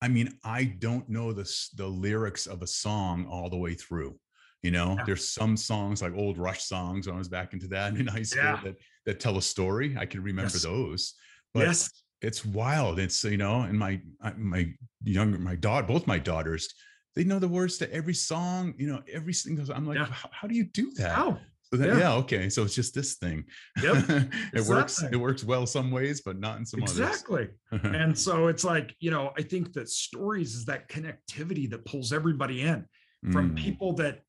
I 0.00 0.08
mean, 0.08 0.36
I 0.42 0.64
don't 0.64 1.08
know 1.08 1.32
the 1.32 1.44
the 1.76 1.86
lyrics 1.86 2.46
of 2.46 2.62
a 2.62 2.66
song 2.66 3.26
all 3.26 3.48
the 3.50 3.56
way 3.56 3.74
through. 3.74 4.18
You 4.62 4.70
know, 4.72 4.96
Yeah. 4.96 5.04
there's 5.04 5.28
some 5.28 5.56
songs 5.56 6.02
like 6.02 6.14
old 6.14 6.38
Rush 6.38 6.62
songs 6.64 7.06
when 7.06 7.14
I 7.14 7.18
was 7.18 7.28
back 7.28 7.52
into 7.52 7.68
that 7.68 7.94
in 7.96 8.06
high 8.06 8.22
school 8.24 8.42
Yeah. 8.44 8.60
that 8.64 8.76
that 9.06 9.20
tell 9.20 9.36
a 9.38 9.42
story. 9.42 9.96
I 9.96 10.06
can 10.06 10.22
remember 10.22 10.50
Yes. 10.54 10.62
those. 10.62 11.14
But 11.54 11.66
yes. 11.66 11.90
it's 12.20 12.44
wild. 12.44 12.98
It's 12.98 13.22
you 13.24 13.36
know, 13.36 13.62
and 13.62 13.78
my 13.78 14.00
uh, 14.20 14.32
my 14.36 14.72
younger 15.04 15.38
my 15.38 15.54
daughter, 15.56 15.86
both 15.86 16.06
my 16.06 16.18
daughters, 16.18 16.72
they 17.14 17.24
know 17.24 17.38
the 17.38 17.48
words 17.48 17.78
to 17.78 17.92
every 17.92 18.14
song. 18.14 18.74
You 18.78 18.86
know, 18.88 19.02
every 19.12 19.34
single. 19.34 19.70
I'm 19.72 19.86
like, 19.86 19.98
Yeah. 19.98 20.06
how, 20.06 20.30
how 20.32 20.48
do 20.48 20.54
you 20.54 20.64
do 20.64 20.90
that? 20.94 21.16
Wow. 21.18 21.38
So 21.72 21.78
that, 21.78 21.88
Yeah. 21.88 21.98
yeah. 21.98 22.12
okay. 22.16 22.48
So 22.50 22.62
it's 22.64 22.74
just 22.74 22.94
this 22.94 23.14
thing. 23.14 23.44
Yep, 23.82 23.96
it 24.08 24.30
that 24.52 24.64
works. 24.66 25.02
It 25.02 25.16
works 25.16 25.42
well 25.42 25.66
some 25.66 25.90
ways, 25.90 26.20
but 26.20 26.38
not 26.38 26.58
in 26.58 26.66
some 26.66 26.80
Exactly. 26.82 27.44
others. 27.44 27.54
Exactly. 27.72 28.00
and 28.00 28.18
so 28.18 28.48
it's 28.48 28.62
like, 28.64 28.94
you 29.00 29.10
know, 29.10 29.32
I 29.38 29.42
think 29.42 29.72
that 29.72 29.88
stories 29.88 30.54
is 30.54 30.66
that 30.66 30.88
connectivity 30.88 31.70
that 31.70 31.84
pulls 31.86 32.12
everybody 32.12 32.62
in. 32.62 32.84
from 33.32 33.54
Mm, 33.54 33.56
people 33.56 33.92
that 33.94 34.20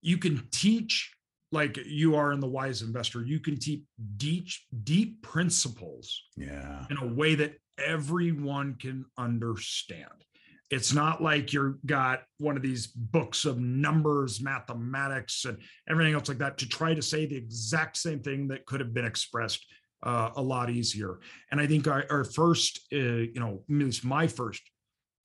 you 0.00 0.16
can 0.18 0.42
teach 0.50 1.14
like 1.52 1.78
you 1.86 2.14
are 2.16 2.32
in 2.32 2.40
the 2.40 2.46
wise 2.46 2.82
investor 2.82 3.22
you 3.24 3.40
can 3.40 3.56
teach 3.58 3.82
deep 4.16 4.46
deep 4.84 5.20
principles 5.22 6.22
yeah. 6.36 6.84
in 6.90 6.96
a 6.98 7.06
way 7.06 7.34
that 7.34 7.54
everyone 7.78 8.74
can 8.74 9.04
understand 9.18 10.24
it's 10.70 10.92
not 10.92 11.22
like 11.22 11.52
you're 11.52 11.78
got 11.86 12.22
one 12.38 12.56
of 12.56 12.62
these 12.62 12.86
books 12.88 13.44
of 13.44 13.58
numbers 13.58 14.40
mathematics 14.42 15.44
and 15.44 15.58
everything 15.88 16.14
else 16.14 16.28
like 16.28 16.38
that 16.38 16.58
to 16.58 16.68
try 16.68 16.94
to 16.94 17.02
say 17.02 17.26
the 17.26 17.36
exact 17.36 17.96
same 17.96 18.20
thing 18.20 18.48
that 18.48 18.66
could 18.66 18.80
have 18.80 18.92
been 18.92 19.04
expressed 19.04 19.64
uh, 20.02 20.30
a 20.36 20.42
lot 20.42 20.70
easier 20.70 21.18
and 21.50 21.60
i 21.60 21.66
think 21.66 21.88
our, 21.88 22.04
our 22.10 22.24
first 22.24 22.86
uh, 22.92 22.96
you 22.96 23.40
know 23.40 23.64
at 23.68 23.74
least 23.76 24.04
my 24.04 24.26
first 24.26 24.62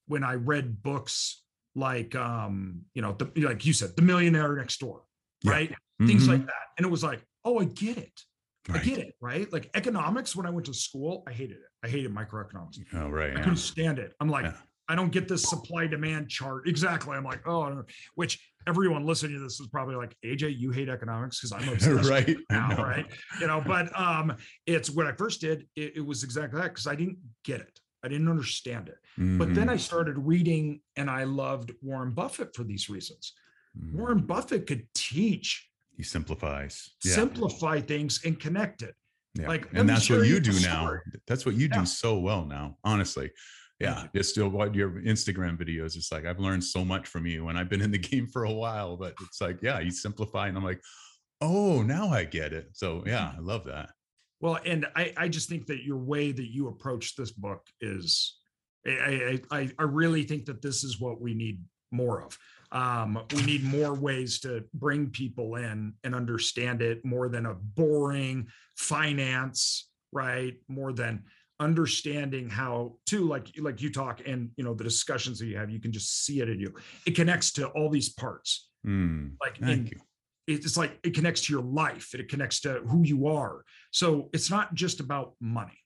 when 0.08 0.24
i 0.24 0.34
read 0.34 0.82
books 0.82 1.44
like 1.76 2.16
um 2.16 2.82
you 2.94 3.02
know 3.02 3.14
the, 3.14 3.30
like 3.42 3.66
you 3.66 3.74
said 3.74 3.96
the 3.96 4.02
millionaire 4.02 4.56
next 4.56 4.80
door 4.80 5.04
Yeah. 5.44 5.52
right 5.52 5.76
things 6.00 6.24
Mhm. 6.26 6.30
like 6.30 6.46
that 6.46 6.64
and 6.78 6.86
it 6.88 6.90
was 6.90 7.04
like 7.04 7.22
oh 7.46 7.60
i 7.60 7.66
get 7.66 7.98
it 7.98 8.20
Right. 8.70 8.80
I 8.80 8.84
get 8.86 9.00
it, 9.00 9.14
right? 9.20 9.52
Like 9.52 9.70
economics, 9.76 10.38
when 10.38 10.46
I 10.46 10.50
went 10.50 10.68
to 10.68 10.74
school, 10.74 11.26
I 11.28 11.34
hated 11.34 11.58
it. 11.58 11.70
I 11.84 11.90
hated 11.90 12.16
microeconomics. 12.16 12.78
Oh, 12.94 13.10
right. 13.10 13.32
I 13.32 13.34
Yeah. 13.34 13.40
couldn't 13.44 13.58
stand 13.58 14.00
it. 14.00 14.14
I'm 14.22 14.30
like, 14.30 14.46
Yeah. 14.46 14.54
I 14.90 14.96
don't 14.96 15.12
get 15.12 15.28
this 15.28 15.44
supply 15.44 15.88
demand 15.88 16.30
chart. 16.30 16.68
Exactly. 16.68 17.16
I'm 17.16 17.24
like, 17.24 17.48
oh, 17.48 17.84
which 18.16 18.40
everyone 18.68 19.06
listening 19.06 19.34
to 19.34 19.40
this 19.40 19.60
is 19.60 19.68
probably 19.68 19.96
like, 19.96 20.16
AJ, 20.26 20.58
you 20.58 20.72
hate 20.72 20.90
economics 20.90 21.40
because 21.40 21.52
I'm 21.54 21.74
obsessed 21.74 22.10
right. 22.10 22.36
now, 22.50 22.76
right? 22.84 23.06
You 23.40 23.48
know, 23.48 23.62
but 23.66 23.98
um, 24.00 24.36
it's 24.66 24.90
when 24.90 25.08
I 25.08 25.14
first 25.14 25.42
did, 25.42 25.68
it, 25.76 25.98
it 25.98 26.06
was 26.06 26.24
exactly 26.24 26.60
that 26.60 26.70
because 26.70 26.88
I 26.88 26.96
didn't 26.96 27.18
get 27.46 27.62
it. 27.62 27.80
I 28.04 28.10
didn't 28.10 28.28
understand 28.28 28.90
it. 28.90 28.98
But 29.18 29.56
then. 29.56 29.70
I 29.70 29.78
started 29.78 30.18
reading 30.18 30.82
and 30.98 31.10
I 31.10 31.24
loved 31.24 31.72
Warren 31.82 32.12
Buffett 32.12 32.54
for 32.54 32.64
these 32.64 32.90
reasons. 32.90 33.34
Mhm. 33.80 33.94
Warren 33.94 34.26
Buffett 34.26 34.68
could 34.68 34.86
teach, 34.94 35.70
he 35.96 36.04
simplifies. 36.04 36.92
Yeah. 37.06 37.14
simplify 37.14 37.80
things, 37.80 38.22
and 38.26 38.38
connect 38.40 38.82
it. 38.82 38.94
Yeah. 39.36 39.48
Like, 39.48 39.68
and 39.74 39.88
that's 39.88 40.10
what 40.10 40.28
you 40.28 40.40
do 40.40 40.52
now. 40.60 40.84
story. 40.86 41.00
That's 41.28 41.46
what 41.46 41.56
you 41.56 41.68
Yeah. 41.72 41.80
do 41.80 41.86
so 41.86 42.20
well 42.20 42.46
now, 42.46 42.78
honestly. 42.84 43.32
Yeah. 43.84 44.08
Just 44.16 44.32
still 44.32 44.50
what 44.50 44.74
your 44.76 44.92
Instagram 44.92 45.58
videos. 45.58 45.96
It's 45.96 46.12
like 46.12 46.26
I've 46.26 46.40
learned 46.40 46.64
so 46.64 46.84
much 46.84 47.08
from 47.08 47.26
you 47.26 47.50
and 47.50 47.58
I've 47.58 47.70
been 47.70 47.82
in 47.82 47.92
the 47.92 47.98
game 48.12 48.28
for 48.28 48.46
a 48.46 48.52
while, 48.52 48.98
but 48.98 49.14
it's 49.22 49.42
like, 49.42 49.60
yeah, 49.62 49.80
you 49.80 49.92
simplify 49.92 50.48
and 50.48 50.58
I'm 50.58 50.64
like, 50.64 50.82
oh, 51.42 51.82
now 51.82 52.10
I 52.10 52.24
get 52.24 52.54
it. 52.54 52.70
So 52.74 53.04
yeah. 53.06 53.34
I 53.36 53.40
love 53.40 53.66
that. 53.66 53.90
Well, 54.40 54.60
and 54.66 54.86
I, 54.96 55.14
I 55.16 55.28
just 55.30 55.48
think 55.48 55.68
that 55.68 55.84
your 55.84 55.98
way 55.98 56.32
that 56.32 56.52
you 56.52 56.68
approach 56.68 57.16
this 57.16 57.32
book 57.32 57.66
is, 57.80 58.38
I, 58.86 59.40
I, 59.52 59.58
I, 59.58 59.72
I 59.80 59.84
really 59.84 60.24
think 60.24 60.46
that 60.46 60.62
this 60.62 60.84
is 60.84 61.00
what 61.00 61.22
we 61.22 61.34
need 61.34 61.62
more 61.92 62.22
of. 62.22 62.38
Um, 62.74 63.24
we 63.34 63.44
need 63.44 63.64
more 63.64 63.94
ways 63.94 64.40
to 64.42 64.66
bring 64.74 65.12
people 65.12 65.56
in 65.56 65.94
and 66.04 66.16
understand 66.16 66.82
it 66.82 67.06
more 67.06 67.30
than 67.30 67.46
a 67.46 67.54
boring 67.54 68.48
finance, 68.76 69.90
right? 70.12 70.56
More 70.68 70.92
than 70.92 71.24
understanding 71.60 72.50
how 72.50 72.96
to 73.06 73.26
like 73.26 73.48
like 73.60 73.82
you 73.82 73.92
talk 73.92 74.22
and 74.26 74.50
you 74.58 74.64
know 74.64 74.74
the 74.74 74.84
discussions 74.84 75.40
that 75.40 75.46
you 75.46 75.58
have 75.58 75.70
you 75.70 75.80
can 75.80 75.92
just 75.92 76.26
see 76.26 76.42
it 76.42 76.50
in 76.50 76.60
you. 76.60 76.74
It 77.06 77.16
connects 77.16 77.52
to 77.54 77.68
all 77.70 77.90
these 77.90 78.10
parts. 78.10 78.70
Mm, 78.86 79.34
like 79.42 79.60
in 79.60 79.68
thank 79.68 79.92
you. 79.92 80.00
it's 80.48 80.76
like 80.76 81.00
it 81.04 81.14
connects 81.14 81.42
to 81.46 81.54
your 81.54 81.64
life 81.64 82.14
it 82.14 82.28
connects 82.28 82.60
to 82.62 82.82
who 82.88 83.04
you 83.04 83.28
are. 83.28 83.64
So 83.92 84.30
it's 84.34 84.50
not 84.50 84.74
just 84.74 85.00
about 85.00 85.34
money 85.40 85.83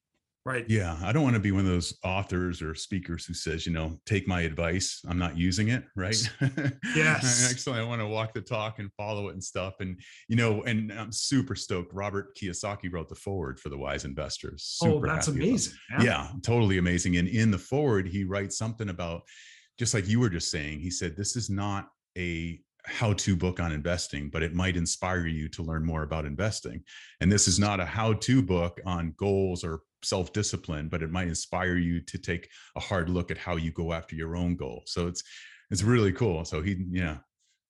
right 0.47 0.65
Yeah, 0.69 0.97
I 1.03 1.11
don't 1.11 1.23
want 1.23 1.35
to 1.35 1.41
be 1.41 1.51
one 1.51 1.61
of 1.61 1.67
those 1.67 1.93
authors 2.03 2.61
or 2.61 2.73
speakers 2.73 3.25
who 3.25 3.33
says, 3.33 3.65
you 3.65 3.73
know, 3.73 3.99
take 4.05 4.27
my 4.27 4.41
advice. 4.41 5.01
I'm 5.07 5.19
not 5.19 5.37
using 5.37 5.67
it, 5.69 5.83
right? 5.95 6.17
Yes. 6.95 7.51
Actually, 7.51 7.79
I 7.79 7.83
want 7.83 8.01
to 8.01 8.07
walk 8.07 8.33
the 8.33 8.41
talk 8.41 8.79
and 8.79 8.91
follow 8.93 9.27
it 9.27 9.33
and 9.33 9.43
stuff. 9.43 9.75
And 9.81 9.99
you 10.27 10.35
know, 10.35 10.63
and 10.63 10.91
I'm 10.91 11.11
super 11.11 11.55
stoked. 11.55 11.93
Robert 11.93 12.35
Kiyosaki 12.37 12.91
wrote 12.91 13.09
the 13.09 13.15
forward 13.15 13.59
for 13.59 13.69
the 13.69 13.77
Wise 13.77 14.05
Investors. 14.05 14.79
oh 14.81 14.99
that's 14.99 15.27
happy 15.27 15.39
about 15.39 15.45
it. 15.45 15.49
amazing 15.49 15.73
Yeah, 15.99 16.29
totally 16.43 16.77
amazing. 16.77 17.17
And 17.17 17.27
in 17.27 17.51
the 17.51 17.57
forward, 17.57 18.07
he 18.07 18.23
writes 18.23 18.57
something 18.57 18.89
about 18.89 19.23
just 19.77 19.93
like 19.93 20.07
you 20.07 20.19
were 20.19 20.29
just 20.29 20.49
saying. 20.49 20.79
He 20.79 20.89
said, 20.89 21.15
This 21.15 21.35
is 21.35 21.49
not 21.49 21.89
a 22.17 22.59
how 22.87 23.13
to 23.13 23.35
book 23.35 23.59
on 23.59 23.71
investing, 23.71 24.29
but 24.29 24.41
it 24.41 24.53
might 24.53 24.77
inspire 24.77 25.27
you 25.27 25.47
to 25.49 25.61
learn 25.63 25.85
more 25.85 26.03
about 26.03 26.25
investing. 26.25 26.81
And 27.21 27.31
this 27.31 27.47
is 27.47 27.59
not 27.59 27.79
a 27.79 27.85
how 27.85 28.13
to 28.13 28.41
book 28.41 28.79
on 28.85 29.13
goals 29.17 29.63
or 29.63 29.81
self 30.03 30.31
discipline, 30.33 30.87
but 30.89 31.03
it 31.03 31.11
might 31.11 31.27
inspire 31.27 31.75
you 31.77 31.99
to 32.01 32.17
take 32.17 32.49
a 32.75 32.79
hard 32.79 33.09
look 33.09 33.29
at 33.29 33.37
how 33.37 33.57
you 33.57 33.71
go 33.71 33.93
after 33.93 34.15
your 34.15 34.35
own 34.35 34.55
goal. 34.55 34.83
So 34.85 35.07
it's, 35.07 35.21
it's 35.69 35.83
really 35.83 36.13
cool. 36.13 36.45
So 36.45 36.61
he, 36.61 36.85
yeah, 36.89 37.17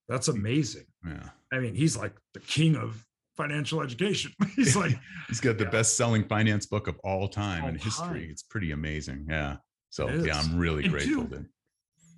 that's 0.10 0.30
amazing 0.30 0.86
yeah. 1.06 1.30
i 1.52 1.60
mean 1.60 1.76
he's 1.76 1.98
like 1.98 2.16
the 2.34 2.40
king 2.40 2.78
of 2.78 3.04
financial 3.36 3.82
education 3.82 4.32
he's 4.56 4.74
like 4.74 4.96
He's 5.28 5.42
got 5.42 5.58
the 5.58 5.66
Yeah. 5.66 5.70
best 5.72 5.98
selling 5.98 6.24
finance 6.30 6.66
book 6.66 6.88
of 6.88 6.96
all 7.04 7.28
time 7.28 7.64
All 7.64 7.70
in 7.70 7.76
history. 7.76 8.22
time. 8.22 8.28
It's 8.32 8.42
pretty 8.44 8.72
amazing. 8.72 9.26
Yeah. 9.30 9.58
So 9.90 10.08
yeah. 10.08 10.40
I'm 10.40 10.58
really 10.58 10.84
And 10.86 10.94
grateful. 10.94 11.24
two, 11.26 11.30
that, 11.36 11.46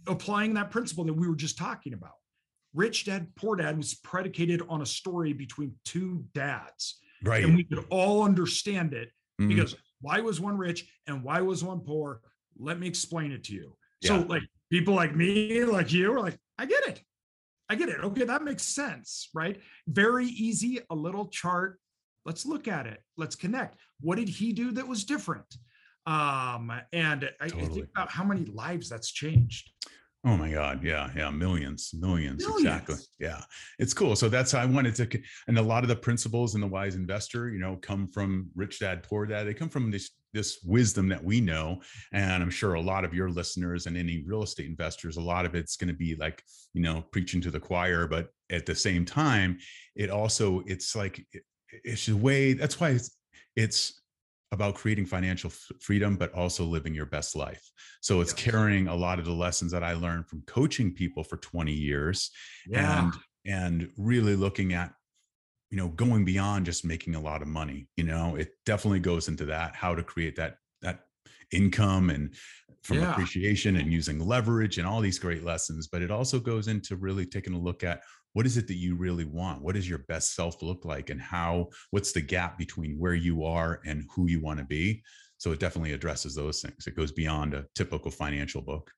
applying 0.07 0.53
that 0.53 0.69
principle 0.69 1.03
that 1.05 1.13
we 1.13 1.27
were 1.27 1.35
just 1.35 1.57
talking 1.57 1.93
about 1.93 2.11
rich 2.79 3.05
dad 3.05 3.27
poor 3.35 3.55
dad 3.57 3.75
was 3.77 3.93
predicated 3.95 4.61
on 4.69 4.81
a 4.81 4.85
story 4.85 5.33
between 5.33 5.73
two 5.83 6.23
dads. 6.33 6.99
Right. 7.21 7.43
and 7.43 7.53
we 7.57 7.65
could 7.65 7.83
all 7.89 8.23
understand 8.23 8.93
it 8.93 9.09
Mhm. 9.41 9.49
because 9.49 9.75
why 9.99 10.21
was 10.21 10.39
one 10.39 10.57
rich 10.57 10.79
and 11.07 11.21
why 11.21 11.41
was 11.41 11.61
one 11.71 11.81
poor? 11.81 12.21
Let 12.57 12.79
me 12.79 12.87
explain 12.87 13.33
it 13.33 13.43
to 13.47 13.53
you. 13.53 13.75
So 14.01 14.13
like 14.33 14.43
people 14.71 14.93
like 15.01 15.13
me 15.13 15.65
like 15.65 15.91
you 15.91 16.13
are 16.13 16.21
like 16.27 16.37
i 16.57 16.65
get 16.65 16.83
it. 16.91 16.97
I 17.71 17.75
get 17.75 17.89
it. 17.89 17.99
Okay 18.07 18.23
that 18.31 18.41
makes 18.49 18.63
sense 18.63 19.09
right? 19.41 19.57
Very 19.87 20.27
easy 20.47 20.79
a 20.89 20.95
little 20.95 21.27
chart. 21.39 21.71
Let's 22.27 22.45
look 22.45 22.65
at 22.77 22.85
it. 22.93 22.99
Let's 23.21 23.35
connect. 23.43 23.71
What 23.99 24.15
did 24.21 24.29
he 24.29 24.47
do 24.53 24.71
that 24.77 24.87
was 24.87 25.03
different? 25.13 25.49
Um 26.05 26.63
and 26.93 27.21
I, 27.43 27.45
I 27.45 27.49
think 27.49 27.89
about 27.93 28.09
how 28.17 28.23
many 28.31 28.45
lives 28.45 28.87
that's 28.91 29.11
changed 29.11 29.65
Oh 30.25 30.35
my 30.35 30.51
God. 30.51 30.83
Yeah. 30.83 31.09
Yeah. 31.15 31.29
Millions, 31.29 31.91
millions, 31.93 32.45
Millions. 32.45 32.65
Exactly. 32.65 32.95
Yeah. 33.19 33.41
It's 33.77 33.93
cool. 33.93 34.17
So 34.17 34.27
that's 34.27 34.51
how 34.51 34.59
I 34.59 34.65
wanted 34.65 34.95
to, 34.95 35.21
and 35.47 35.57
a 35.57 35.61
lot 35.61 35.83
of 35.83 35.87
the 35.87 35.95
principles 35.95 36.55
in 36.55 36.61
the 36.61 36.67
wise 36.67 36.95
investor, 36.95 37.49
you 37.49 37.59
know, 37.59 37.77
come 37.81 38.09
from 38.09 38.49
rich 38.53 38.79
dad, 38.79 39.03
poor 39.03 39.25
dad. 39.25 39.45
They 39.45 39.53
come 39.53 39.69
from 39.69 39.91
this, 39.91 40.11
this 40.33 40.59
wisdom 40.65 41.07
that 41.07 41.23
we 41.23 41.39
know. 41.39 41.81
And 42.11 42.43
I'm 42.43 42.49
sure 42.49 42.73
a 42.73 42.81
lot 42.81 43.05
of 43.05 43.13
your 43.13 43.29
listeners 43.29 43.85
and 43.85 43.95
any 43.95 44.23
real 44.27 44.43
estate 44.43 44.67
investors, 44.67 45.15
a 45.15 45.21
lot 45.21 45.45
of 45.45 45.55
it's 45.55 45.77
going 45.77 45.87
to 45.87 45.97
be 45.97 46.15
like, 46.15 46.43
you 46.73 46.81
know, 46.81 47.01
preaching 47.11 47.39
to 47.41 47.51
the 47.51 47.59
choir. 47.59 48.05
But 48.05 48.27
at 48.49 48.65
the 48.65 48.75
same 48.75 49.05
time, 49.05 49.57
it 49.95 50.09
also, 50.09 50.63
it's 50.65 50.97
like, 50.97 51.25
it's 51.71 52.09
a 52.09 52.15
way, 52.15 52.53
that's 52.53 52.79
why 52.79 52.89
it's, 52.89 53.15
it's 53.55 53.98
about 54.51 54.75
creating 54.75 55.05
financial 55.05 55.49
f- 55.49 55.71
freedom, 55.79 56.15
but 56.15 56.33
also 56.33 56.63
living 56.65 56.93
your 56.93 57.05
best 57.05 57.35
life. 57.35 57.69
So 58.01 58.19
it's 58.21 58.33
carrying 58.33 58.87
a 58.87 58.95
lot 58.95 59.19
of 59.19 59.25
the 59.25 59.31
lessons 59.33 59.71
that 59.71 59.83
I 59.83 59.93
learned 59.93 60.27
from 60.27 60.41
coaching 60.47 60.93
people 60.93 61.23
for 61.23 61.37
20 61.37 61.71
years 61.71 62.31
Yeah. 62.67 63.03
and 63.03 63.13
and 63.45 63.89
really 63.97 64.35
looking 64.35 64.73
at 64.73 64.93
you 65.71 65.77
know 65.77 65.87
going 65.89 66.25
beyond 66.25 66.65
just 66.65 66.83
making 66.83 67.15
a 67.15 67.21
lot 67.21 67.41
of 67.41 67.47
money 67.47 67.87
you 67.95 68.03
know 68.03 68.35
it 68.35 68.49
definitely 68.65 68.99
goes 68.99 69.27
into 69.29 69.45
that 69.45 69.75
how 69.75 69.95
to 69.95 70.03
create 70.03 70.35
that 70.35 70.55
that 70.81 71.01
income 71.51 72.09
and 72.09 72.35
from 72.83 72.97
Yeah. 72.97 73.11
appreciation 73.11 73.77
and 73.77 73.91
using 73.93 74.19
leverage 74.19 74.77
and 74.77 74.85
all 74.87 74.99
these 74.99 75.19
great 75.19 75.43
lessons 75.45 75.87
but 75.87 76.01
it 76.01 76.11
also 76.11 76.37
goes 76.39 76.67
into 76.67 76.97
really 76.97 77.25
taking 77.25 77.53
a 77.53 77.59
look 77.59 77.83
at 77.83 78.01
what 78.33 78.45
is 78.45 78.57
it 78.57 78.67
that 78.67 78.75
you 78.75 78.95
really 78.95 79.25
want 79.25 79.61
what 79.61 79.75
does 79.75 79.89
your 79.89 79.99
best 80.07 80.35
self 80.35 80.61
look 80.61 80.85
like 80.85 81.09
and 81.09 81.21
how 81.21 81.67
what's 81.91 82.11
the 82.11 82.21
gap 82.21 82.57
between 82.57 82.97
where 82.97 83.13
you 83.15 83.43
are 83.43 83.81
and 83.85 84.05
who 84.15 84.27
you 84.27 84.39
want 84.41 84.59
to 84.59 84.65
be 84.65 85.01
so 85.37 85.51
it 85.51 85.59
definitely 85.59 85.93
addresses 85.93 86.35
those 86.35 86.61
things 86.61 86.87
it 86.87 86.95
goes 86.95 87.11
beyond 87.11 87.53
a 87.53 87.65
typical 87.75 88.11
financial 88.11 88.61
book 88.61 88.91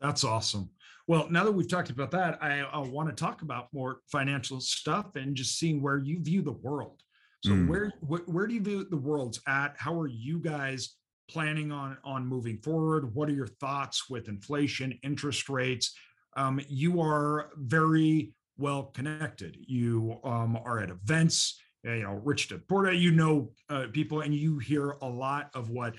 That's 0.00 0.24
awesome. 0.24 0.70
Well, 1.06 1.28
now 1.30 1.44
that 1.44 1.52
we've 1.52 1.68
talked 1.68 1.90
about 1.90 2.10
that, 2.12 2.42
I, 2.42 2.60
I 2.60 2.78
want 2.78 3.08
to 3.10 3.14
talk 3.14 3.42
about 3.42 3.68
more 3.72 4.00
financial 4.10 4.60
stuff 4.60 5.16
and 5.16 5.34
just 5.34 5.58
seeing 5.58 5.82
where 5.82 5.98
you 5.98 6.22
view 6.22 6.42
the 6.42 6.52
world. 6.52 7.02
So 7.42 7.52
Mm. 7.52 7.68
where, 7.68 7.92
where 8.00 8.20
where 8.26 8.46
do 8.46 8.54
you 8.54 8.62
view 8.62 8.84
the 8.84 8.96
world's 8.96 9.40
at? 9.46 9.74
How 9.78 9.98
are 9.98 10.06
you 10.08 10.38
guys 10.38 10.96
planning 11.28 11.72
on 11.72 11.96
on 12.04 12.26
moving 12.26 12.58
forward? 12.58 13.14
What 13.14 13.28
are 13.28 13.34
your 13.34 13.46
thoughts 13.46 14.08
with 14.10 14.28
inflation, 14.28 14.98
interest 15.02 15.48
rates? 15.48 15.94
Um, 16.36 16.60
you 16.68 17.00
are 17.00 17.50
very 17.56 18.32
well 18.58 18.84
connected. 18.84 19.56
You 19.60 20.18
um, 20.24 20.58
are 20.64 20.80
at 20.80 20.90
events. 20.90 21.60
uh, 21.86 21.92
You 21.92 22.02
know, 22.04 22.20
Rich 22.24 22.48
Dad 22.48 22.66
Poor 22.68 22.86
Dad. 22.86 22.96
You 22.98 23.10
know 23.10 23.50
uh, 23.68 23.86
people, 23.92 24.20
and 24.20 24.34
you 24.34 24.58
hear 24.58 24.96
a 25.02 25.08
lot 25.08 25.50
of 25.54 25.70
what 25.70 25.94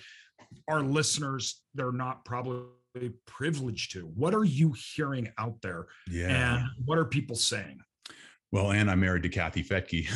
our 0.67 0.81
listeners 0.81 1.61
they're 1.73 1.91
not 1.91 2.25
probably 2.25 2.65
privileged 3.25 3.93
to. 3.93 4.01
What 4.01 4.33
are 4.33 4.43
you 4.43 4.73
hearing 4.95 5.31
out 5.37 5.61
there, 5.61 5.87
yeah 6.09 6.57
and 6.57 6.67
what 6.85 6.97
are 6.97 7.05
people 7.05 7.35
saying? 7.35 7.79
Well, 8.51 8.73
and 8.73 8.91
I'm 8.91 8.99
married 8.99 9.23
to 9.23 9.29
Kathy 9.29 9.63
Fettke, 9.63 10.09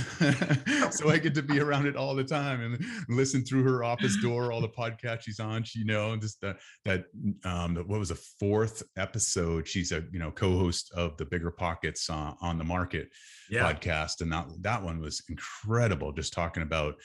so 0.94 1.10
I 1.10 1.18
get 1.20 1.34
to 1.36 1.42
be 1.42 1.62
around 1.62 1.86
it 1.86 1.96
all 1.96 2.14
the 2.14 2.24
time 2.24 2.60
and 2.60 2.86
listen 3.08 3.46
through 3.46 3.64
her 3.64 3.82
office 3.82 4.18
door, 4.22 4.52
all 4.52 4.60
the 4.60 4.68
podcasts 4.68 5.22
she's 5.22 5.40
on. 5.40 5.64
She, 5.64 5.80
you 5.80 5.86
know, 5.86 6.18
just 6.18 6.42
that 6.42 6.58
that 6.84 7.06
um, 7.46 7.78
what 7.88 7.98
was 7.98 8.10
the 8.10 8.16
fourth 8.16 8.84
episode? 8.98 9.66
She's 9.66 9.94
a 9.94 10.04
you 10.12 10.20
know 10.20 10.32
co-host 10.32 10.92
of 10.94 11.16
the 11.16 11.24
Bigger 11.24 11.50
Pockets 11.50 12.10
uh, 12.10 12.34
on 12.42 12.58
the 12.58 12.66
Market 12.66 13.08
podcast, 13.50 14.20
and 14.20 14.34
that 14.34 14.48
that 14.60 14.84
one 14.84 15.00
was 15.00 15.24
incredible. 15.30 16.12
Just 16.12 16.34
talking 16.34 16.64
about 16.64 16.96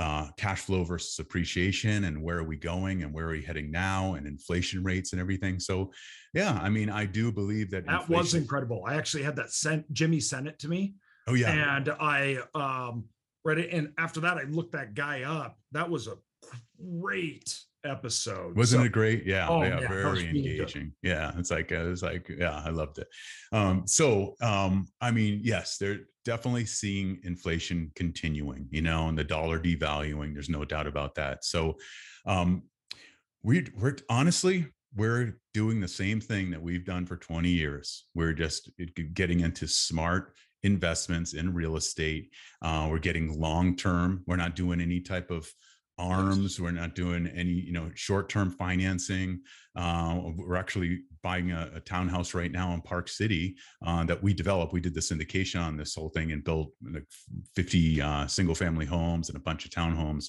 uh, 0.00 0.28
cash 0.38 0.62
flow 0.62 0.82
versus 0.82 1.18
appreciation 1.18 2.04
and 2.04 2.20
where 2.22 2.38
are 2.38 2.44
we 2.44 2.56
going 2.56 3.02
and 3.02 3.12
where 3.12 3.26
are 3.26 3.32
we 3.32 3.42
heading 3.42 3.70
now 3.70 4.14
and 4.14 4.26
inflation 4.26 4.82
rates 4.82 5.12
and 5.12 5.20
everything. 5.20 5.60
So, 5.60 5.92
yeah, 6.32 6.58
I 6.62 6.70
mean, 6.70 6.88
I 6.88 7.04
do 7.04 7.30
believe 7.30 7.70
that 7.72 7.84
that 7.86 8.08
was 8.08 8.34
incredible. 8.34 8.84
I 8.86 8.94
actually 8.94 9.24
had 9.24 9.36
that 9.36 9.52
sent. 9.52 9.92
Jimmy 9.92 10.18
sent 10.18 10.48
it 10.48 10.58
to 10.60 10.68
me, 10.68 10.94
Oh 11.26 11.34
yeah, 11.34 11.76
and 11.76 11.90
I 12.00 12.38
um, 12.54 13.04
read 13.44 13.58
it. 13.58 13.70
And 13.72 13.92
after 13.98 14.20
that, 14.20 14.38
I 14.38 14.44
looked 14.44 14.72
that 14.72 14.94
guy 14.94 15.22
up. 15.24 15.58
That 15.72 15.90
was 15.90 16.06
a 16.06 16.16
great 16.98 17.54
episode. 17.84 18.56
Wasn't 18.56 18.80
So- 18.80 18.84
it 18.86 18.92
great? 18.92 19.26
Yeah, 19.26 19.48
Oh, 19.48 19.62
yeah, 19.62 19.80
was 19.80 19.88
very 19.88 20.04
really 20.04 20.28
engaging. 20.28 20.92
Yeah, 21.02 21.32
it's 21.38 21.50
like 21.50 21.72
uh, 21.72 21.90
it's 21.90 22.02
like 22.02 22.28
yeah, 22.28 22.62
I 22.64 22.70
loved 22.70 22.98
it. 22.98 23.08
Um, 23.52 23.86
so 23.86 24.34
um, 24.42 24.86
I 25.00 25.10
mean, 25.10 25.40
yes, 25.42 25.78
they're 25.78 26.00
definitely 26.24 26.66
seeing 26.66 27.18
inflation 27.24 27.90
continuing, 27.94 28.66
you 28.70 28.82
know, 28.82 29.08
and 29.08 29.18
the 29.18 29.24
dollar 29.24 29.58
devaluing. 29.58 30.34
There's 30.34 30.48
no 30.50 30.64
doubt 30.64 30.86
about 30.86 31.14
that. 31.16 31.44
So 31.44 31.76
um, 32.26 32.64
we 33.42 33.66
we're 33.76 33.96
honestly 34.08 34.66
we're 34.96 35.38
doing 35.54 35.80
the 35.80 35.88
same 35.88 36.20
thing 36.20 36.50
that 36.50 36.60
we've 36.60 36.84
done 36.84 37.06
for 37.06 37.16
20 37.16 37.48
years. 37.48 38.06
We're 38.14 38.32
just 38.32 38.70
getting 39.14 39.38
into 39.40 39.68
smart 39.68 40.34
investments 40.64 41.32
in 41.32 41.54
real 41.54 41.76
estate. 41.76 42.30
Uh, 42.60 42.88
we're 42.90 42.98
getting 42.98 43.38
long 43.40 43.76
term. 43.76 44.22
We're 44.26 44.34
not 44.36 44.56
doing 44.56 44.80
any 44.80 45.00
type 45.00 45.30
of 45.30 45.48
arms. 46.00 46.60
We're 46.60 46.70
not 46.70 46.94
doing 46.94 47.26
any, 47.28 47.52
you 47.52 47.72
know, 47.72 47.90
short-term 47.94 48.50
financing. 48.50 49.40
Uh, 49.76 50.20
we're 50.36 50.56
actually 50.56 51.02
buying 51.22 51.52
a, 51.52 51.70
a 51.76 51.80
townhouse 51.80 52.34
right 52.34 52.50
now 52.50 52.72
in 52.72 52.80
Park 52.80 53.08
City 53.08 53.56
uh, 53.86 54.04
that 54.04 54.22
we 54.22 54.32
developed. 54.32 54.72
We 54.72 54.80
did 54.80 54.94
the 54.94 55.00
syndication 55.00 55.60
on 55.60 55.76
this 55.76 55.94
whole 55.94 56.08
thing 56.08 56.32
and 56.32 56.42
built 56.42 56.72
like 56.92 57.04
50 57.54 58.00
uh, 58.00 58.26
single-family 58.26 58.86
homes 58.86 59.28
and 59.28 59.36
a 59.36 59.40
bunch 59.40 59.64
of 59.64 59.70
townhomes. 59.70 60.26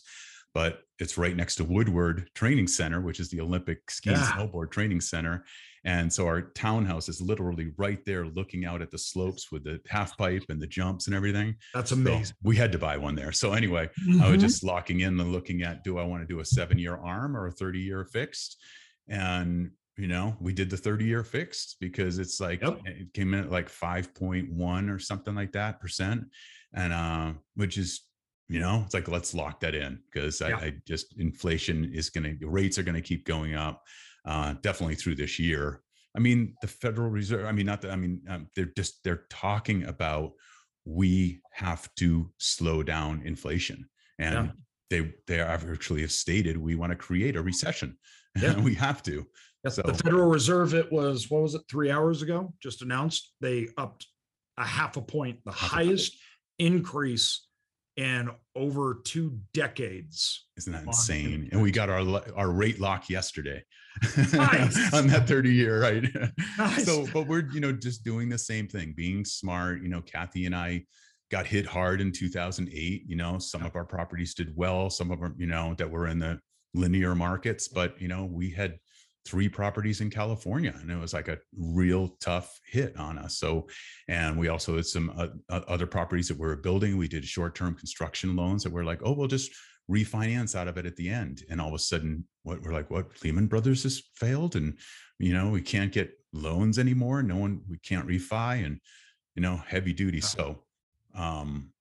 But 0.53 0.81
it's 0.99 1.17
right 1.17 1.35
next 1.35 1.55
to 1.55 1.63
Woodward 1.63 2.29
Training 2.35 2.67
Center, 2.67 2.99
which 2.99 3.19
is 3.19 3.29
the 3.29 3.39
Olympic 3.39 3.89
ski 3.89 4.09
and 4.09 4.19
snowboard 4.19 4.71
training 4.71 4.99
center. 4.99 5.45
And 5.83 6.11
so 6.13 6.27
our 6.27 6.41
townhouse 6.51 7.09
is 7.09 7.21
literally 7.21 7.71
right 7.77 8.03
there, 8.05 8.25
looking 8.25 8.65
out 8.65 8.81
at 8.81 8.91
the 8.91 8.97
slopes 8.99 9.51
with 9.51 9.63
the 9.63 9.79
half 9.87 10.15
pipe 10.17 10.43
and 10.49 10.61
the 10.61 10.67
jumps 10.67 11.07
and 11.07 11.15
everything. 11.15 11.55
That's 11.73 11.91
So 11.91 11.93
amazing. 11.93 12.35
we 12.43 12.55
had 12.55 12.71
to 12.73 12.77
buy 12.79 12.97
one 12.97 13.15
there. 13.15 13.31
So 13.31 13.53
anyway, 13.53 13.89
I 14.19 14.29
was 14.29 14.37
Mhm. 14.37 14.41
just 14.41 14.63
locking 14.63 14.99
in 15.01 15.19
and 15.19 15.31
looking 15.31 15.63
at 15.63 15.83
do 15.83 15.97
I 15.97 16.03
want 16.03 16.21
to 16.21 16.27
do 16.27 16.39
a 16.39 16.45
seven 16.45 16.77
year 16.77 16.95
arm 16.97 17.35
or 17.35 17.47
a 17.47 17.51
30 17.51 17.79
year 17.79 18.05
fixed? 18.05 18.61
And 19.07 19.71
you 19.97 20.07
know, 20.07 20.37
we 20.39 20.53
did 20.53 20.69
the 20.69 20.77
30 20.77 21.05
year 21.05 21.23
fixed 21.23 21.77
because 21.79 22.17
it's 22.17 22.39
like 22.39 22.61
Yep. 22.61 22.79
it 22.85 23.13
came 23.13 23.33
in 23.33 23.41
at 23.41 23.51
like 23.51 23.67
5.1 23.69 24.89
or 24.89 24.99
something 24.99 25.35
like 25.35 25.51
that 25.53 25.79
percent. 25.79 26.25
And 26.73 26.93
uh, 26.93 27.33
which 27.55 27.77
is, 27.77 28.07
you 28.47 28.59
know, 28.59 28.81
it's 28.85 28.93
like 28.93 29.07
let's 29.07 29.33
lock 29.33 29.59
that 29.61 29.75
in 29.75 30.01
because 30.11 30.41
Yeah. 30.41 30.57
I, 30.57 30.65
I 30.65 30.73
just 30.87 31.17
inflation 31.19 31.85
is 31.93 32.09
gonna 32.09 32.35
rates 32.41 32.77
are 32.77 32.83
gonna 32.83 33.01
keep 33.01 33.25
going 33.25 33.55
up 33.55 33.83
uh 34.25 34.53
definitely 34.61 34.95
through 34.95 35.15
this 35.15 35.39
year. 35.39 35.81
I 36.15 36.19
mean, 36.19 36.55
the 36.61 36.67
Federal 36.67 37.09
Reserve, 37.09 37.45
I 37.45 37.51
mean, 37.53 37.65
not 37.65 37.81
that 37.81 37.91
I 37.91 37.95
mean, 37.95 38.21
um, 38.29 38.47
they're 38.55 38.71
just 38.77 39.03
they're 39.03 39.25
talking 39.29 39.85
about 39.85 40.31
we 40.85 41.41
have 41.53 41.87
to 41.95 42.31
slow 42.39 42.83
down 42.83 43.21
inflation 43.23 43.87
and 44.19 44.33
Yeah. 44.47 44.51
they 44.89 45.13
they 45.27 45.39
actually 45.39 46.01
have 46.01 46.11
stated 46.11 46.57
we 46.57 46.75
want 46.75 46.91
to 46.91 46.95
create 46.97 47.35
a 47.35 47.41
recession 47.41 47.97
Yeah. 48.39 48.51
and 48.51 48.63
we 48.69 48.73
have 48.75 49.01
to 49.03 49.25
Yes, 49.63 49.75
So- 49.75 49.83
the 49.83 49.93
Federal 49.93 50.27
Reserve, 50.27 50.73
it 50.73 50.91
was, 50.91 51.29
what 51.29 51.43
was 51.43 51.53
it, 51.53 51.61
three 51.69 51.91
hours 51.91 52.23
ago, 52.23 52.51
just 52.63 52.81
announced 52.81 53.31
they 53.41 53.67
upped 53.77 54.07
a 54.57 54.65
half 54.65 54.97
a 54.97 55.01
point, 55.03 55.39
the 55.45 55.51
Half 55.51 55.69
highest 55.69 56.17
increase 56.57 57.47
in 58.01 58.29
over 58.55 58.99
two 59.05 59.37
decades. 59.53 60.47
isn't 60.57 60.73
that 60.73 60.83
insane 60.83 61.47
and 61.51 61.61
we 61.61 61.71
got 61.71 61.89
our 61.89 62.01
our 62.35 62.49
rate 62.49 62.79
lock 62.79 63.09
yesterday 63.09 63.63
Nice. 64.33 64.93
on 64.93 65.07
that 65.07 65.27
30 65.27 65.53
year 65.53 65.81
right 65.81 66.05
Nice. 66.57 66.85
so 66.85 67.05
but 67.13 67.27
we're 67.27 67.47
you 67.51 67.59
know 67.59 67.71
just 67.71 68.03
doing 68.03 68.27
the 68.29 68.37
same 68.37 68.67
thing 68.67 68.93
being 68.95 69.23
smart 69.23 69.81
you 69.83 69.89
know 69.89 70.01
kathy 70.01 70.45
and 70.47 70.55
i 70.55 70.83
got 71.29 71.45
hit 71.45 71.65
hard 71.65 72.01
in 72.01 72.11
2008 72.11 73.03
you 73.07 73.15
know 73.15 73.37
some 73.37 73.63
of 73.65 73.75
our 73.75 73.85
properties 73.85 74.33
did 74.33 74.51
well 74.55 74.89
some 74.89 75.11
of 75.11 75.19
them 75.21 75.35
you 75.37 75.47
know 75.47 75.75
that 75.77 75.89
were 75.89 76.07
in 76.07 76.19
the 76.19 76.39
linear 76.73 77.13
markets 77.15 77.67
but 77.67 78.01
you 78.01 78.07
know 78.07 78.25
we 78.25 78.49
had 78.49 78.77
three 79.23 79.47
properties 79.47 80.01
in 80.01 80.09
california 80.09 80.73
and 80.81 80.89
it 80.89 80.95
was 80.97 81.13
like 81.13 81.27
a 81.27 81.37
real 81.55 82.17
tough 82.19 82.59
hit 82.65 82.97
on 82.97 83.17
us. 83.17 83.37
So 83.37 83.67
and 84.07 84.37
we 84.37 84.47
also 84.47 84.75
had 84.77 84.85
some 84.85 85.11
uh, 85.17 85.27
other 85.67 85.85
properties 85.85 86.27
that 86.29 86.39
we 86.39 86.47
were 86.47 86.55
building. 86.55 86.97
We 86.97 87.07
did 87.07 87.23
short-term 87.25 87.75
construction 87.75 88.35
loans 88.35 88.63
that 88.63 88.73
were 88.73 88.83
like 88.83 89.01
oh 89.03 89.13
we'll 89.13 89.27
just 89.27 89.51
refinance 89.89 90.55
out 90.55 90.67
of 90.67 90.77
it 90.77 90.85
at 90.85 90.95
the 90.95 91.09
end. 91.09 91.43
And 91.49 91.59
all 91.61 91.67
of 91.69 91.73
a 91.73 91.79
sudden 91.79 92.25
what 92.43 92.61
we're 92.61 92.73
like 92.73 92.89
what? 92.89 93.07
Lehman 93.23 93.47
brothers 93.47 93.83
has 93.83 94.01
failed 94.15 94.55
and 94.55 94.77
you 95.19 95.33
know 95.33 95.49
we 95.49 95.61
can't 95.61 95.91
get 95.91 96.11
loans 96.33 96.79
anymore 96.79 97.21
no 97.21 97.35
one 97.35 97.61
we 97.69 97.77
can't 97.79 98.07
refi 98.07 98.65
and 98.65 98.79
you 99.35 99.41
know 99.41 99.57
heavy 99.67 99.93
duty. 99.93 100.21
So 100.21 100.63
um 101.15 101.71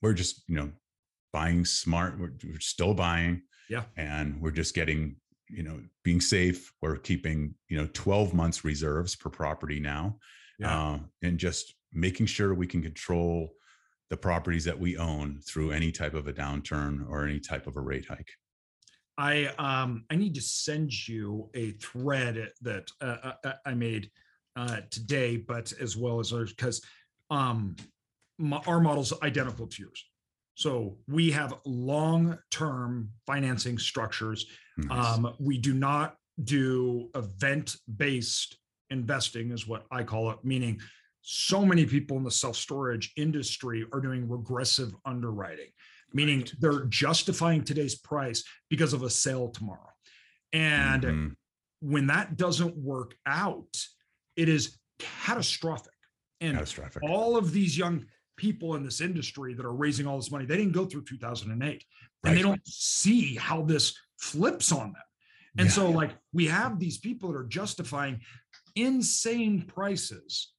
we're 0.00 0.12
just 0.14 0.42
you 0.48 0.54
know 0.56 0.70
buying 1.32 1.64
smart 1.64 2.18
we're, 2.20 2.32
we're 2.44 2.60
still 2.60 2.94
buying 2.94 3.42
Yeah. 3.68 3.84
and 3.96 4.40
we're 4.40 4.52
just 4.52 4.74
getting 4.74 5.16
you 5.50 5.62
know 5.62 5.80
being 6.04 6.20
safe 6.20 6.72
we're 6.82 6.96
keeping 6.96 7.54
you 7.68 7.76
know 7.76 7.88
12 7.92 8.34
months 8.34 8.64
reserves 8.64 9.16
per 9.16 9.30
property 9.30 9.80
now 9.80 10.18
Yeah. 10.58 10.92
uh, 10.92 10.98
and 11.22 11.38
just 11.38 11.74
making 11.92 12.26
sure 12.26 12.54
we 12.54 12.66
can 12.66 12.82
control 12.82 13.54
the 14.10 14.16
properties 14.16 14.64
that 14.64 14.78
we 14.78 14.96
own 14.96 15.40
through 15.46 15.70
any 15.70 15.92
type 15.92 16.14
of 16.14 16.28
a 16.28 16.32
downturn 16.32 17.08
or 17.08 17.26
any 17.26 17.40
type 17.40 17.66
of 17.66 17.76
a 17.76 17.80
rate 17.80 18.06
hike 18.08 18.30
I 19.18 19.46
um 19.58 20.04
I 20.10 20.16
need 20.16 20.34
to 20.36 20.40
send 20.40 21.08
you 21.08 21.50
a 21.54 21.72
thread 21.72 22.52
that 22.62 22.90
uh, 23.00 23.16
uh, 23.22 23.32
uh 23.44 23.52
I 23.66 23.74
made 23.74 24.10
uh, 24.56 24.80
today, 24.90 25.36
but 25.36 25.72
as 25.80 25.96
well 25.96 26.20
as 26.20 26.32
ours 26.32 26.52
because 26.52 26.82
um 27.30 27.76
my, 28.38 28.58
our 28.66 28.80
model's 28.80 29.12
identical 29.22 29.66
to 29.66 29.82
yours. 29.82 30.07
So 30.58 30.96
we 31.06 31.30
have 31.30 31.54
long-term 31.64 33.10
financing 33.28 33.78
structures. 33.78 34.44
Nice. 34.76 35.16
Um, 35.16 35.32
we 35.38 35.56
do 35.56 35.72
not 35.72 36.16
do 36.42 37.10
event-based 37.14 38.58
investing, 38.90 39.52
is 39.52 39.68
what 39.68 39.86
I 39.92 40.02
call 40.02 40.32
it, 40.32 40.38
meaning 40.42 40.80
so 41.22 41.64
many 41.64 41.86
people 41.86 42.16
in 42.16 42.24
the 42.24 42.30
self-storage 42.32 43.12
industry 43.16 43.86
are 43.92 44.00
doing 44.00 44.28
regressive 44.28 44.92
underwriting, 45.04 45.68
meaning 46.12 46.40
Right. 46.40 46.52
they're 46.58 46.86
justifying 46.86 47.62
today's 47.62 47.94
price 47.96 48.42
because 48.68 48.92
of 48.92 49.04
a 49.04 49.10
sale 49.10 49.50
tomorrow. 49.50 49.92
And 50.52 51.02
Mhm. 51.04 51.34
when 51.78 52.08
that 52.08 52.36
doesn't 52.36 52.76
work 52.76 53.16
out, 53.26 53.76
it 54.34 54.48
is 54.48 54.76
catastrophic. 54.98 55.92
And 56.40 56.54
catastrophic. 56.56 57.04
all 57.04 57.36
of 57.36 57.52
these 57.52 57.78
young 57.78 58.06
people 58.38 58.74
in 58.76 58.82
this 58.82 59.02
industry 59.02 59.52
that 59.52 59.66
are 59.66 59.74
raising 59.74 60.06
all 60.06 60.16
this 60.16 60.30
money, 60.30 60.46
they 60.46 60.56
didn't 60.56 60.72
go 60.72 60.86
through 60.86 61.04
2008 61.04 61.84
and 62.24 62.36
they 62.36 62.40
don't 62.40 62.66
see 62.66 63.34
how 63.34 63.60
this 63.62 63.94
flips 64.18 64.72
on 64.72 64.92
them. 64.92 65.02
And 65.58 65.66
Yeah. 65.66 65.72
so, 65.74 65.90
like, 65.90 66.16
we 66.32 66.46
have 66.46 66.78
these 66.78 66.96
people 66.96 67.30
that 67.32 67.38
are 67.38 67.44
justifying 67.44 68.22
insane 68.74 69.62
prices 69.62 70.52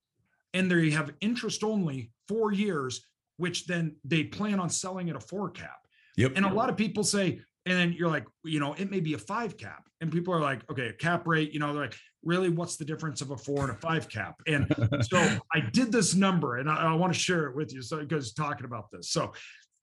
and 0.53 0.69
they 0.69 0.91
have 0.91 1.13
interest 1.21 1.63
only 1.63 2.11
four 2.27 2.51
years, 2.51 3.05
which 3.37 3.65
then 3.65 3.95
they 4.03 4.23
plan 4.25 4.59
on 4.59 4.69
selling 4.69 5.09
at 5.09 5.15
a 5.15 5.19
four 5.19 5.49
cap. 5.49 5.79
Yep. 6.17 6.33
And 6.35 6.45
a 6.45 6.53
lot 6.53 6.69
of 6.69 6.75
people 6.77 7.03
say, 7.03 7.41
and 7.65 7.77
then 7.77 7.93
you're 7.93 8.09
like, 8.09 8.25
you 8.43 8.59
know, 8.59 8.73
it 8.73 8.89
may 8.89 8.99
be 8.99 9.13
a 9.13 9.17
five 9.17 9.57
cap. 9.57 9.87
And 10.01 10.11
people 10.11 10.33
are 10.33 10.39
like, 10.39 10.61
okay, 10.71 10.87
a 10.87 10.93
cap 10.93 11.27
rate, 11.27 11.53
you 11.53 11.59
know, 11.59 11.73
they're 11.73 11.83
like, 11.83 11.97
really, 12.23 12.49
what's 12.49 12.77
the 12.77 12.85
difference 12.85 13.21
of 13.21 13.31
a 13.31 13.37
four 13.37 13.61
and 13.61 13.71
a 13.71 13.79
five 13.79 14.09
cap? 14.09 14.35
And 14.47 14.67
so 15.09 15.17
I 15.53 15.59
did 15.71 15.91
this 15.91 16.15
number 16.15 16.57
and 16.57 16.69
I, 16.69 16.91
I 16.91 16.93
want 16.93 17.13
to 17.13 17.19
share 17.19 17.47
it 17.47 17.55
with 17.55 17.73
you. 17.73 17.81
So 17.81 17.99
because 17.99 18.33
talking 18.33 18.65
about 18.65 18.89
this. 18.91 19.11
So 19.11 19.33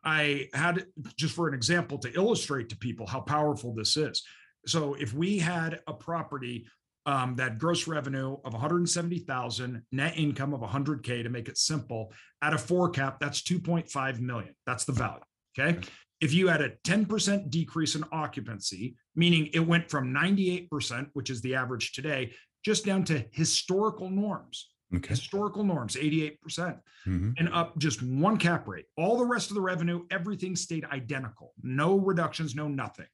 I 0.05 0.49
had 0.55 0.87
just 1.16 1.35
for 1.35 1.49
an 1.49 1.55
example 1.55 1.99
to 1.99 2.12
illustrate 2.14 2.68
to 2.70 2.77
people 2.77 3.07
how 3.07 3.20
powerful 3.20 3.74
this 3.74 3.97
is. 3.97 4.22
So 4.66 4.95
if 4.95 5.12
we 5.12 5.39
had 5.39 5.81
a 5.87 5.93
property 5.93 6.66
um, 7.07 7.37
that 7.37 7.59
gross 7.59 7.87
revenue 7.87 8.37
of 8.45 8.53
170,000, 8.53 9.83
net 9.93 10.14
income 10.16 10.53
of 10.53 10.61
100K 10.61 11.22
to 11.22 11.29
make 11.29 11.49
it 11.49 11.57
simple, 11.57 12.12
at 12.43 12.53
a 12.53 12.59
four 12.59 12.91
cap, 12.91 13.18
that's 13.20 13.43
2.5 13.43 14.20
million. 14.20 14.55
That's 14.66 14.85
the 14.85 14.93
value. 14.93 15.20
Okay. 15.59 15.79
If 16.21 16.33
you 16.33 16.49
had 16.49 16.62
a 16.62 16.71
10% 16.85 17.51
decrease 17.51 17.95
in 17.95 18.05
occupancy, 18.11 18.97
meaning 19.14 19.49
it 19.53 19.61
went 19.61 19.91
from 19.91 20.12
98%, 20.14 21.09
which 21.12 21.31
is 21.31 21.41
the 21.43 21.55
average 21.55 21.93
today, 21.93 22.33
just 22.64 22.85
down 22.85 23.05
to 23.05 23.25
historical 23.33 24.09
norms, 24.09 24.71
okay. 24.95 25.09
historical 25.09 25.62
norms, 25.62 25.97
88%, 25.97 26.79
Mhm. 27.07 27.35
and 27.39 27.49
up 27.51 27.77
just 27.79 28.03
one 28.03 28.39
cap 28.39 28.67
rate. 28.67 28.87
All 28.97 29.19
the 29.19 29.25
rest 29.27 29.51
of 29.51 29.55
the 29.55 29.61
revenue, 29.61 30.07
everything 30.11 30.57
stayed 30.57 30.85
identical. 30.87 31.53
No 31.62 31.99
reductions, 31.99 32.55
no 32.55 32.67
nothing. 32.67 33.07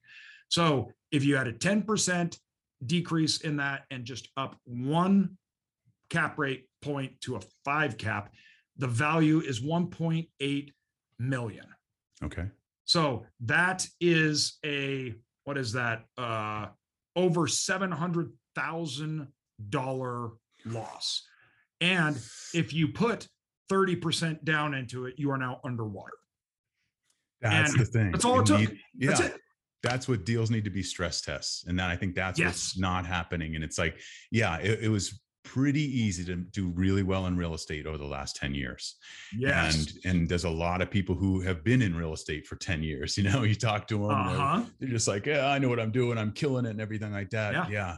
So 0.47 0.91
if 1.11 1.23
you 1.25 1.35
had 1.35 1.47
a 1.47 1.53
10% 1.53 2.39
decrease 2.85 3.41
in 3.41 3.57
that 3.57 3.85
and 3.91 4.05
just 4.05 4.29
up 4.37 4.59
one 4.63 5.37
cap 6.09 6.37
rate 6.39 6.67
point 6.81 7.19
to 7.21 7.35
a 7.35 7.41
five 7.65 7.97
cap, 7.97 8.33
the 8.77 8.87
value 8.87 9.39
is 9.41 9.61
1.8 9.61 10.73
million. 11.19 11.65
Okay. 12.23 12.49
So 12.85 13.25
that 13.41 13.87
is 13.99 14.57
a 14.65 15.15
what 15.45 15.57
is 15.57 15.73
that? 15.73 16.05
Uh 16.17 16.67
over 17.15 17.47
seven 17.47 17.91
hundred 17.91 18.31
thousand 18.55 19.27
dollar 19.69 20.29
loss. 20.65 21.23
And 21.81 22.15
if 22.53 22.73
you 22.73 22.87
put 22.87 23.27
30% 23.71 24.43
down 24.45 24.73
into 24.73 25.05
it, 25.05 25.15
you 25.17 25.31
are 25.31 25.37
now 25.37 25.59
underwater. 25.65 26.13
That's 27.41 27.71
And 27.71 27.81
the 27.81 27.85
thing. 27.85 28.11
that's 28.11 28.23
all 28.25 28.39
it 28.39 28.45
took. 28.45 28.61
yeah. 28.61 29.09
That's 29.09 29.19
it. 29.21 29.37
That's 29.81 30.07
what 30.07 30.23
deals 30.25 30.49
need 30.49 30.63
to 30.63 30.69
be 30.69 30.81
stress 30.81 31.19
tests. 31.21 31.65
And 31.67 31.77
then 31.77 31.89
I 31.89 31.97
think 31.97 32.15
that's 32.15 32.39
Yes. 32.39 32.47
what's 32.47 32.77
not 32.77 33.05
happening. 33.05 33.55
And 33.55 33.63
it's 33.65 33.77
like, 33.77 33.99
yeah, 34.31 34.57
it, 34.59 34.83
it 34.83 34.89
was 34.89 35.19
pretty 35.43 35.81
easy 35.81 36.23
to 36.25 36.35
do 36.37 36.69
really 36.75 37.03
well 37.03 37.25
in 37.27 37.35
real 37.37 37.53
estate 37.53 37.85
over 37.85 37.97
the 37.97 38.05
last 38.05 38.35
10 38.37 38.55
years. 38.55 38.95
Yes. 39.37 39.75
And 39.75 40.05
and 40.05 40.29
there's 40.29 40.45
a 40.45 40.49
lot 40.49 40.81
of 40.81 40.89
people 40.89 41.15
who 41.15 41.41
have 41.41 41.63
been 41.63 41.81
in 41.81 41.95
real 41.95 42.13
estate 42.13 42.47
for 42.47 42.55
10 42.55 42.81
years. 42.83 43.17
You 43.23 43.29
know, 43.29 43.43
you 43.43 43.55
talk 43.55 43.87
to 43.87 43.97
them, 43.97 44.07
they're, 44.07 44.17
uh-huh. 44.17 44.63
they're 44.79 44.89
just 44.89 45.07
like, 45.07 45.25
yeah, 45.25 45.47
I 45.47 45.59
know 45.59 45.69
what 45.69 45.79
I'm 45.79 45.91
doing. 45.91 46.17
I'm 46.17 46.31
killing 46.31 46.65
it 46.65 46.71
and 46.71 46.81
everything 46.81 47.11
like 47.11 47.29
that. 47.31 47.53
Yeah. 47.53 47.67
Yeah. 47.69 47.95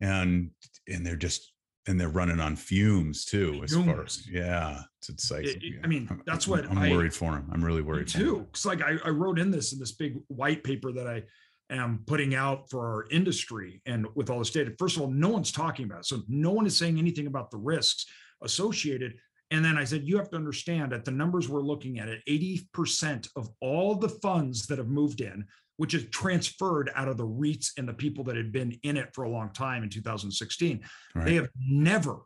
And 0.00 0.50
and 0.88 1.04
they're 1.06 1.16
just 1.16 1.52
and 1.86 1.98
they're 2.00 2.08
running 2.08 2.40
on 2.40 2.56
fumes 2.56 3.24
too, 3.24 3.60
as 3.64 3.72
far 3.74 3.82
Fumes. 3.84 4.18
as 4.18 4.28
yeah. 4.28 4.80
It's, 5.00 5.08
it's 5.08 5.30
like 5.30 5.46
it- 5.46 5.62
yeah, 5.62 5.80
I 5.82 5.86
mean, 5.86 6.08
that's 6.26 6.46
I'm- 6.46 6.50
what 6.58 6.70
I'm 6.70 6.78
I- 6.78 6.90
worried 6.90 7.14
for 7.14 7.32
him. 7.32 7.48
I'm 7.52 7.64
really 7.64 7.82
worried 7.82 8.08
too. 8.08 8.46
Because 8.50 8.66
like 8.66 8.82
I, 8.82 8.96
I 9.04 9.08
wrote 9.10 9.38
in 9.38 9.50
this 9.50 9.72
in 9.72 9.78
this 9.78 9.92
big 9.92 10.14
white 10.28 10.62
paper 10.64 10.92
that 10.92 11.06
I 11.06 11.22
am 11.70 12.02
putting 12.06 12.34
out 12.34 12.68
for 12.70 12.86
our 12.86 13.06
industry 13.10 13.80
and 13.86 14.06
with 14.14 14.30
all 14.30 14.38
this 14.38 14.50
data. 14.50 14.72
First 14.78 14.96
of 14.96 15.02
all, 15.02 15.10
no 15.10 15.28
one's 15.28 15.52
talking 15.52 15.84
about 15.84 16.00
it. 16.00 16.06
So 16.06 16.22
no 16.28 16.50
one 16.50 16.66
is 16.66 16.76
saying 16.76 16.98
anything 16.98 17.26
about 17.26 17.50
the 17.50 17.56
risks 17.58 18.06
associated. 18.42 19.14
And 19.50 19.64
then 19.64 19.76
I 19.76 19.84
said, 19.84 20.04
you 20.04 20.16
have 20.16 20.30
to 20.30 20.36
understand 20.36 20.92
that 20.92 21.04
the 21.04 21.10
numbers 21.10 21.48
we're 21.48 21.60
looking 21.60 21.98
at, 21.98 22.08
at 22.08 22.24
80% 22.28 23.28
of 23.36 23.48
all 23.60 23.94
the 23.94 24.08
funds 24.08 24.66
that 24.66 24.78
have 24.78 24.88
moved 24.88 25.20
in, 25.20 25.44
which 25.76 25.94
is 25.94 26.04
transferred 26.10 26.90
out 26.94 27.08
of 27.08 27.16
the 27.16 27.26
REITs 27.26 27.70
and 27.78 27.88
the 27.88 27.94
people 27.94 28.22
that 28.24 28.36
had 28.36 28.52
been 28.52 28.78
in 28.82 28.96
it 28.96 29.10
for 29.14 29.24
a 29.24 29.30
long 29.30 29.50
time 29.52 29.82
in 29.82 29.88
2016, 29.88 30.80
Right. 31.14 31.24
they 31.24 31.34
have 31.34 31.48
never, 31.58 32.20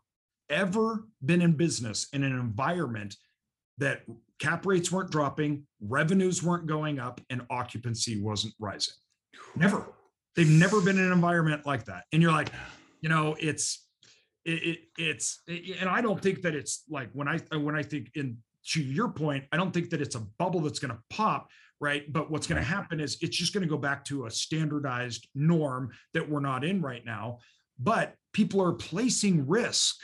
ever 0.51 1.07
been 1.25 1.41
in 1.41 1.53
business 1.53 2.09
in 2.13 2.25
an 2.25 2.33
environment 2.33 3.17
that 3.79 4.03
cap 4.39 4.67
rates 4.67 4.93
weren't 4.93 5.11
dropping, 5.11 5.67
revenues 5.81 6.43
weren't 6.43 6.67
going 6.67 6.99
up, 6.99 7.21
and 7.31 7.43
occupancy 7.51 8.21
wasn't 8.21 8.55
rising. 8.59 8.95
Never. 9.57 9.87
They've 10.37 10.49
never 10.49 10.81
been 10.81 10.99
in 10.99 11.05
an 11.05 11.13
environment 11.13 11.65
like 11.65 11.85
that. 11.85 12.05
And 12.13 12.21
you're 12.21 12.33
like, 12.33 12.51
you 13.01 13.09
know, 13.09 13.37
it's 13.39 13.87
it, 14.45 14.63
it 14.63 14.79
it's 14.99 15.41
it- 15.47 15.79
and 15.81 15.89
I 15.89 16.01
don't 16.01 16.21
think 16.21 16.43
that 16.43 16.55
it's 16.55 16.85
like 16.89 17.11
when 17.13 17.29
I 17.29 17.39
when 17.57 17.77
I 17.77 17.83
think 17.83 18.11
in 18.15 18.39
to 18.69 18.83
your 18.83 19.09
point, 19.11 19.45
I 19.53 19.57
don't 19.57 19.73
think 19.73 19.91
that 19.91 20.01
it's 20.01 20.15
a 20.17 20.21
bubble 20.39 20.61
that's 20.61 20.79
going 20.79 20.93
to 20.95 21.01
pop, 21.11 21.51
right? 21.81 22.11
But 22.13 22.31
what's 22.31 22.47
going 22.47 22.61
to 22.61 22.67
happen 22.67 22.99
is 22.99 23.19
it's 23.21 23.37
just 23.37 23.53
going 23.53 23.63
to 23.63 23.69
go 23.69 23.77
back 23.77 24.05
to 24.07 24.25
a 24.27 24.31
standardized 24.31 25.29
norm 25.35 25.91
that 26.15 26.29
we're 26.29 26.41
not 26.41 26.65
in 26.65 26.81
right 26.81 27.05
now. 27.05 27.39
But 27.79 28.15
people 28.33 28.63
are 28.63 28.73
placing 28.73 29.47
risk 29.47 29.97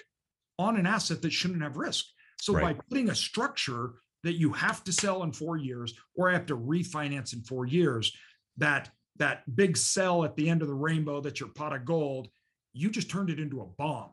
on 0.59 0.77
an 0.77 0.87
asset 0.87 1.23
that 1.23 1.33
shouldn't 1.33 1.63
have 1.63 1.77
risk. 1.79 2.05
So 2.39 2.53
Right. 2.53 2.77
by 2.77 2.83
putting 2.91 3.09
a 3.09 3.15
structure 3.15 3.95
that 4.25 4.35
you 4.35 4.53
have 4.53 4.85
to 4.85 4.93
sell 4.93 5.23
in 5.23 5.33
four 5.33 5.57
years 5.57 5.95
or 6.15 6.29
I 6.29 6.35
have 6.35 6.47
to 6.47 6.57
refinance 6.57 7.33
in 7.33 7.41
four 7.43 7.65
years, 7.67 8.15
that 8.59 8.91
that 9.21 9.43
big 9.55 9.77
cell 9.77 10.25
at 10.25 10.35
the 10.35 10.49
end 10.51 10.63
of 10.63 10.69
the 10.69 10.75
rainbow 10.75 11.21
that's 11.21 11.39
your 11.39 11.51
pot 11.51 11.73
of 11.75 11.85
gold, 11.85 12.29
you 12.73 12.91
just 12.91 13.09
turned 13.09 13.31
it 13.31 13.39
into 13.39 13.61
a 13.61 13.67
bomb. 13.67 14.11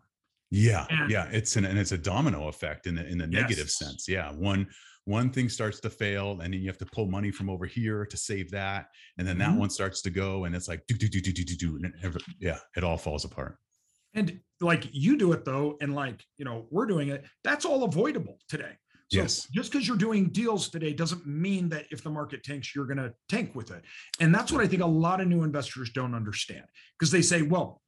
Yeah, 0.51 0.85
And- 0.89 1.09
yeah, 1.09 1.27
it's 1.31 1.55
an 1.55 1.65
and 1.65 1.77
it's 1.79 1.91
a 1.91 1.97
domino 1.97 2.47
effect 2.47 2.85
in 2.87 2.95
the 2.95 3.05
in 3.07 3.17
the 3.17 3.27
negative 3.27 3.65
Yes. 3.65 3.77
sense. 3.79 4.07
Yeah, 4.07 4.31
one 4.31 4.67
one 5.05 5.29
thing 5.31 5.47
starts 5.47 5.79
to 5.79 5.89
fail, 5.89 6.31
and 6.41 6.53
then 6.53 6.59
you 6.61 6.67
have 6.67 6.77
to 6.77 6.85
pull 6.85 7.05
money 7.07 7.31
from 7.31 7.49
over 7.49 7.65
here 7.65 8.05
to 8.05 8.17
save 8.17 8.51
that, 8.51 8.87
and 9.17 9.25
then 9.27 9.37
that 9.37 9.51
Mhm. 9.51 9.57
one 9.57 9.69
starts 9.69 10.01
to 10.01 10.09
go, 10.09 10.43
and 10.45 10.53
it's 10.53 10.67
like 10.67 10.85
do 10.87 10.95
do 10.97 11.07
do 11.07 11.21
do 11.21 11.31
do 11.31 11.43
do 11.45 11.55
do, 11.55 11.75
and 11.77 11.85
it 11.85 12.23
yeah, 12.39 12.59
it 12.75 12.83
all 12.83 12.97
falls 12.97 13.23
apart. 13.25 13.57
And 14.13 14.39
like 14.61 14.89
you 14.91 15.17
do 15.17 15.31
it 15.33 15.45
though, 15.45 15.77
and 15.81 15.93
like 15.95 16.25
you 16.37 16.43
know, 16.45 16.67
we're 16.71 16.85
doing 16.87 17.07
it, 17.09 17.25
that's 17.43 17.63
all 17.65 17.83
avoidable 17.83 18.39
today. 18.49 18.73
So 19.09 19.19
Yes. 19.19 19.47
just 19.51 19.71
because 19.71 19.87
you're 19.87 19.95
doing 19.97 20.29
deals 20.29 20.69
today 20.69 20.91
doesn't 20.91 21.25
mean 21.25 21.69
that 21.69 21.85
if 21.91 22.03
the 22.03 22.09
market 22.09 22.43
tanks, 22.43 22.75
you're 22.75 22.85
going 22.85 22.97
to 22.97 23.13
tank 23.29 23.55
with 23.55 23.71
it. 23.71 23.83
And 24.19 24.35
that's 24.35 24.51
what 24.51 24.61
I 24.61 24.67
think 24.67 24.81
a 24.81 24.85
lot 24.87 25.21
of 25.21 25.27
new 25.27 25.43
investors 25.43 25.91
don't 25.91 26.13
understand 26.13 26.65
because 26.99 27.09
they 27.11 27.21
say, 27.21 27.41
well, 27.41 27.81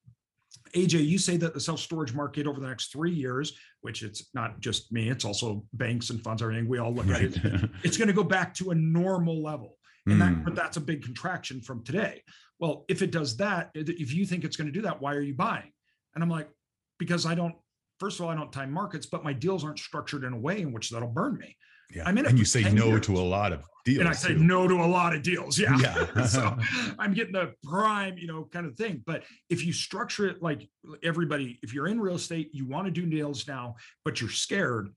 AJ, 0.76 1.06
you 1.06 1.18
say 1.18 1.36
that 1.38 1.54
the 1.54 1.60
self 1.60 1.80
storage 1.80 2.14
market 2.14 2.48
over 2.48 2.60
the 2.60 2.68
next 2.68 2.92
three 2.92 3.12
years, 3.12 3.54
which 3.82 4.02
it's 4.02 4.30
not 4.34 4.60
just 4.62 4.92
me, 4.94 5.10
it's 5.10 5.26
also 5.26 5.66
banks 5.74 6.10
and 6.10 6.22
funds, 6.24 6.42
everything 6.42 6.68
we 6.70 6.78
all 6.78 6.94
look 6.94 7.08
at 7.08 7.22
it, 7.22 7.38
it's 7.84 7.98
going 7.98 8.08
to 8.08 8.14
go 8.14 8.24
back 8.24 8.54
to 8.56 8.72
a 8.72 8.76
normal 8.76 9.44
level. 9.44 9.78
And 10.06 10.22
that, 10.22 10.32
Mm, 10.32 10.46
but 10.46 10.56
that's 10.56 10.78
a 10.78 10.82
big 10.82 11.04
contraction 11.04 11.62
from 11.62 11.84
today. 11.84 12.24
Well, 12.60 12.86
if 12.88 13.02
it 13.02 13.12
does 13.12 13.36
that, 13.38 13.72
if 13.76 14.14
you 14.14 14.26
think 14.26 14.44
it's 14.44 14.56
going 14.56 14.68
to 14.68 14.72
do 14.74 14.82
that, 14.84 15.02
why 15.02 15.14
are 15.16 15.22
you 15.22 15.36
buying? 15.36 15.72
And 16.16 16.24
I'm 16.24 16.30
like, 16.30 16.50
because 16.98 17.26
I 17.26 17.36
don't, 17.36 17.56
first 18.00 18.20
of 18.20 18.26
all, 18.26 18.32
I 18.32 18.36
don't 18.36 18.52
time 18.52 18.72
markets, 18.72 19.06
but 19.06 19.24
my 19.24 19.34
deals 19.34 19.64
aren't 19.64 19.80
structured 19.80 20.24
in 20.24 20.34
a 20.34 20.38
way 20.38 20.62
in 20.62 20.72
which 20.72 20.90
that'll 20.90 21.10
burn 21.10 21.38
me. 21.38 21.56
yeah, 21.94 22.04
I'm 22.06 22.18
in 22.18 22.26
and 22.26 22.40
you 22.40 22.46
say 22.46 22.64
no 22.72 22.88
years. 22.88 23.06
to 23.08 23.18
a 23.18 23.20
lot 23.20 23.52
of 23.52 23.64
deals. 23.86 24.00
and 24.00 24.08
I 24.10 24.14
say 24.14 24.30
too. 24.30 24.40
no 24.40 24.68
to 24.68 24.76
a 24.76 24.86
lot 24.86 25.16
of 25.16 25.22
deals. 25.22 25.60
Yeah. 25.60 25.78
Yeah. 25.80 26.26
so 26.26 26.56
I'm 27.00 27.14
getting 27.14 27.34
the 27.34 27.54
prime, 27.64 28.18
you 28.18 28.28
know, 28.28 28.48
kind 28.52 28.66
of 28.66 28.76
thing. 28.76 29.04
But 29.06 29.24
if 29.50 29.66
you 29.66 29.74
structure 29.74 30.28
it 30.28 30.42
like 30.42 30.70
everybody, 31.04 31.60
if 31.62 31.74
you're 31.74 31.88
in 31.88 32.00
real 32.00 32.16
estate, 32.16 32.50
you 32.54 32.66
want 32.66 32.86
to 32.86 32.92
do 32.92 33.06
deals 33.06 33.48
now, 33.48 33.76
but 34.06 34.22
you're 34.22 34.30
scared, 34.30 34.90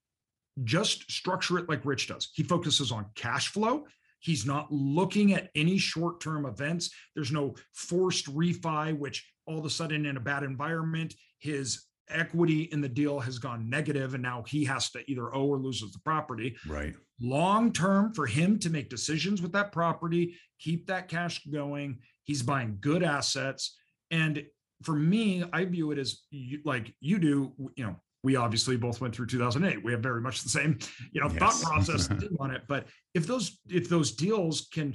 just 0.65 1.11
structure 1.11 1.59
it 1.59 1.69
like 1.69 1.85
Rich 1.85 2.09
does. 2.09 2.31
He 2.35 2.43
focuses 2.43 2.93
on 2.93 3.07
cash 3.15 3.49
flow. 3.49 3.87
He's 4.21 4.47
not 4.47 4.71
looking 4.71 5.33
at 5.33 5.51
any 5.57 5.79
short 5.79 6.21
term 6.21 6.47
events. 6.47 6.91
There's 7.15 7.33
no 7.33 7.55
forced 7.73 8.27
refi, 8.27 8.97
which 8.97 9.27
all 9.47 9.59
of 9.59 9.65
a 9.65 9.71
sudden 9.71 10.07
in 10.07 10.17
a 10.17 10.21
bad 10.21 10.45
environment, 10.45 11.15
his 11.41 11.87
equity 12.15 12.63
in 12.73 12.81
the 12.81 12.89
deal 12.89 13.21
has 13.21 13.39
gone 13.39 13.69
negative 13.69 14.15
and 14.15 14.23
now 14.23 14.43
he 14.47 14.65
has 14.65 14.91
to 14.91 15.11
either 15.11 15.35
owe 15.35 15.47
or 15.47 15.59
loses 15.59 15.93
the 15.93 15.99
property. 16.01 16.57
Right. 16.67 16.95
Long 17.21 17.73
term 17.73 18.13
for 18.15 18.27
him 18.27 18.59
to 18.61 18.71
make 18.71 18.89
decisions 18.89 19.43
with 19.43 19.53
that 19.53 19.73
property, 19.73 20.37
keep 20.59 20.87
that 20.87 21.09
cash 21.09 21.45
going. 21.47 21.99
He's 22.25 22.43
buying 22.43 22.79
good 22.81 23.03
assets. 23.03 23.77
And 24.11 24.45
for 24.83 24.95
me, 24.95 25.45
I 25.53 25.65
view 25.65 25.91
it 25.93 25.99
as 25.99 26.23
you, 26.31 26.61
like 26.65 26.95
you 27.01 27.19
do, 27.19 27.53
you 27.77 27.85
know, 27.85 27.97
we 28.25 28.37
obviously 28.37 28.77
both 28.77 29.01
went 29.01 29.15
through 29.15 29.27
2008 29.27 29.83
we 29.83 29.91
have 29.91 30.01
very 30.01 30.21
much 30.21 30.43
the 30.43 30.49
same 30.49 30.79
you 31.11 31.21
know 31.21 31.29
yes. 31.29 31.39
thought 31.39 31.61
process 31.63 32.09
on 32.41 32.51
it 32.53 32.63
but 32.69 32.87
if 33.15 33.27
those 33.27 33.59
if 33.69 33.89
those 33.89 34.13
deals 34.13 34.69
can 34.73 34.93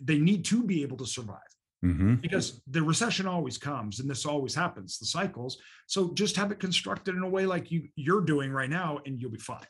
they 0.00 0.18
need 0.18 0.44
to 0.44 0.62
be 0.62 0.82
able 0.82 0.96
to 0.96 1.06
survive 1.06 1.38
mm-hmm. 1.84 2.16
because 2.16 2.62
the 2.66 2.82
recession 2.82 3.26
always 3.26 3.58
comes 3.58 4.00
and 4.00 4.08
this 4.08 4.26
always 4.26 4.54
happens 4.54 4.98
the 4.98 5.06
cycles. 5.06 5.58
So 5.86 6.12
just 6.14 6.36
have 6.36 6.52
it 6.52 6.60
constructed 6.60 7.14
in 7.16 7.22
a 7.22 7.28
way 7.28 7.46
like 7.46 7.70
you 7.70 7.88
you're 7.96 8.20
doing 8.20 8.52
right 8.52 8.70
now 8.70 9.00
and 9.06 9.20
you'll 9.20 9.30
be 9.30 9.38
fine. 9.38 9.66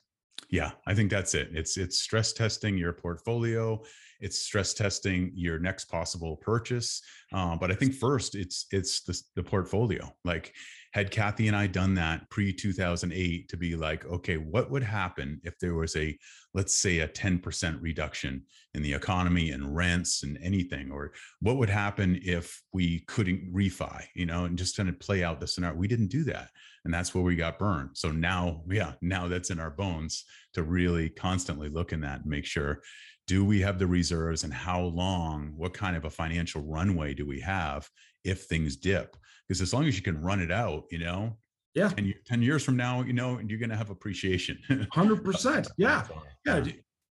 Yeah 0.51 0.73
i 0.87 0.95
think 0.95 1.11
that's 1.11 1.35
it. 1.35 1.49
It's 1.53 1.77
it's 1.77 2.01
stress 2.01 2.33
testing 2.33 2.77
your 2.77 2.93
portfolio. 2.93 3.83
It's 4.21 4.39
stress 4.39 4.75
testing 4.75 5.33
your 5.35 5.59
next 5.59 5.87
possible 5.87 6.37
purchase. 6.37 7.03
Uh, 7.33 7.57
but 7.57 7.71
i 7.71 7.75
think 7.75 7.95
first 7.95 8.35
it's 8.35 8.67
it's 8.71 9.03
the, 9.03 9.21
the 9.37 9.43
portfolio. 9.43 10.13
Like 10.25 10.55
had 10.93 11.11
Kathy 11.11 11.49
and 11.49 11.57
I 11.57 11.67
done 11.67 11.95
that 11.95 12.29
pre 12.31 12.53
2008 12.53 13.49
to 13.49 13.57
be 13.57 13.77
like, 13.77 14.05
okay, 14.07 14.37
what 14.37 14.71
would 14.71 14.83
happen 14.83 15.41
if 15.43 15.59
there 15.59 15.75
was 15.75 15.97
a, 15.97 16.17
let's 16.55 16.75
say, 16.75 17.01
a 17.01 17.09
10% 17.09 17.81
reduction 17.81 18.43
in 18.75 18.83
the 18.83 18.93
economy 18.93 19.51
and 19.51 19.75
rents 19.75 20.23
and 20.23 20.39
anything? 20.43 20.91
Or 20.91 21.13
what 21.41 21.57
would 21.57 21.71
happen 21.71 22.21
if 22.23 22.63
we 22.73 23.01
couldn't 23.09 23.53
refi, 23.53 24.05
you 24.15 24.27
know, 24.27 24.45
and 24.45 24.59
just 24.59 24.77
kind 24.77 24.89
of 24.89 25.01
play 25.01 25.25
out 25.25 25.41
the 25.41 25.47
scenario? 25.47 25.77
We 25.77 25.89
didn't 25.89 26.09
do 26.09 26.25
that. 26.25 26.51
And 26.85 26.93
that's 26.93 27.15
where 27.15 27.25
we 27.25 27.37
got 27.37 27.59
burned. 27.59 27.91
So 27.95 28.11
now, 28.11 28.63
yeah, 28.69 28.93
now 29.01 29.29
that's 29.29 29.51
in 29.51 29.61
our 29.61 29.71
bones 29.71 30.25
to 30.55 30.63
really 30.63 31.09
constantly 31.09 31.69
look 31.69 31.93
in 31.93 32.01
that 32.03 32.21
and 32.21 32.27
make 32.27 32.45
sure 32.45 32.83
do 33.29 33.45
we 33.45 33.61
have 33.61 33.79
the 33.79 33.87
reserves 33.87 34.45
and 34.45 34.53
how 34.53 34.81
long, 34.81 35.53
what 35.57 35.73
kind 35.73 35.97
of 35.97 36.05
a 36.05 36.11
financial 36.11 36.61
runway 36.63 37.15
do 37.15 37.25
we 37.25 37.41
have 37.41 37.89
if 38.25 38.45
things 38.45 38.77
dip? 38.77 39.17
Because 39.49 39.61
as 39.61 39.73
long 39.73 39.87
as 39.87 39.97
you 39.97 40.03
can 40.03 40.21
run 40.21 40.41
it 40.41 40.51
out, 40.51 40.85
you 40.91 40.99
know, 40.99 41.37
yeah, 41.75 41.91
and 41.97 42.15
10 42.27 42.43
years 42.43 42.63
from 42.63 42.77
now, 42.77 43.03
you 43.03 43.13
know, 43.13 43.41
you're 43.47 43.59
going 43.59 43.71
to 43.71 43.77
have 43.77 43.91
appreciation. 43.91 44.59
100%. 44.71 45.69
yeah. 45.79 46.07
Yeah. 46.45 46.65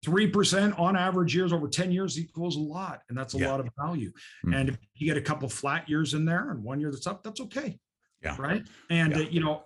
3% 0.04 0.78
on 0.78 0.96
average 0.96 1.34
years 1.34 1.52
over 1.52 1.68
10 1.68 1.92
years 1.92 2.18
equals 2.18 2.56
a 2.56 2.60
lot. 2.60 3.02
And 3.08 3.16
that's 3.16 3.34
a 3.34 3.38
yeah. 3.38 3.50
lot 3.50 3.60
of 3.60 3.68
value. 3.78 4.10
Mm-hmm. 4.44 4.54
And 4.54 4.68
if 4.70 4.78
you 4.94 5.06
get 5.06 5.16
a 5.16 5.22
couple 5.22 5.48
flat 5.48 5.88
years 5.88 6.14
in 6.14 6.24
there 6.24 6.50
and 6.50 6.62
one 6.62 6.80
year 6.80 6.90
that's 6.90 7.06
up, 7.06 7.22
that's 7.22 7.40
okay. 7.42 7.78
Yeah. 8.22 8.36
Right. 8.38 8.62
And, 8.90 9.12
yeah. 9.12 9.18
Uh, 9.18 9.28
you 9.30 9.40
know, 9.40 9.64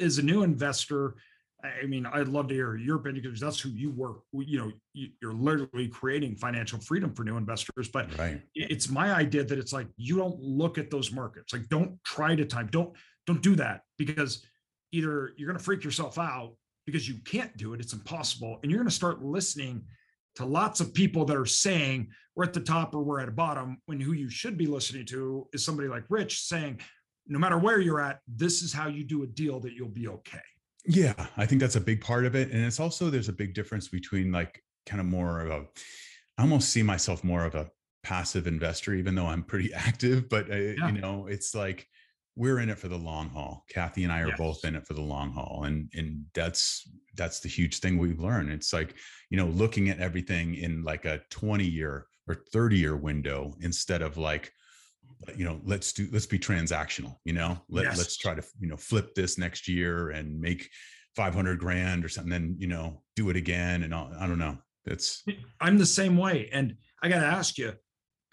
as 0.00 0.18
a 0.18 0.22
new 0.22 0.42
investor, 0.42 1.16
I 1.64 1.86
mean, 1.86 2.06
I'd 2.06 2.28
love 2.28 2.48
to 2.48 2.54
hear 2.54 2.76
your 2.76 2.96
opinion 2.96 3.22
because 3.22 3.40
that's 3.40 3.58
who 3.58 3.70
you 3.70 3.90
work. 3.90 4.18
You 4.32 4.58
know, 4.58 4.72
you're 4.94 5.32
literally 5.32 5.88
creating 5.88 6.36
financial 6.36 6.78
freedom 6.78 7.12
for 7.12 7.24
new 7.24 7.36
investors. 7.36 7.88
But 7.92 8.16
right. 8.16 8.40
it's 8.54 8.88
my 8.88 9.12
idea 9.12 9.42
that 9.42 9.58
it's 9.58 9.72
like 9.72 9.88
you 9.96 10.16
don't 10.16 10.38
look 10.40 10.78
at 10.78 10.88
those 10.88 11.10
markets. 11.10 11.52
Like, 11.52 11.68
don't 11.68 11.98
try 12.04 12.36
to 12.36 12.44
time. 12.44 12.68
Don't 12.70 12.94
don't 13.26 13.42
do 13.42 13.56
that 13.56 13.82
because 13.98 14.44
either 14.92 15.32
you're 15.36 15.48
going 15.48 15.58
to 15.58 15.64
freak 15.64 15.82
yourself 15.82 16.16
out 16.16 16.54
because 16.86 17.08
you 17.08 17.16
can't 17.24 17.54
do 17.56 17.74
it. 17.74 17.80
It's 17.80 17.92
impossible, 17.92 18.60
and 18.62 18.70
you're 18.70 18.78
going 18.78 18.88
to 18.88 18.94
start 18.94 19.24
listening 19.24 19.82
to 20.36 20.44
lots 20.44 20.78
of 20.78 20.94
people 20.94 21.24
that 21.24 21.36
are 21.36 21.44
saying 21.44 22.08
we're 22.36 22.44
at 22.44 22.52
the 22.52 22.60
top 22.60 22.94
or 22.94 23.02
we're 23.02 23.18
at 23.18 23.26
the 23.26 23.32
bottom. 23.32 23.82
When 23.86 23.98
who 23.98 24.12
you 24.12 24.30
should 24.30 24.56
be 24.56 24.66
listening 24.66 25.06
to 25.06 25.48
is 25.52 25.64
somebody 25.64 25.88
like 25.88 26.04
Rich 26.08 26.42
saying, 26.42 26.78
no 27.26 27.40
matter 27.40 27.58
where 27.58 27.80
you're 27.80 28.00
at, 28.00 28.20
this 28.28 28.62
is 28.62 28.72
how 28.72 28.86
you 28.86 29.02
do 29.02 29.24
a 29.24 29.26
deal 29.26 29.58
that 29.58 29.72
you'll 29.72 29.88
be 29.88 30.06
okay 30.06 30.38
yeah, 30.84 31.26
I 31.36 31.46
think 31.46 31.60
that's 31.60 31.76
a 31.76 31.80
big 31.80 32.00
part 32.00 32.24
of 32.24 32.34
it. 32.34 32.50
And 32.50 32.64
it's 32.64 32.80
also 32.80 33.10
there's 33.10 33.28
a 33.28 33.32
big 33.32 33.54
difference 33.54 33.88
between 33.88 34.32
like 34.32 34.62
kind 34.86 35.00
of 35.00 35.06
more 35.06 35.40
of 35.40 35.50
a 35.50 35.66
I 36.38 36.42
almost 36.42 36.70
see 36.70 36.82
myself 36.82 37.24
more 37.24 37.44
of 37.44 37.54
a 37.54 37.68
passive 38.04 38.46
investor, 38.46 38.94
even 38.94 39.14
though 39.14 39.26
I'm 39.26 39.42
pretty 39.42 39.72
active. 39.74 40.28
But 40.28 40.50
uh, 40.50 40.56
yeah. 40.56 40.86
you 40.86 41.00
know, 41.00 41.26
it's 41.26 41.54
like 41.54 41.86
we're 42.36 42.60
in 42.60 42.70
it 42.70 42.78
for 42.78 42.88
the 42.88 42.96
long 42.96 43.28
haul. 43.30 43.64
Kathy 43.68 44.04
and 44.04 44.12
I 44.12 44.20
are 44.20 44.28
yes. 44.28 44.38
both 44.38 44.64
in 44.64 44.76
it 44.76 44.86
for 44.86 44.94
the 44.94 45.02
long 45.02 45.32
haul, 45.32 45.64
and 45.64 45.90
and 45.94 46.24
that's 46.34 46.88
that's 47.16 47.40
the 47.40 47.48
huge 47.48 47.80
thing 47.80 47.98
we've 47.98 48.20
learned. 48.20 48.50
It's 48.50 48.72
like 48.72 48.94
you 49.30 49.36
know, 49.36 49.46
looking 49.46 49.88
at 49.88 49.98
everything 49.98 50.54
in 50.54 50.84
like 50.84 51.04
a 51.04 51.20
20 51.30 51.64
year 51.64 52.06
or 52.28 52.44
30 52.52 52.76
year 52.76 52.96
window 52.96 53.54
instead 53.60 54.02
of 54.02 54.16
like 54.16 54.52
you 55.36 55.44
know 55.44 55.60
let's 55.64 55.92
do 55.92 56.08
let's 56.12 56.26
be 56.26 56.38
transactional 56.38 57.16
you 57.24 57.32
know 57.32 57.58
Let, 57.68 57.84
yes. 57.84 57.98
let's 57.98 58.16
try 58.16 58.34
to 58.34 58.42
you 58.60 58.68
know 58.68 58.76
flip 58.76 59.14
this 59.14 59.38
next 59.38 59.68
year 59.68 60.10
and 60.10 60.40
make 60.40 60.68
500 61.16 61.58
grand 61.58 62.04
or 62.04 62.08
something 62.08 62.30
then 62.30 62.56
you 62.58 62.68
know 62.68 63.02
do 63.16 63.30
it 63.30 63.36
again 63.36 63.82
and 63.82 63.94
I'll, 63.94 64.12
i 64.18 64.26
do 64.26 64.36
not 64.36 64.38
know 64.38 64.58
it's 64.86 65.24
i'm 65.60 65.78
the 65.78 65.86
same 65.86 66.16
way 66.16 66.48
and 66.52 66.76
i 67.02 67.08
got 67.08 67.20
to 67.20 67.26
ask 67.26 67.58
you 67.58 67.72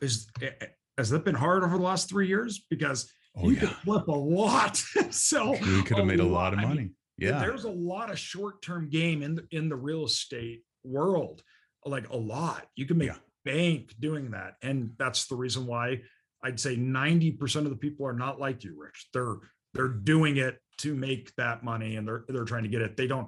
is 0.02 0.28
eh, 0.42 0.50
eh, 0.62 0.66
has 0.98 1.10
that 1.10 1.26
been 1.26 1.36
hard 1.36 1.64
over 1.64 1.78
the 1.78 1.84
last 1.84 2.10
three 2.10 2.28
years 2.28 2.66
because 2.70 3.12
oh, 3.38 3.50
you 3.50 3.56
yeah. 3.56 3.62
could 3.62 3.70
flip 3.70 4.08
a 4.08 4.12
lot 4.12 4.78
so 5.10 5.52
we 5.52 5.84
could 5.84 5.98
have 5.98 6.06
made 6.06 6.20
a 6.20 6.24
lot, 6.24 6.32
lot 6.32 6.54
of 6.54 6.60
money 6.60 6.70
I 6.70 6.76
mean, 6.76 6.96
yeah 7.18 7.40
there's 7.40 7.64
a 7.64 7.72
lot 7.72 8.12
of 8.12 8.20
short-term 8.20 8.90
game 8.90 9.24
in 9.24 9.36
the, 9.36 9.48
in 9.52 9.70
the 9.70 9.76
real 9.76 10.06
estate 10.06 10.62
world 10.84 11.42
like 11.86 12.10
a 12.10 12.18
lot 12.18 12.68
you 12.76 12.86
can 12.86 12.98
make 12.98 13.10
yeah. 13.10 13.18
bank 13.44 13.94
doing 14.00 14.32
that 14.32 14.56
and 14.62 14.92
that's 14.98 15.28
the 15.28 15.36
reason 15.36 15.66
why 15.66 16.02
I'd 16.46 16.60
say 16.60 16.76
90% 16.78 17.56
of 17.58 17.72
the 17.72 17.76
people 17.76 18.06
are 18.06 18.14
not 18.14 18.40
like 18.40 18.64
you, 18.64 18.76
Rich. 18.78 19.08
They're 19.14 19.38
they're 19.74 19.88
doing 19.88 20.38
it 20.38 20.60
to 20.78 20.96
make 20.96 21.34
that 21.36 21.64
money 21.64 21.96
and 21.96 22.08
they're 22.08 22.24
they're 22.28 22.46
trying 22.46 22.62
to 22.64 22.70
get 22.70 22.84
it. 22.84 22.96
They 22.96 23.08
don't 23.08 23.28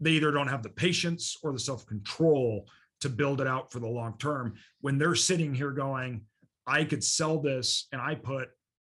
they 0.00 0.10
either 0.12 0.32
don't 0.32 0.48
have 0.48 0.64
the 0.64 0.70
patience 0.70 1.36
or 1.44 1.52
the 1.52 1.60
self-control 1.60 2.68
to 3.02 3.08
build 3.08 3.40
it 3.40 3.46
out 3.46 3.70
for 3.70 3.78
the 3.78 3.86
long 3.86 4.18
term. 4.18 4.54
When 4.80 4.98
they're 4.98 5.14
sitting 5.14 5.54
here 5.54 5.70
going, 5.70 6.22
I 6.66 6.82
could 6.84 7.04
sell 7.04 7.40
this 7.40 7.86
and 7.92 8.00
I 8.00 8.16
put, 8.16 8.48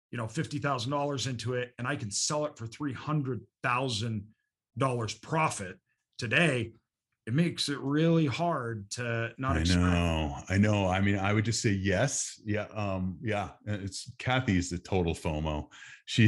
you 0.10 0.18
know, 0.18 0.26
$50,000 0.26 1.28
into 1.28 1.54
it 1.54 1.74
and 1.78 1.88
I 1.88 1.96
can 1.96 2.10
sell 2.10 2.46
it 2.46 2.58
for 2.58 2.66
$300,000 2.66 5.22
profit 5.22 5.78
today 6.18 6.72
it 7.28 7.34
makes 7.34 7.70
it 7.70 7.80
really 7.80 8.26
hard 8.26 8.90
to 8.92 9.32
not. 9.38 9.58
I 9.58 9.64
know, 9.64 10.36
I 10.50 10.58
know. 10.58 10.88
I 10.88 11.02
mean, 11.02 11.20
I 11.20 11.34
would 11.34 11.46
just 11.46 11.62
say 11.62 11.70
yes. 11.70 12.42
Yeah, 12.44 12.66
um, 12.74 13.18
yeah. 13.22 13.50
It's 13.66 14.12
Kathy's 14.18 14.72
the 14.72 14.80
total 14.80 15.14
FOMO. 15.14 15.68
She, 16.06 16.26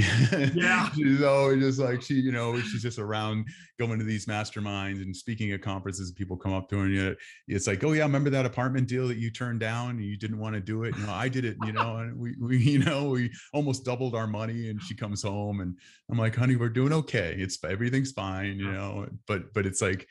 yeah, 0.53 0.89
she's 0.95 1.23
always 1.23 1.61
just 1.61 1.79
like 1.79 2.01
she, 2.03 2.13
you 2.13 2.31
know, 2.31 2.59
she's 2.59 2.83
just 2.83 2.99
around 2.99 3.47
going 3.79 3.97
to 3.97 4.05
these 4.05 4.27
masterminds 4.27 5.01
and 5.01 5.15
speaking 5.15 5.51
at 5.51 5.63
conferences. 5.63 6.11
People 6.11 6.37
come 6.37 6.53
up 6.53 6.69
to 6.69 6.77
her 6.77 6.83
and 6.85 6.93
you, 6.93 7.15
it's 7.47 7.65
like, 7.65 7.83
oh 7.83 7.93
yeah, 7.93 8.03
remember 8.03 8.29
that 8.29 8.45
apartment 8.45 8.87
deal 8.87 9.07
that 9.07 9.17
you 9.17 9.31
turned 9.31 9.59
down? 9.59 9.89
And 9.89 10.05
you 10.05 10.15
didn't 10.15 10.37
want 10.37 10.53
to 10.53 10.61
do 10.61 10.83
it. 10.83 10.95
You 10.95 11.07
know, 11.07 11.13
I 11.13 11.27
did 11.27 11.43
it. 11.43 11.57
You 11.65 11.73
know, 11.73 11.97
and 11.97 12.17
we, 12.17 12.35
we, 12.39 12.57
you 12.59 12.79
know, 12.79 13.09
we 13.09 13.31
almost 13.51 13.83
doubled 13.83 14.13
our 14.13 14.27
money. 14.27 14.69
And 14.69 14.81
she 14.81 14.93
comes 14.93 15.23
home 15.23 15.59
and 15.59 15.75
I'm 16.09 16.19
like, 16.19 16.35
honey, 16.35 16.55
we're 16.55 16.69
doing 16.69 16.93
okay. 16.93 17.35
It's 17.37 17.61
everything's 17.63 18.11
fine. 18.11 18.59
You 18.59 18.71
know, 18.71 19.07
but 19.27 19.53
but 19.55 19.65
it's 19.65 19.81
like 19.81 20.07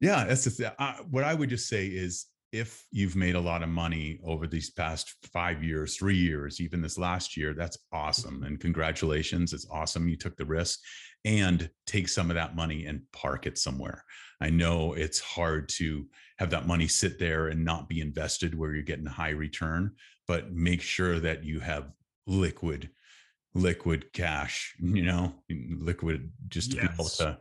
yeah, 0.00 0.24
that's 0.24 0.44
the 0.44 0.50
thing. 0.50 0.70
Uh, 0.78 0.94
what 1.10 1.24
I 1.24 1.34
would 1.34 1.50
just 1.50 1.68
say 1.68 1.86
is 1.86 2.26
if 2.52 2.84
you've 2.90 3.14
made 3.14 3.36
a 3.36 3.40
lot 3.40 3.62
of 3.62 3.68
money 3.68 4.18
over 4.24 4.46
these 4.46 4.70
past 4.70 5.14
five 5.32 5.62
years, 5.62 5.96
three 5.96 6.16
years, 6.16 6.60
even 6.60 6.82
this 6.82 6.98
last 6.98 7.36
year, 7.36 7.54
that's 7.54 7.78
awesome. 7.92 8.42
And 8.42 8.58
congratulations. 8.58 9.52
It's 9.52 9.68
awesome. 9.70 10.08
You 10.08 10.16
took 10.16 10.36
the 10.36 10.44
risk 10.44 10.80
and 11.24 11.70
take 11.86 12.08
some 12.08 12.30
of 12.30 12.34
that 12.34 12.56
money 12.56 12.86
and 12.86 13.02
park 13.12 13.46
it 13.46 13.56
somewhere. 13.56 14.04
I 14.40 14.50
know 14.50 14.94
it's 14.94 15.20
hard 15.20 15.68
to 15.76 16.06
have 16.38 16.50
that 16.50 16.66
money 16.66 16.88
sit 16.88 17.18
there 17.18 17.48
and 17.48 17.64
not 17.64 17.88
be 17.88 18.00
invested 18.00 18.58
where 18.58 18.74
you're 18.74 18.82
getting 18.82 19.06
a 19.06 19.10
high 19.10 19.30
return, 19.30 19.92
but 20.26 20.52
make 20.52 20.80
sure 20.80 21.20
that 21.20 21.44
you 21.44 21.60
have 21.60 21.92
liquid, 22.26 22.90
liquid 23.54 24.12
cash, 24.12 24.74
you 24.80 25.02
know, 25.02 25.34
liquid 25.48 26.32
just 26.48 26.72
to 26.72 26.78
yes. 26.78 26.86
be 26.86 26.92
able 26.94 27.04
to, 27.04 27.38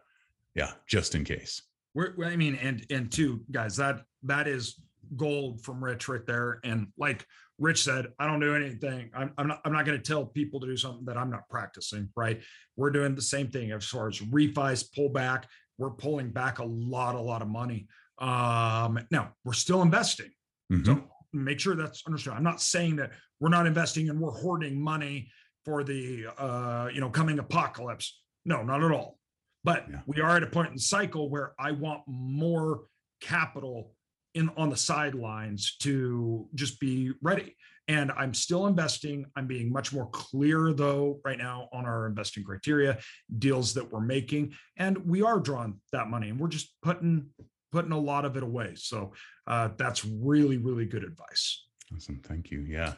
yeah, 0.55 0.71
just 0.87 1.15
in 1.15 1.23
case. 1.23 1.63
We're, 1.93 2.13
I 2.23 2.35
mean, 2.35 2.55
and 2.55 2.85
and 2.89 3.11
two 3.11 3.41
guys, 3.51 3.77
that 3.77 4.01
that 4.23 4.47
is 4.47 4.79
gold 5.15 5.61
from 5.63 5.83
Rich 5.83 6.07
right 6.07 6.25
there. 6.25 6.59
And 6.63 6.87
like 6.97 7.25
Rich 7.57 7.83
said, 7.83 8.07
I 8.19 8.27
don't 8.27 8.39
do 8.39 8.55
anything. 8.55 9.09
I'm, 9.13 9.33
I'm 9.37 9.47
not 9.47 9.61
I'm 9.65 9.73
not 9.73 9.85
going 9.85 9.97
to 9.97 10.03
tell 10.03 10.25
people 10.25 10.59
to 10.59 10.67
do 10.67 10.77
something 10.77 11.05
that 11.05 11.17
I'm 11.17 11.29
not 11.29 11.49
practicing. 11.49 12.09
Right? 12.15 12.41
We're 12.75 12.91
doing 12.91 13.15
the 13.15 13.21
same 13.21 13.49
thing 13.49 13.71
as 13.71 13.85
far 13.85 14.07
as 14.07 14.19
refis 14.19 14.85
pull 14.93 15.09
back. 15.09 15.47
We're 15.77 15.91
pulling 15.91 16.31
back 16.31 16.59
a 16.59 16.65
lot, 16.65 17.15
a 17.15 17.21
lot 17.21 17.41
of 17.41 17.47
money. 17.47 17.87
Um, 18.19 18.99
now 19.11 19.33
we're 19.45 19.53
still 19.53 19.81
investing. 19.81 20.31
Mm-hmm. 20.71 20.85
So 20.85 21.03
make 21.33 21.59
sure 21.59 21.75
that's 21.75 22.03
understood. 22.05 22.33
I'm 22.33 22.43
not 22.43 22.61
saying 22.61 22.97
that 22.97 23.11
we're 23.39 23.49
not 23.49 23.65
investing 23.65 24.09
and 24.09 24.19
we're 24.19 24.31
hoarding 24.31 24.79
money 24.79 25.29
for 25.65 25.83
the 25.83 26.27
uh, 26.37 26.89
you 26.93 27.01
know 27.01 27.09
coming 27.09 27.39
apocalypse. 27.39 28.21
No, 28.45 28.63
not 28.63 28.83
at 28.83 28.91
all. 28.91 29.18
But 29.63 29.85
yeah. 29.89 29.99
we 30.05 30.21
are 30.21 30.37
at 30.37 30.43
a 30.43 30.47
point 30.47 30.69
in 30.69 30.75
the 30.75 30.81
cycle 30.81 31.29
where 31.29 31.53
I 31.59 31.71
want 31.71 32.01
more 32.07 32.81
capital 33.21 33.93
in 34.33 34.49
on 34.55 34.69
the 34.69 34.77
sidelines 34.77 35.75
to 35.81 36.47
just 36.55 36.79
be 36.79 37.11
ready. 37.21 37.55
And 37.87 38.11
I'm 38.11 38.35
still 38.35 38.67
investing. 38.67 39.25
I'm 39.35 39.47
being 39.47 39.71
much 39.71 39.91
more 39.91 40.07
clear 40.11 40.73
though 40.73 41.19
right 41.25 41.37
now 41.37 41.67
on 41.73 41.85
our 41.85 42.05
investing 42.05 42.43
criteria, 42.43 42.99
deals 43.39 43.73
that 43.73 43.91
we're 43.91 43.99
making, 43.99 44.53
and 44.77 44.97
we 45.05 45.23
are 45.23 45.39
drawing 45.39 45.81
that 45.91 46.07
money, 46.07 46.29
and 46.29 46.39
we're 46.39 46.49
just 46.49 46.75
putting 46.83 47.27
putting 47.71 47.91
a 47.91 47.99
lot 47.99 48.25
of 48.25 48.37
it 48.37 48.43
away. 48.43 48.73
So 48.75 49.13
uh, 49.47 49.69
that's 49.77 50.05
really 50.05 50.57
really 50.57 50.85
good 50.85 51.03
advice. 51.03 51.65
Awesome. 51.95 52.21
Thank 52.23 52.51
you. 52.51 52.61
Yeah. 52.61 52.93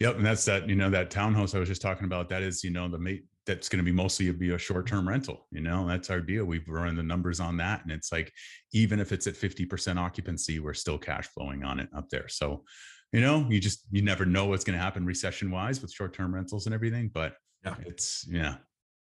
Yep. 0.00 0.16
And 0.16 0.26
that's 0.26 0.44
that, 0.46 0.68
you 0.68 0.74
know, 0.74 0.90
that 0.90 1.10
townhouse 1.10 1.54
I 1.54 1.60
was 1.60 1.68
just 1.68 1.82
talking 1.82 2.04
about. 2.04 2.28
That 2.30 2.42
is, 2.42 2.64
you 2.64 2.70
know, 2.70 2.88
the 2.88 2.98
mate 2.98 3.24
that's 3.46 3.68
going 3.68 3.78
to 3.78 3.84
be 3.84 3.92
mostly 3.92 4.30
be 4.32 4.50
a 4.50 4.58
short-term 4.58 5.00
mm-hmm. 5.00 5.08
rental. 5.08 5.46
You 5.50 5.60
know, 5.60 5.86
that's 5.86 6.10
our 6.10 6.20
deal. 6.20 6.44
We've 6.44 6.68
run 6.68 6.96
the 6.96 7.02
numbers 7.02 7.40
on 7.40 7.56
that. 7.58 7.82
And 7.82 7.92
it's 7.92 8.10
like, 8.10 8.32
even 8.72 9.00
if 9.00 9.12
it's 9.12 9.26
at 9.26 9.34
50% 9.34 9.98
occupancy, 9.98 10.60
we're 10.60 10.74
still 10.74 10.98
cash 10.98 11.26
flowing 11.28 11.64
on 11.64 11.80
it 11.80 11.88
up 11.94 12.08
there. 12.08 12.28
So, 12.28 12.64
you 13.12 13.20
know, 13.20 13.46
you 13.48 13.60
just 13.60 13.84
you 13.92 14.02
never 14.02 14.24
know 14.24 14.46
what's 14.46 14.64
going 14.64 14.76
to 14.76 14.82
happen 14.82 15.06
recession 15.06 15.50
wise 15.50 15.80
with 15.80 15.92
short-term 15.92 16.34
rentals 16.34 16.66
and 16.66 16.74
everything. 16.74 17.10
But 17.12 17.36
yeah, 17.64 17.76
it's 17.86 18.26
yeah, 18.28 18.56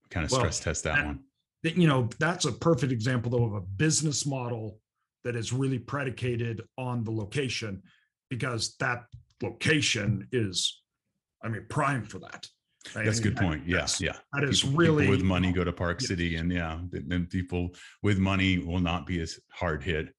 kind 0.09 0.25
of 0.25 0.31
well, 0.31 0.41
stress 0.41 0.59
test 0.59 0.83
that, 0.83 0.95
that 0.95 1.05
one. 1.05 1.19
You 1.63 1.87
know, 1.87 2.09
that's 2.19 2.43
a 2.43 2.51
perfect 2.51 2.91
example 2.91 3.31
though 3.31 3.45
of 3.45 3.53
a 3.53 3.61
business 3.61 4.25
model 4.25 4.79
that 5.23 5.37
is 5.37 5.53
really 5.53 5.79
predicated 5.79 6.61
on 6.77 7.05
the 7.05 7.11
location 7.11 7.81
because 8.29 8.75
that 8.79 9.03
location 9.41 10.27
is, 10.33 10.81
I 11.41 11.47
mean, 11.47 11.65
prime 11.69 12.03
for 12.03 12.19
that. 12.19 12.45
Right? 12.95 13.05
That's 13.05 13.19
a 13.19 13.23
good 13.23 13.37
point. 13.37 13.63
Yes, 13.65 14.01
yeah, 14.01 14.11
yeah. 14.13 14.19
That 14.41 14.49
is 14.49 14.61
people, 14.61 14.77
really 14.77 15.03
people 15.03 15.17
with 15.17 15.25
money 15.25 15.51
go 15.51 15.63
to 15.63 15.71
Park. 15.71 16.01
City, 16.01 16.35
and 16.35 16.51
yeah, 16.51 16.79
then 16.91 17.27
people 17.27 17.69
with 18.01 18.19
money 18.19 18.59
will 18.59 18.79
not 18.79 19.05
be 19.05 19.21
as 19.21 19.39
hard 19.51 19.83
hit 19.83 20.09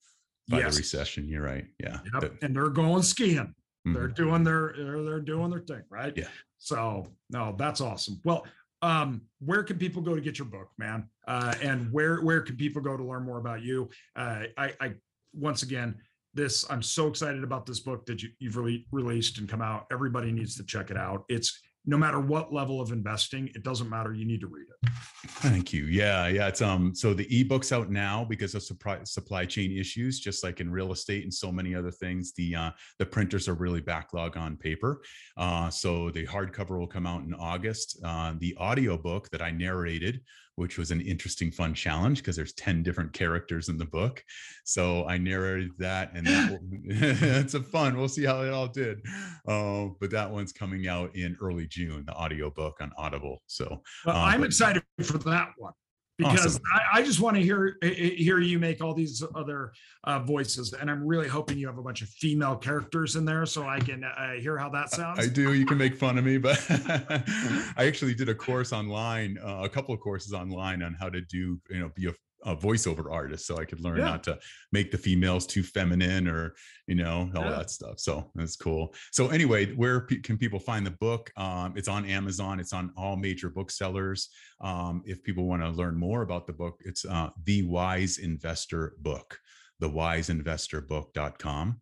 by 0.48 0.60
yes. 0.60 0.74
the 0.74 0.78
recession. 0.78 1.28
You're 1.28 1.42
right. 1.42 1.66
Yeah, 1.78 1.98
yep. 2.20 2.34
and 2.42 2.54
they're 2.56 2.70
going 2.70 3.02
skiing. 3.02 3.38
Mm-hmm. 3.38 3.92
They're 3.94 4.08
doing 4.08 4.44
their 4.44 4.74
they're, 4.76 5.02
they're 5.02 5.20
doing 5.20 5.50
their 5.50 5.60
thing, 5.60 5.82
right? 5.90 6.12
Yeah. 6.16 6.28
So 6.58 7.06
no, 7.30 7.54
that's 7.58 7.80
awesome. 7.80 8.20
Well, 8.24 8.46
um, 8.82 9.22
where 9.40 9.62
can 9.62 9.78
people 9.78 10.00
go 10.00 10.14
to 10.14 10.20
get 10.20 10.38
your 10.38 10.48
book, 10.48 10.68
man? 10.78 11.08
Uh, 11.28 11.54
and 11.62 11.92
where 11.92 12.22
where 12.22 12.40
can 12.40 12.56
people 12.56 12.80
go 12.80 12.96
to 12.96 13.04
learn 13.04 13.24
more 13.24 13.38
about 13.38 13.62
you? 13.62 13.90
Uh, 14.16 14.44
I, 14.56 14.72
I 14.80 14.92
once 15.34 15.62
again, 15.62 15.96
this 16.34 16.64
i'm 16.68 16.82
so 16.82 17.06
excited 17.06 17.42
about 17.42 17.64
this 17.64 17.80
book 17.80 18.04
that 18.06 18.22
you, 18.22 18.30
have 18.42 18.56
really 18.56 18.86
released 18.92 19.38
and 19.38 19.48
come 19.48 19.62
out 19.62 19.86
everybody 19.90 20.32
needs 20.32 20.56
to 20.56 20.64
check 20.64 20.90
it 20.90 20.96
out 20.96 21.24
it's 21.28 21.60
no 21.86 21.98
matter 21.98 22.18
what 22.18 22.52
level 22.52 22.80
of 22.80 22.92
investing 22.92 23.48
it 23.54 23.62
doesn't 23.62 23.88
matter. 23.88 24.14
You 24.14 24.24
need 24.24 24.40
to 24.40 24.46
read 24.46 24.66
it. 24.68 24.90
Thank 25.26 25.72
you. 25.72 25.84
Yeah 25.84 26.26
yeah 26.28 26.48
it's 26.48 26.62
um 26.62 26.94
so 26.94 27.14
the 27.14 27.26
ebook's 27.40 27.72
out 27.72 27.90
now 27.90 28.24
because 28.24 28.54
of 28.54 28.62
supply 28.62 28.98
supply 29.04 29.44
chain 29.44 29.76
issues 29.76 30.20
just 30.20 30.42
like 30.42 30.60
in 30.60 30.70
real 30.70 30.92
estate 30.92 31.24
and 31.24 31.32
so 31.32 31.52
many 31.52 31.74
other 31.74 31.90
things 31.90 32.32
the 32.34 32.54
uh 32.54 32.70
the 32.98 33.06
printers 33.06 33.48
are 33.48 33.54
really 33.54 33.80
backlog 33.80 34.36
on 34.36 34.56
paper. 34.56 35.02
Uh 35.36 35.68
so 35.70 36.10
the 36.10 36.26
hardcover 36.26 36.78
will 36.78 36.86
come 36.86 37.06
out 37.06 37.22
in 37.22 37.34
august. 37.34 37.98
Uh 38.04 38.34
the 38.38 38.56
audio 38.58 38.96
book 38.96 39.30
that 39.30 39.42
i 39.42 39.50
narrated 39.50 40.20
which 40.56 40.78
was 40.78 40.90
an 40.90 41.00
interesting, 41.00 41.50
fun 41.50 41.74
challenge 41.74 42.18
because 42.18 42.36
there's 42.36 42.52
10 42.54 42.82
different 42.82 43.12
characters 43.12 43.68
in 43.68 43.78
the 43.78 43.84
book. 43.84 44.22
So 44.64 45.06
I 45.06 45.18
narrated 45.18 45.72
that 45.78 46.12
and 46.14 46.26
that, 46.26 46.60
it's 46.84 47.54
a 47.54 47.62
fun. 47.62 47.96
We'll 47.96 48.08
see 48.08 48.24
how 48.24 48.42
it 48.42 48.50
all 48.50 48.68
did. 48.68 49.00
Uh, 49.46 49.88
but 50.00 50.10
that 50.10 50.30
one's 50.30 50.52
coming 50.52 50.88
out 50.88 51.14
in 51.16 51.36
early 51.40 51.66
June, 51.66 52.04
the 52.06 52.14
audio 52.14 52.50
book 52.50 52.76
on 52.80 52.92
Audible. 52.96 53.42
So 53.46 53.82
well, 54.06 54.16
um, 54.16 54.22
I'm 54.22 54.40
but, 54.40 54.46
excited 54.46 54.82
for 55.02 55.18
that 55.18 55.50
one 55.56 55.72
because 56.18 56.46
awesome. 56.46 56.62
I, 56.72 56.98
I, 56.98 57.02
just 57.02 57.20
want 57.20 57.36
to 57.36 57.42
hear 57.42 57.76
hear 57.82 58.38
you 58.38 58.58
make 58.58 58.82
all 58.82 58.94
these 58.94 59.22
other 59.34 59.72
uh, 60.04 60.20
voices, 60.20 60.72
and 60.72 60.90
I'm 60.90 61.04
really 61.04 61.28
hoping 61.28 61.58
you 61.58 61.66
have 61.66 61.78
a 61.78 61.82
bunch 61.82 62.02
of 62.02 62.08
female 62.08 62.56
characters 62.56 63.16
in 63.16 63.24
there 63.24 63.46
so 63.46 63.66
I 63.66 63.80
can 63.80 64.04
uh, 64.04 64.32
hear 64.34 64.56
how 64.56 64.68
that 64.70 64.90
sounds. 64.90 65.18
I 65.18 65.26
do. 65.26 65.54
You 65.54 65.66
can 65.66 65.78
make 65.78 65.96
fun 65.96 66.16
of 66.18 66.24
me, 66.24 66.38
but 66.38 66.64
I 66.70 67.86
actually 67.86 68.14
did 68.14 68.28
a 68.28 68.34
course 68.34 68.72
online, 68.72 69.38
uh, 69.44 69.62
a 69.64 69.68
couple 69.68 69.94
of 69.94 70.00
courses 70.00 70.32
online 70.32 70.82
on 70.82 70.94
how 70.94 71.08
to 71.08 71.20
do, 71.20 71.60
you 71.70 71.80
know, 71.80 71.90
be 71.94 72.06
a 72.06 72.12
a 72.44 72.54
voiceover 72.54 73.10
artist 73.10 73.46
so 73.46 73.56
I 73.56 73.64
could 73.64 73.80
learn 73.80 73.98
yeah. 73.98 74.04
not 74.04 74.22
to 74.24 74.38
make 74.72 74.90
the 74.90 74.98
females 74.98 75.46
too 75.46 75.62
feminine 75.62 76.28
or, 76.28 76.54
you 76.86 76.94
know, 76.94 77.30
all 77.34 77.44
yeah. 77.44 77.50
that 77.50 77.70
stuff. 77.70 77.98
So 77.98 78.30
that's 78.34 78.56
cool. 78.56 78.94
So 79.12 79.28
anyway, 79.28 79.72
where 79.74 80.02
pe- 80.02 80.20
can 80.20 80.36
people 80.38 80.58
find 80.58 80.86
the 80.86 80.92
book? 80.92 81.30
Um, 81.36 81.74
it's 81.76 81.88
on 81.88 82.04
Amazon. 82.04 82.60
It's 82.60 82.72
on 82.72 82.92
all 82.96 83.16
major 83.16 83.48
booksellers. 83.48 84.28
Um, 84.60 85.02
if 85.06 85.22
people 85.22 85.46
want 85.46 85.62
to 85.62 85.70
learn 85.70 85.96
more 85.96 86.22
about 86.22 86.46
the 86.46 86.52
book, 86.52 86.80
it's 86.84 87.04
uh, 87.04 87.30
The 87.44 87.62
Wise 87.62 88.18
Investor 88.18 88.94
Book, 89.00 89.38
the 89.80 89.88
thewiseinvestorbook.com. 89.88 91.80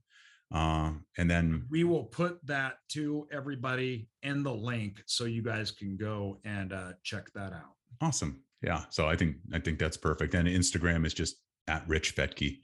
Uh, 0.55 0.93
and 1.17 1.31
then 1.31 1.65
we 1.71 1.83
will 1.83 2.05
put 2.05 2.45
that 2.47 2.75
to 2.91 3.27
everybody 3.33 4.07
in 4.23 4.43
the 4.43 4.53
link 4.53 5.03
so 5.07 5.25
you 5.25 5.43
guys 5.43 5.71
can 5.71 5.97
go 5.97 6.39
and 6.45 6.75
uh, 6.75 6.93
check 7.03 7.33
that 7.35 7.55
out. 7.55 7.73
Awesome 8.03 8.43
yeah 8.63 8.85
so 8.91 9.07
i 9.07 9.17
think 9.17 9.37
i 9.53 9.59
think 9.59 9.79
that's 9.79 9.97
perfect 9.97 10.35
and 10.35 10.49
instagram 10.49 11.07
is 11.07 11.15
just 11.15 11.37
at 11.69 11.87
rich 11.89 12.15
Fettke 12.17 12.59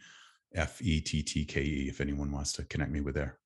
f-e-t-t-k-e 0.55 1.89
if 1.89 2.01
anyone 2.01 2.33
wants 2.33 2.53
to 2.55 2.65
connect 2.65 2.91
me 2.91 3.01
with 3.01 3.15
there 3.15 3.39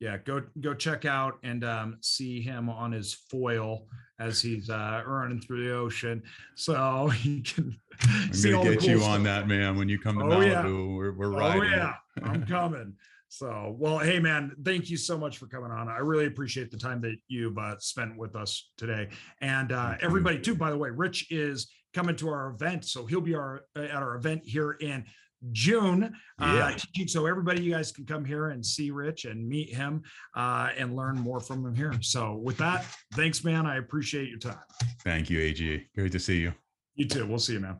yeah 0.00 0.16
go 0.18 0.42
go 0.60 0.74
check 0.74 1.04
out 1.04 1.38
and 1.42 1.64
um, 1.64 1.98
see 2.00 2.40
him 2.40 2.68
on 2.68 2.92
his 2.92 3.14
foil 3.14 3.86
as 4.18 4.40
he's 4.40 4.70
uh, 4.70 5.02
running 5.06 5.40
through 5.40 5.64
the 5.64 5.74
ocean 5.74 6.22
so 6.56 7.08
he 7.16 7.40
can 7.42 7.76
i'm 8.02 8.30
gonna 8.30 8.70
get 8.70 8.80
cool 8.80 8.88
you 8.90 8.98
stuff. 8.98 9.10
on 9.10 9.22
that 9.22 9.46
man 9.48 9.76
when 9.76 9.88
you 9.88 9.98
come 9.98 10.18
to 10.18 10.24
oh, 10.24 10.28
malibu 10.28 10.50
yeah. 10.50 10.62
we're, 10.64 11.12
we're 11.12 11.34
oh, 11.34 11.38
riding 11.38 11.62
oh 11.62 11.76
yeah 11.76 11.94
i'm 12.22 12.44
coming 12.46 12.94
so, 13.30 13.76
well, 13.78 13.98
hey, 13.98 14.18
man, 14.18 14.56
thank 14.64 14.88
you 14.88 14.96
so 14.96 15.18
much 15.18 15.36
for 15.36 15.46
coming 15.46 15.70
on. 15.70 15.88
I 15.88 15.98
really 15.98 16.26
appreciate 16.26 16.70
the 16.70 16.78
time 16.78 17.02
that 17.02 17.16
you've 17.28 17.58
uh, 17.58 17.78
spent 17.78 18.16
with 18.16 18.34
us 18.34 18.70
today. 18.78 19.08
And 19.42 19.70
uh, 19.70 19.96
everybody, 20.00 20.40
too, 20.40 20.54
by 20.54 20.70
the 20.70 20.78
way, 20.78 20.88
Rich 20.88 21.30
is 21.30 21.70
coming 21.94 22.16
to 22.16 22.28
our 22.28 22.50
event. 22.50 22.84
So 22.84 23.06
he'll 23.06 23.20
be 23.20 23.34
our 23.34 23.62
uh, 23.76 23.82
at 23.82 24.02
our 24.02 24.16
event 24.16 24.42
here 24.44 24.72
in 24.72 25.04
June. 25.52 26.04
Uh, 26.40 26.54
yeah. 26.98 27.02
Uh, 27.02 27.06
so 27.06 27.26
everybody, 27.26 27.62
you 27.62 27.72
guys 27.72 27.92
can 27.92 28.04
come 28.04 28.24
here 28.24 28.50
and 28.50 28.64
see 28.64 28.90
Rich 28.90 29.24
and 29.24 29.46
meet 29.46 29.74
him 29.74 30.02
uh, 30.34 30.70
and 30.76 30.96
learn 30.96 31.18
more 31.18 31.40
from 31.40 31.64
him 31.64 31.74
here. 31.74 31.94
So 32.00 32.34
with 32.42 32.56
that, 32.58 32.84
thanks, 33.14 33.44
man. 33.44 33.66
I 33.66 33.76
appreciate 33.76 34.28
your 34.28 34.38
time. 34.38 34.58
Thank 35.04 35.30
you, 35.30 35.38
AJ. 35.38 35.86
Great 35.94 36.12
to 36.12 36.20
see 36.20 36.38
you. 36.38 36.52
You 36.94 37.06
too. 37.06 37.26
We'll 37.26 37.38
see 37.38 37.52
you, 37.54 37.60
man. 37.60 37.78